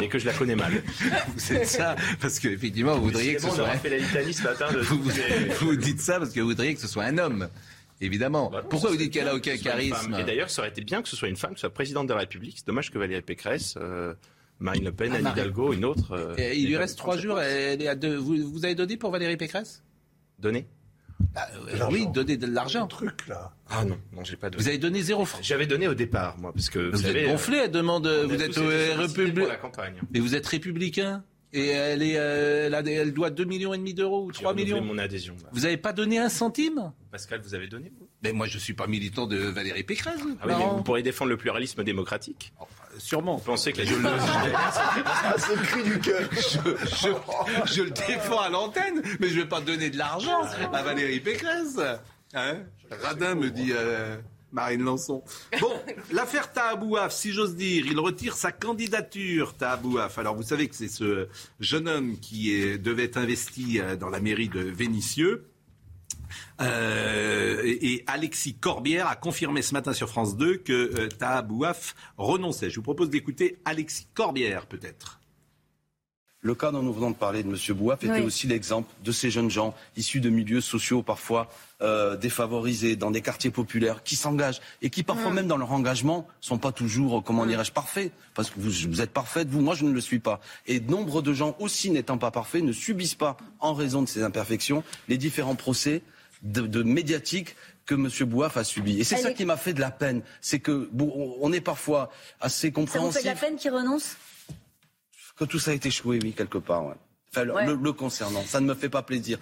[0.03, 0.83] Et que je la connais mal.
[1.37, 3.69] C'est ça, parce qu'effectivement, vous voudriez que ce soit.
[3.77, 5.01] fait la litanie ce matin de vous,
[5.61, 7.49] vous dites ça parce que vous voudriez que ce soit un homme.
[8.01, 8.51] Évidemment.
[8.51, 11.09] Bah Pourquoi vous dites qu'elle a aucun charisme Et d'ailleurs, ça aurait été bien que
[11.09, 12.57] ce soit une femme, que ce soit présidente de la République.
[12.59, 14.15] C'est dommage que Valérie Pécresse, euh,
[14.59, 16.13] Marine Le Pen, ah, Anne Hidalgo, une autre.
[16.13, 17.41] Euh, il lui reste trois jours.
[17.41, 18.17] Elle est à deux.
[18.17, 19.83] Vous, vous avez donné pour Valérie Pécresse?
[20.41, 20.67] Donné
[21.35, 22.87] bah, euh, oui, donner de l'argent.
[22.87, 23.53] truc là.
[23.69, 24.63] Ah non, non, j'ai pas donné.
[24.63, 25.39] Vous avez donné zéro franc.
[25.43, 27.59] J'avais donné au départ, moi, parce que vous, vous êtes gonflé.
[27.65, 28.07] Elle demande.
[28.07, 29.59] Vous êtes républicain.
[30.13, 31.25] Mais vous êtes républicain.
[31.57, 34.83] Et elle, est, euh, elle, doit 2 millions et demi d'euros ou 3 millions.
[34.83, 35.37] mon adhésion.
[35.53, 36.93] Vous n'avez pas donné un centime?
[37.13, 38.09] Pascal, vous avez donné vous?
[38.25, 40.19] Mais moi, je suis pas militant de Valérie Pécresse.
[40.41, 42.53] Ah oui, mais vous pourriez défendre le pluralisme démocratique.
[42.99, 43.37] Sûrement.
[43.37, 43.87] Vous pensez que la
[45.39, 46.29] C'est le cri du cœur.
[47.67, 50.43] Je, le défends à l'antenne, mais je ne vais pas donner de l'argent
[50.73, 51.79] à Valérie Pécresse.
[52.35, 52.59] Hein
[53.03, 53.73] Radin me dit.
[53.73, 54.17] Euh,
[54.53, 55.25] Marine Lançon.
[55.61, 55.73] Bon,
[56.13, 60.17] l'affaire Tahabouaf, si j'ose dire, il retire sa candidature, Tahabouaf.
[60.19, 61.27] Alors, vous savez que c'est ce
[61.59, 65.49] jeune homme qui devait être investi dans la mairie de Vénissieux.
[66.61, 72.71] Euh, et Alexis Corbière a confirmé ce matin sur France 2 que euh, Tahabouaf renonçait.
[72.71, 75.21] Je vous propose d'écouter Alexis Corbière, peut-être.
[76.45, 77.57] Le cas dont nous venons de parler de M.
[77.75, 81.49] Bouaf était aussi l'exemple de ces jeunes gens issus de milieux sociaux parfois
[81.81, 86.29] euh, défavorisés, dans des quartiers populaires, qui s'engagent et qui parfois même dans leur engagement
[86.43, 88.13] sont pas toujours, comment dirais-je, parfaits.
[88.35, 90.39] Parce que vous, êtes parfaite, vous, moi je ne le suis pas.
[90.67, 94.23] Et nombre de gens aussi n'étant pas parfaits ne subissent pas, en raison de ces
[94.23, 96.03] imperfections, les différents procès
[96.45, 97.57] de, médiatiques
[97.87, 98.09] que M.
[98.29, 99.01] Bouaf a subi.
[99.01, 100.23] Et c'est ça qui m'a fait de la peine.
[100.41, 102.11] C'est que bon, on est parfois
[102.41, 103.15] assez compréhensif.
[103.15, 104.17] Ça vous fait de la peine qu'il renonce?
[105.37, 106.95] Que tout ça a été échoué, oui, quelque part.
[107.31, 109.39] Enfin, Le, concernant, ça ne me fait pas plaisir.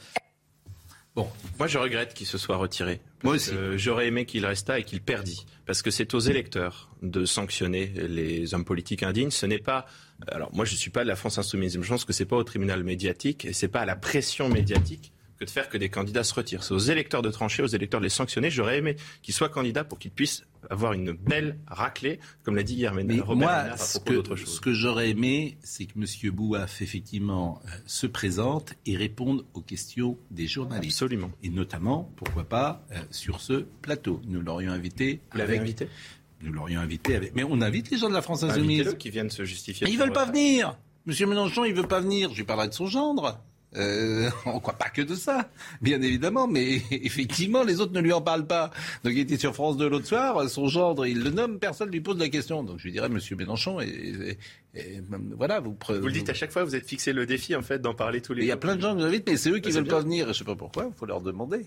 [1.15, 3.03] Bon, moi je regrette qu'il se soit retiré.
[3.23, 3.51] Moi aussi.
[3.77, 5.45] J'aurais aimé qu'il restât et qu'il perdît.
[5.67, 9.31] Parce que c'est aux électeurs de sanctionner les hommes politiques indignes.
[9.31, 9.85] Ce n'est pas.
[10.29, 11.79] Alors moi je ne suis pas de la France Insoumise.
[11.79, 13.97] Je pense que ce n'est pas au tribunal médiatique et ce n'est pas à la
[13.97, 15.13] pression médiatique
[15.43, 16.63] que de faire que des candidats se retirent.
[16.63, 18.49] C'est aux électeurs de trancher, aux électeurs de les sanctionner.
[18.49, 22.75] J'aurais aimé qu'ils soient candidats pour qu'ils puissent avoir une belle raclée, comme l'a dit
[22.75, 26.31] hier Mais moi, ce que, ce que j'aurais aimé, c'est que M.
[26.31, 31.03] Bouaf, effectivement, euh, se présente et réponde aux questions des journalistes.
[31.03, 31.33] Absolument.
[31.43, 34.21] Et notamment, pourquoi pas, euh, sur ce plateau.
[34.27, 35.21] Nous l'aurions invité.
[35.33, 35.89] Vous l'avez invité?
[36.43, 37.35] Nous l'aurions invité avec...
[37.35, 38.97] Mais on invite les gens de la France Insoumise.
[38.99, 39.89] qui viennent se justifier.
[39.89, 42.31] ils veulent pas venir Monsieur Mélenchon, il veut pas venir.
[42.31, 43.41] Je lui parlerai de son gendre.
[43.77, 45.49] Euh, on croit pas que de ça,
[45.81, 48.71] bien évidemment, mais effectivement, les autres ne lui en parlent pas.
[49.05, 51.93] Donc il était sur France 2 l'autre soir, son gendre, il le nomme, personne ne
[51.93, 52.63] lui pose la question.
[52.63, 54.39] Donc je lui dirais, Monsieur Mélenchon, et,
[55.37, 55.77] voilà, vous...
[55.89, 58.21] Vous le dites à chaque fois, vous êtes fixé le défi, en fait, d'en parler
[58.21, 59.75] tous les Il y a plein de gens qui invitent, mais c'est eux qui ne
[59.75, 61.67] veulent pas venir, je sais pas pourquoi, il faut leur demander.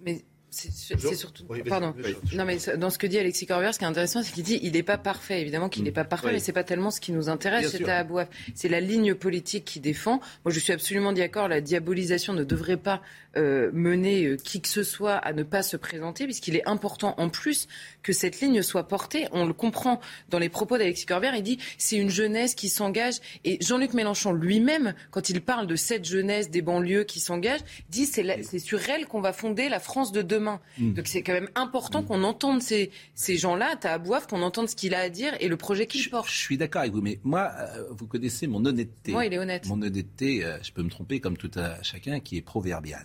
[0.00, 1.44] Mais c'est surtout.
[1.68, 1.94] pardon.
[2.34, 4.58] Non, mais dans ce que dit Alexis Corbière, ce qui est intéressant, c'est qu'il dit
[4.62, 5.40] il n'est pas parfait.
[5.40, 8.28] Évidemment qu'il n'est pas parfait, mais c'est pas tellement ce qui nous intéresse chez Tahabouaf.
[8.54, 10.20] C'est la ligne politique qui défend.
[10.44, 11.48] Moi, je suis absolument d'accord.
[11.48, 13.02] La diabolisation ne devrait pas
[13.36, 17.14] euh, mener euh, qui que ce soit à ne pas se présenter, puisqu'il est important
[17.18, 17.68] en plus
[18.02, 19.26] que cette ligne soit portée.
[19.32, 21.34] On le comprend dans les propos d'Alexis Corbière.
[21.34, 23.16] Il dit c'est une jeunesse qui s'engage.
[23.44, 27.60] Et Jean-Luc Mélenchon lui-même, quand il parle de cette jeunesse des banlieues qui s'engage,
[27.90, 30.60] dit c'est sur elle qu'on va fonder la France de demain.
[30.78, 30.94] Mm.
[30.94, 34.94] Donc c'est quand même important qu'on entende ces, ces gens-là, Tahabouaf, qu'on entende ce qu'il
[34.94, 36.28] a à dire et le projet qu'il porte.
[36.30, 39.12] Je suis d'accord avec vous, mais moi, euh, vous connaissez mon honnêteté.
[39.12, 39.66] Moi, il est honnête.
[39.66, 43.04] Mon honnêteté, je peux me tromper comme tout à chacun, qui est proverbial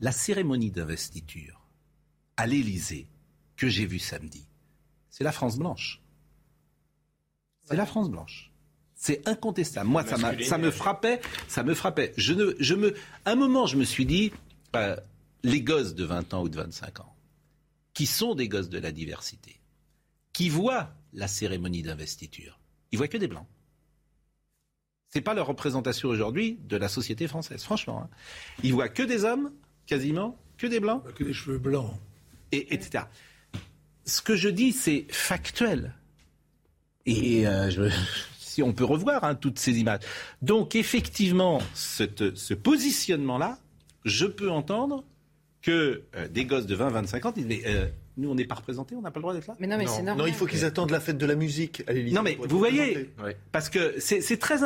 [0.00, 1.66] la cérémonie d'investiture
[2.36, 3.08] à l'Élysée
[3.56, 4.46] que j'ai vue samedi,
[5.10, 6.00] c'est la France blanche.
[7.64, 8.52] C'est la France blanche.
[8.94, 9.88] C'est incontestable.
[9.90, 11.20] Moi, ça, ça, me frappait.
[11.48, 12.12] Ça me frappait.
[12.16, 14.32] Je ne, je me, un moment, je me suis dit,
[14.74, 14.96] euh,
[15.42, 17.14] les gosses de 20 ans ou de 25 ans,
[17.92, 19.60] qui sont des gosses de la diversité,
[20.32, 22.58] qui voient la cérémonie d'investiture,
[22.92, 23.46] ils voient que des blancs.
[25.08, 28.02] C'est pas leur représentation aujourd'hui de la société française, franchement.
[28.02, 28.10] Hein.
[28.62, 29.52] Ils voient que des hommes,
[29.86, 31.02] quasiment, que des blancs.
[31.14, 31.92] Que des cheveux blancs.
[32.52, 33.04] Et, etc.
[34.06, 35.94] Ce que je dis, c'est factuel.
[37.04, 37.90] Et euh, je,
[38.38, 40.00] si on peut revoir hein, toutes ces images.
[40.42, 43.58] Donc effectivement, ce positionnement-là,
[44.04, 45.04] je peux entendre
[45.66, 48.54] que euh, des gosses de 20, 25 ans disent mais euh, nous, on n'est pas
[48.54, 49.56] représentés, on n'a pas le droit d'être là.
[49.58, 50.18] Mais non, mais c'est normal.
[50.18, 52.14] Non, il faut qu'ils attendent la fête de la musique à l'Élysée.
[52.14, 53.10] Non, mais vous voyez,
[53.50, 54.58] parce que c'est très,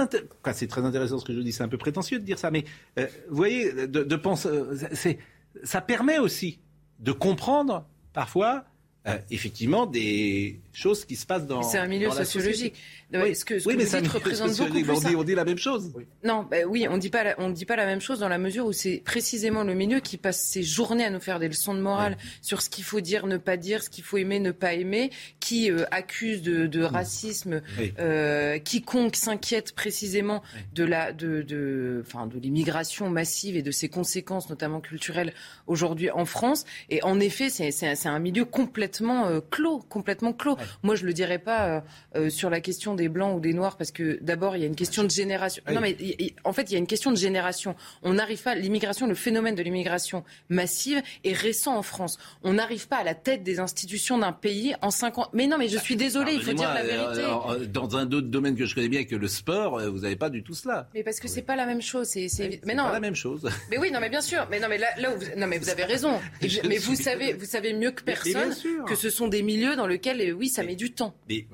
[0.52, 2.64] c'est très intéressant ce que je dis, c'est un peu prétentieux de dire ça, mais
[2.98, 5.18] euh, vous voyez, de, de penser,
[5.64, 6.60] ça permet aussi
[6.98, 8.64] de comprendre parfois
[9.06, 11.62] euh, effectivement des choses qui se passent dans.
[11.62, 12.74] C'est un milieu sociologique.
[13.14, 14.90] oui, ce que, ce oui, mais ça représente beaucoup plus.
[14.90, 15.90] On dit, on dit, la même chose.
[16.22, 18.66] Non, bah oui, on dit pas, on dit pas la même chose dans la mesure
[18.66, 21.81] où c'est précisément le milieu qui passe ses journées à nous faire des leçons de
[21.81, 24.74] morale sur ce qu'il faut dire, ne pas dire, ce qu'il faut aimer, ne pas
[24.74, 25.10] aimer,
[25.40, 27.62] qui euh, accuse de, de racisme
[27.98, 30.43] euh, quiconque s'inquiète précisément
[30.74, 35.32] de la, de, de, enfin, de l'immigration massive et de ses conséquences, notamment culturelles,
[35.66, 36.66] aujourd'hui en France.
[36.90, 40.56] Et en effet, c'est un milieu complètement complètement euh, clos, complètement clos.
[40.82, 41.80] Moi, je le dirais pas euh,
[42.16, 44.66] euh, sur la question des blancs ou des noirs parce que d'abord il y a
[44.66, 45.62] une question de génération.
[45.70, 45.96] Non, mais
[46.44, 47.76] en fait, il y a une question de génération.
[48.02, 48.54] On n'arrive pas.
[48.54, 52.18] L'immigration, le phénomène de l'immigration massive est récent en France.
[52.42, 55.30] On n'arrive pas à la tête des institutions d'un pays en 50.
[55.34, 57.68] Mais non, mais je suis désolé, il faut dire la vérité.
[57.68, 60.42] dans un autre domaine que je connais bien, que le sport, vous n'avez pas du
[60.42, 60.88] tout cela.
[60.94, 62.08] Mais parce que c'est pas la même chose.
[62.08, 62.84] C'est, mais non.
[62.84, 63.48] Pas la même chose.
[63.70, 64.46] Mais oui, non, mais bien sûr.
[64.50, 65.24] Mais non, mais là, là vous...
[65.36, 66.18] non, mais vous avez raison.
[66.68, 68.52] mais vous savez, vous savez mieux que personne
[68.85, 71.15] que ce sont des milieux dans lesquels, euh, oui, ça met du temps.
[71.28, 71.47] Mais,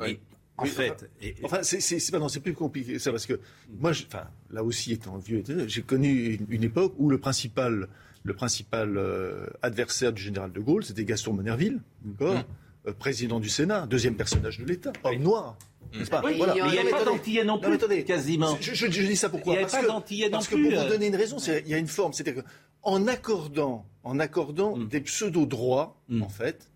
[0.59, 1.11] en fait,
[1.44, 3.39] enfin, c'est plus compliqué ça parce que
[3.78, 7.89] moi, enfin, là aussi étant vieux, j'ai connu une, époque où le principal,
[8.23, 12.89] le principal euh, adversaire du général de Gaulle, c'était Gaston Monerville, d'accord, mmh.
[12.89, 15.59] euh, président du Sénat, deuxième personnage de l'État, homme noir.
[15.93, 16.05] Mmh.
[16.07, 16.23] Pas?
[16.31, 18.57] Il n'y a, pas d'antillais non plus, quasiment.
[18.61, 19.55] Je, dis ça pourquoi?
[19.55, 20.62] Il n'y a pas d'antillais non parce plus.
[20.62, 22.12] Parce que pour vous donner une raison, il y a une forme.
[22.12, 22.43] C'est-à-dire
[22.82, 24.89] qu'en accordant, en accordant mmh.
[24.89, 26.70] des pseudo-droits, en fait,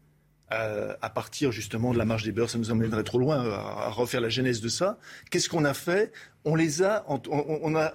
[0.53, 3.55] euh, à partir justement de la marge des beurs, ça nous emmènerait trop loin euh,
[3.55, 4.99] à, refaire la genèse de ça.
[5.31, 6.13] Qu'est-ce qu'on a fait?
[6.45, 7.93] On les a, on, a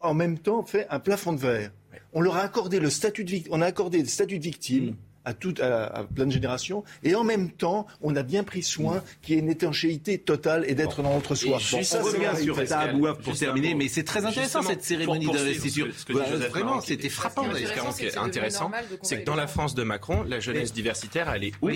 [0.00, 1.70] en même temps fait un plafond de verre.
[2.12, 4.96] On leur a accordé le statut de on a accordé le statut de victime.
[5.28, 6.84] Mm à, toute, à, plein de générations.
[7.02, 10.64] Et en même temps, on a bien pris soin qu'il y ait une étanchéité totale
[10.66, 11.58] et d'être dans notre soi.
[11.70, 15.88] Bon, on revient sur Tahabouaf pour terminer, mais c'est très intéressant cette cérémonie d'investiture.
[16.08, 17.44] Vraiment, c'était frappant.
[17.54, 18.70] Ce qui est intéressant,
[19.02, 21.70] c'est que dans la France de Macron, la jeunesse diversitaire, elle est où?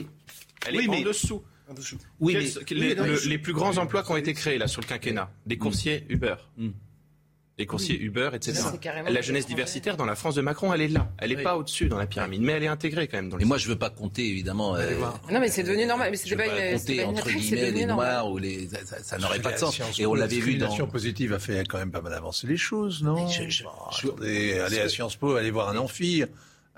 [0.66, 1.42] Elle est en dessous.
[2.20, 2.36] Oui,
[2.70, 2.94] mais,
[3.26, 6.34] les, plus grands emplois qui ont été créés là sur le quinquennat, des coursiers Uber.
[7.58, 8.62] Les coursiers Uber, etc.
[9.08, 11.10] La jeunesse diversitaire dans la France de Macron, elle est là.
[11.18, 13.28] Elle n'est pas au-dessus dans la pyramide, mais elle est intégrée quand même.
[13.28, 14.74] Dans et moi, je veux pas compter évidemment.
[14.76, 14.90] Euh,
[15.30, 16.10] non, mais c'est devenu normal.
[16.10, 18.68] Mais je pas, pas compter entre guillemets les noirs ou les.
[19.02, 19.80] Ça, n'aurait pas de sens.
[19.98, 20.86] Et on l'avait vu dans.
[20.86, 23.28] positive a fait quand même pas mal avancer les choses, non?
[23.28, 23.64] Je, je,
[24.64, 26.24] Allez à Sciences Po, allez voir un amphi.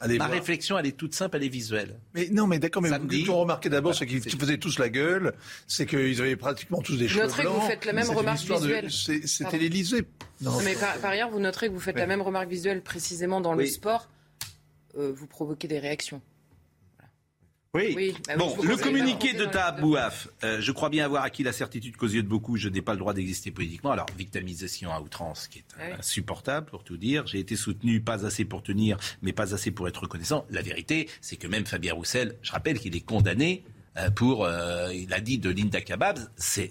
[0.02, 1.98] Ma réflexion, elle est toute simple, elle est visuelle.
[2.14, 4.88] Mais non, mais d'accord, mais ce que ont remarqué d'abord, c'est qu'ils faisaient tous la
[4.88, 5.34] gueule,
[5.66, 7.36] c'est qu'ils avaient pratiquement tous des cheveux blancs.
[7.36, 8.90] que vous faites la même remarque visuelle.
[8.90, 10.04] C'était l'Élysée.
[10.64, 13.66] Mais par, ailleurs, vous noterez que vous faites la même remarque visuelle précisément dans le
[13.66, 14.08] sport.
[14.96, 16.22] Euh, vous provoquez des réactions.
[17.74, 18.14] Oui.
[18.28, 22.06] Bah bon, le communiqué de Tahabouaf, euh, je crois bien avoir acquis la certitude qu'aux
[22.06, 23.90] yeux de beaucoup, je n'ai pas le droit d'exister politiquement.
[23.90, 27.26] Alors, victimisation à outrance, qui est insupportable, pour tout dire.
[27.26, 30.46] J'ai été soutenu, pas assez pour tenir, mais pas assez pour être reconnaissant.
[30.50, 33.64] La vérité, c'est que même Fabien Roussel, je rappelle qu'il est condamné
[34.14, 36.70] pour, euh, il a dit de Linda Kabab, c'est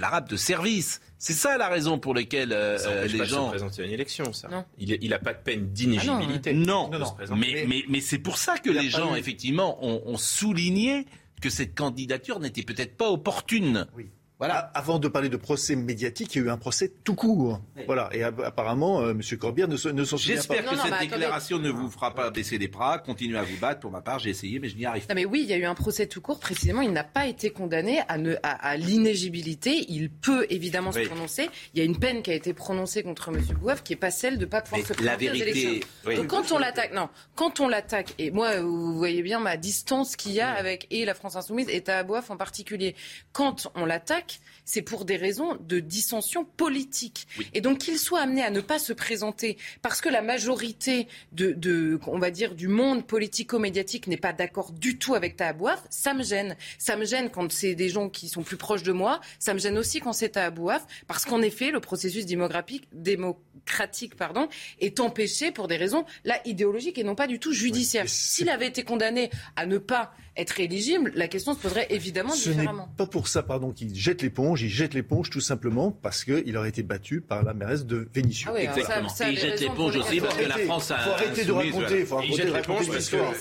[0.00, 1.00] l'arabe de service.
[1.18, 3.46] C'est ça la raison pour laquelle euh, les gens.
[3.46, 4.48] se présenter à une élection, ça.
[4.48, 4.64] Non.
[4.78, 6.50] Il n'a pas de peine d'inéligibilité.
[6.50, 10.16] Ah non, non, mais, mais, mais c'est pour ça que les gens, effectivement, ont, ont
[10.16, 11.06] souligné
[11.40, 13.86] que cette candidature n'était peut-être pas opportune.
[13.96, 14.08] Oui.
[14.42, 14.72] Voilà.
[14.74, 17.60] Avant de parler de procès médiatique, il y a eu un procès tout court.
[17.86, 18.08] Voilà.
[18.10, 19.20] Et apparemment, euh, M.
[19.38, 20.56] Corbière ne, ne s'en souvient pas.
[20.56, 22.98] J'espère que cette déclaration ne vous fera pas baisser les bras.
[22.98, 23.78] Continuez à vous battre.
[23.78, 25.14] Pour ma part, j'ai essayé, mais je n'y arrive pas.
[25.14, 26.40] Non, mais oui, il y a eu un procès tout court.
[26.40, 29.86] Précisément, il n'a pas été condamné à, à, l'inégibilité.
[29.88, 31.48] Il peut évidemment se prononcer.
[31.74, 33.40] Il y a une peine qui a été prononcée contre M.
[33.60, 36.16] Bouaf qui n'est pas celle de ne pas pouvoir se présenter la vérité, aux élections.
[36.16, 40.16] Donc quand on l'attaque, non, quand on l'attaque, et moi, vous voyez bien ma distance
[40.16, 42.96] qu'il y a avec et la France Insoumise et Tahabouaf en particulier.
[43.32, 47.28] Quand on l'attaque, like c'est pour des raisons de dissension politique.
[47.52, 52.00] Et donc qu'il soit amené à ne pas se présenter parce que la majorité de,
[52.06, 56.22] on va dire, du monde politico-médiatique n'est pas d'accord du tout avec Tahabouaf, ça me
[56.22, 56.56] gêne.
[56.78, 59.20] Ça me gêne quand c'est des gens qui sont plus proches de moi.
[59.38, 64.48] Ça me gêne aussi quand c'est Tahabouaf parce qu'en effet, le processus démocratique, pardon,
[64.80, 68.08] est empêché pour des raisons là idéologiques et non pas du tout judiciaires.
[68.08, 72.84] S'il avait été condamné à ne pas être éligible, la question se poserait évidemment différemment.
[72.84, 74.61] Ce n'est pas pour ça, pardon, qu'il jette l'éponge.
[74.62, 78.48] Il jette l'éponge tout simplement parce qu'il aurait été battu par la mairesse de Vénissieux.
[78.54, 79.08] Ah Exactement.
[79.08, 80.98] Ça, ça il jette l'éponge aussi parce que la France a.
[80.98, 82.00] Il faut arrêter de raconter.
[82.00, 83.34] Il faut arrêter de raconter l'histoire.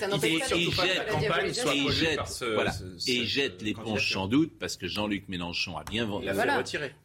[3.07, 6.10] Et il jette l'éponge sans doute parce que Jean-Luc Mélenchon a bien,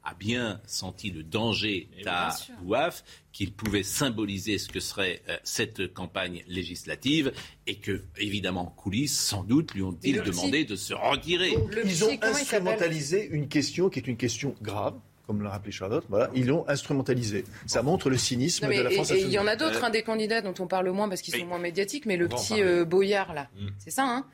[0.05, 3.05] a bien senti le danger d'Abouaf
[3.37, 7.35] qu'il pouvait symboliser ce que serait euh, cette campagne législative
[7.67, 11.55] et que, évidemment, coulisses, sans doute, lui ont-ils demandé de se retirer.
[11.85, 14.95] Ils ont instrumentalisé une question qui est une question grave
[15.27, 17.45] comme l'a rappelé Charlotte, voilà, ils l'ont instrumentalisé.
[17.67, 19.11] Ça montre le cynisme de la France.
[19.11, 21.35] Et il y en a d'autres, un des candidats dont on parle moins parce qu'ils
[21.35, 23.67] sont moins médiatiques, mais le petit euh, Boyard, là, mm.
[23.77, 24.25] c'est ça, hein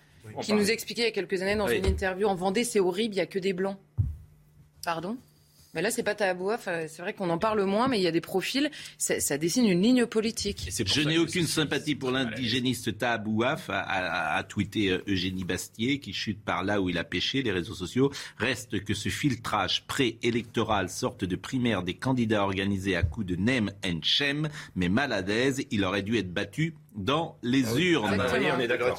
[0.42, 3.14] Qui nous expliquait il y a quelques années dans une interview en Vendée, c'est horrible,
[3.14, 3.78] il n'y a que des blancs.
[4.84, 5.16] Pardon
[5.74, 6.68] mais là, c'est pas Tahabouaf.
[6.88, 8.70] C'est vrai qu'on en parle moins, mais il y a des profils.
[8.98, 10.68] Ça, dessine une ligne politique.
[10.70, 16.42] Je n'ai aucune sympathie pour l'indigéniste Tahabouaf, a, a, tweeté euh, Eugénie Bastier, qui chute
[16.42, 18.12] par là où il a pêché, les réseaux sociaux.
[18.38, 23.70] Reste que ce filtrage préélectoral sorte de primaire des candidats organisés à coups de nem
[23.84, 28.16] and shem, mais maladaise, il aurait dû être battu dans les ah urnes.
[28.20, 28.96] Ah on est d'accord.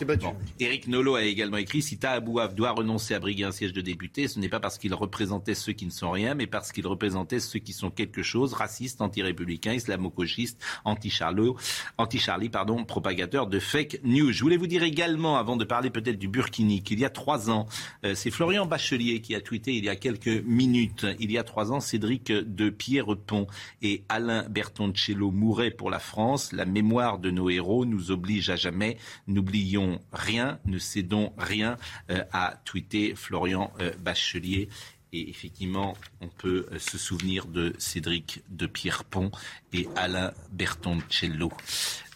[0.59, 4.27] Éric Nolot a également écrit si Tahabouaf doit renoncer à briguer un siège de député,
[4.27, 7.39] ce n'est pas parce qu'il représentait ceux qui ne sont rien, mais parce qu'il représentait
[7.39, 11.51] ceux qui sont quelque chose, racistes, anti-républicains, islamo-gauchistes, anti-Charlie,
[11.97, 12.19] anti
[12.51, 14.31] pardon, propagateurs de fake news.
[14.31, 17.49] Je voulais vous dire également, avant de parler peut-être du Burkini, qu'il y a trois
[17.49, 17.67] ans,
[18.05, 21.43] euh, c'est Florian Bachelier qui a tweeté il y a quelques minutes, il y a
[21.43, 23.47] trois ans, Cédric de Pierrepont
[23.81, 28.55] et Alain Bertoncello mouraient pour la France, la mémoire de nos héros nous oblige à
[28.55, 28.97] jamais.
[29.27, 31.77] N'oublions rien, ne cédons rien,
[32.09, 34.69] euh, à tweeter Florian euh, Bachelier.
[35.11, 39.31] Et effectivement, on peut euh, se souvenir de Cédric de Pierrepont
[39.71, 41.51] et Alain Bertoncello.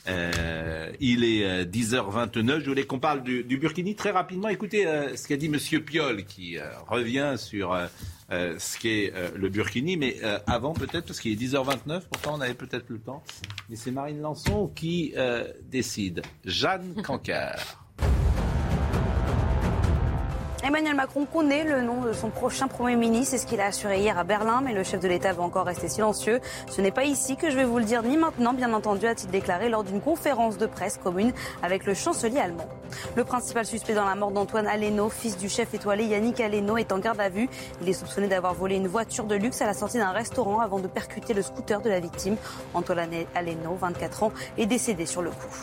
[0.07, 2.61] Il est 10h29.
[2.61, 4.48] Je voulais qu'on parle du, Burkini très rapidement.
[4.48, 4.85] Écoutez
[5.18, 6.57] ce qu'a dit Monsieur Piolle, qui
[6.88, 7.77] revient sur
[8.31, 9.97] euh, ce qu'est euh, le Burkini.
[9.97, 13.23] Mais euh, avant, peut-être, parce qu'il est 10h29, pourtant on avait peut-être le temps.
[13.69, 15.13] Mais c'est Marine Lançon qui
[15.69, 16.21] décide.
[16.45, 17.83] Jeanne Cancard.
[20.67, 23.99] Emmanuel Macron connaît le nom de son prochain Premier ministre, c'est ce qu'il a assuré
[24.01, 26.41] hier à Berlin, mais le chef de l'État va encore rester silencieux.
[26.69, 29.29] Ce n'est pas ici que je vais vous le dire, ni maintenant, bien entendu, a-t-il
[29.29, 31.31] déclaré lors d'une conférence de presse commune
[31.63, 32.67] avec le chancelier allemand.
[33.15, 36.91] Le principal suspect dans la mort d'Antoine Aleno, fils du chef étoilé Yannick Aleno, est
[36.91, 37.49] en garde à vue.
[37.81, 40.80] Il est soupçonné d'avoir volé une voiture de luxe à la sortie d'un restaurant avant
[40.80, 42.38] de percuter le scooter de la victime.
[42.73, 45.55] Antoine Aleno, 24 ans, est décédé sur le coup.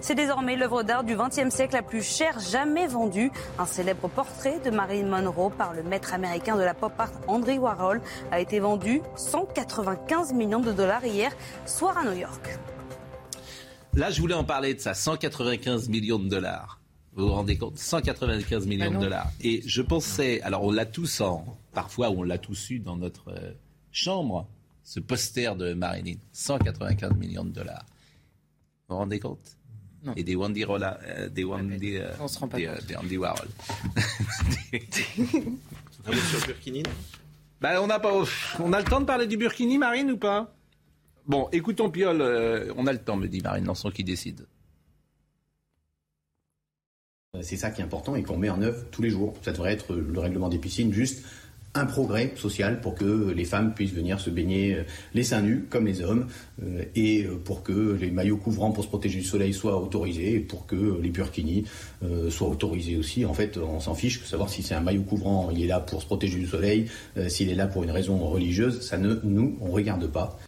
[0.00, 3.30] C'est désormais l'œuvre d'art du XXe siècle la plus chère jamais vendue.
[3.58, 7.58] Un célèbre portrait de Marilyn Monroe par le maître américain de la pop art Andrew
[7.58, 8.00] Warhol
[8.30, 11.32] a été vendu 195 millions de dollars hier
[11.66, 12.58] soir à New York.
[13.94, 16.80] Là, je voulais en parler de ça, 195 millions de dollars.
[17.14, 17.76] Vous vous rendez compte?
[17.76, 19.30] 195 millions de dollars.
[19.42, 21.44] Et je pensais, alors on l'a tous en,
[21.74, 23.52] parfois on l'a tous eu dans notre euh,
[23.90, 24.48] chambre,
[24.82, 27.84] ce poster de Marilyn, 195 millions de dollars.
[28.88, 29.58] Vous vous rendez compte?
[30.16, 32.96] Et des Wandy Rolla, euh, des Wandy, euh, On se rend pas des, euh, des
[32.96, 33.48] Andy Warhol.
[36.30, 36.82] sur Burkini
[37.60, 38.12] bah, on, a pas,
[38.58, 40.52] on a le temps de parler du Burkini, Marine, ou pas?
[41.26, 42.20] Bon, écoutons Piol,
[42.76, 44.46] on a le temps, me dit Marine Lançon, qui décide.
[47.40, 49.34] C'est ça qui est important et qu'on met en œuvre tous les jours.
[49.42, 51.24] Ça devrait être le règlement des piscines, juste
[51.74, 54.82] un progrès social pour que les femmes puissent venir se baigner euh,
[55.14, 56.26] les seins nus comme les hommes
[56.62, 60.34] euh, et euh, pour que les maillots couvrants pour se protéger du soleil soient autorisés
[60.34, 61.64] et pour que les burkinis
[62.30, 63.24] soient autorisés aussi.
[63.24, 65.80] En fait, on s'en fiche de savoir si c'est un maillot couvrant, il est là
[65.80, 66.90] pour se protéger du soleil,
[67.28, 70.38] s'il est là pour une raison religieuse, ça ne nous on regarde pas.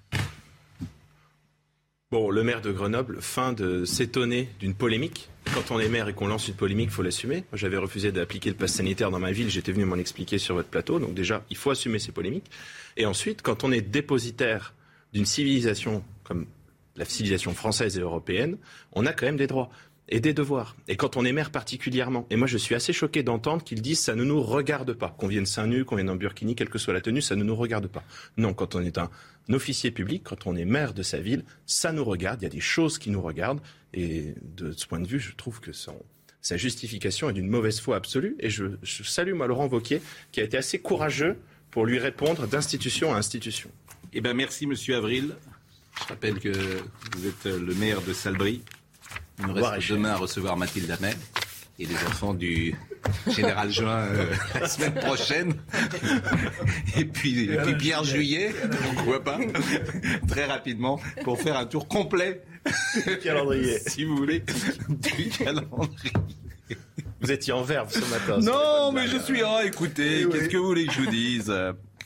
[2.14, 6.14] Bon, le maire de Grenoble fin de s'étonner d'une polémique quand on est maire et
[6.14, 7.42] qu'on lance une polémique, il faut l'assumer.
[7.52, 10.68] J'avais refusé d'appliquer le pass sanitaire dans ma ville, j'étais venu m'en expliquer sur votre
[10.68, 11.00] plateau.
[11.00, 12.48] Donc déjà, il faut assumer ces polémiques.
[12.96, 14.74] Et ensuite, quand on est dépositaire
[15.12, 16.46] d'une civilisation comme
[16.94, 18.58] la civilisation française et européenne,
[18.92, 19.70] on a quand même des droits
[20.08, 20.76] et des devoirs.
[20.86, 22.26] Et quand on est maire particulièrement.
[22.30, 25.14] Et moi, je suis assez choqué d'entendre qu'ils disent ça ne nous regarde pas.
[25.18, 27.42] Qu'on vienne seins nus, qu'on vienne en burkini, quelle que soit la tenue, ça ne
[27.42, 28.04] nous regarde pas.
[28.36, 29.10] Non, quand on est un
[29.52, 32.40] officier public, quand on est maire de sa ville, ça nous regarde.
[32.40, 33.60] Il y a des choses qui nous regardent.
[33.92, 37.96] Et de ce point de vue, je trouve que sa justification est d'une mauvaise foi
[37.96, 38.36] absolue.
[38.40, 40.00] Et je, salue, moi, Laurent Wauquiez,
[40.32, 41.36] qui a été assez courageux
[41.70, 43.70] pour lui répondre d'institution à institution.
[44.12, 45.34] Eh bien, merci, Monsieur Avril.
[46.00, 46.50] Je rappelle que
[47.16, 48.62] vous êtes le maire de Salbris.
[49.38, 51.16] Il nous reste demain à recevoir Mathilde Amel
[51.78, 52.74] et les enfants du
[53.28, 54.26] général Juin euh,
[54.60, 55.54] la semaine prochaine.
[56.96, 58.54] et puis, et puis Pierre Juillet,
[58.94, 59.38] pourquoi pas,
[60.28, 62.42] très rapidement, pour faire un tour complet
[63.22, 63.78] calendrier.
[63.86, 64.42] si vous voulez,
[64.88, 66.12] du calendrier.
[67.20, 68.38] Vous étiez en verve ce matin.
[68.38, 69.42] Non, mais je suis.
[69.42, 71.52] Oh, écoutez, qu'est-ce que vous voulez que je vous dise?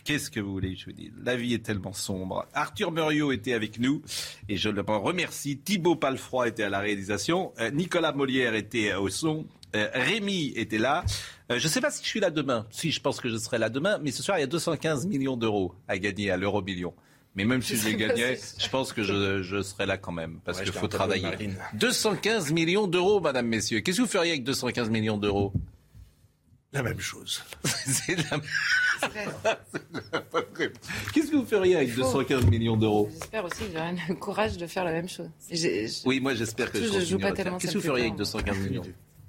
[0.09, 1.13] Qu'est-ce que vous voulez que je vous dise?
[1.23, 2.47] La vie est tellement sombre.
[2.55, 4.01] Arthur Muriot était avec nous
[4.49, 5.59] et je le remercie.
[5.59, 7.53] Thibaut Palfroy était à la réalisation.
[7.61, 9.45] Euh, Nicolas Molière était au son.
[9.77, 11.05] Euh, Rémi était là.
[11.51, 12.67] Euh, je ne sais pas si je suis là demain.
[12.71, 13.99] Si, je pense que je serai là demain.
[14.03, 16.95] Mais ce soir, il y a 215 millions d'euros à gagner à l'euro million.
[17.35, 20.61] Mais même si je les gagnais, je pense que je, serai là quand même, parce
[20.61, 21.51] qu'il faut travailler.
[21.75, 23.81] 215 millions d'euros, madame, messieurs.
[23.81, 25.53] Qu'est-ce que vous feriez avec 215 millions d'euros?
[26.73, 27.43] La même chose.
[27.65, 28.41] C'est la...
[31.15, 33.09] Qu'est-ce que vous feriez avec 215 millions d'euros?
[33.13, 35.31] J'espère aussi que j'aurai le courage de faire la même chose.
[36.05, 37.59] Oui, moi j'espère que je, je joue pas tellement.
[37.59, 38.83] Qu'est-ce que vous feriez avec 215 millions?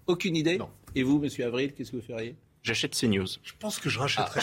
[0.10, 0.72] Aucune idée non.
[0.96, 2.36] Et vous, monsieur Avril, qu'est-ce que vous feriez?
[2.64, 3.28] J'achète CNews.
[3.44, 4.42] Je pense que je rachèterais.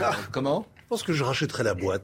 [0.00, 0.16] Ah.
[0.32, 0.66] Comment?
[0.78, 2.00] Je pense que je rachèterais la boîte.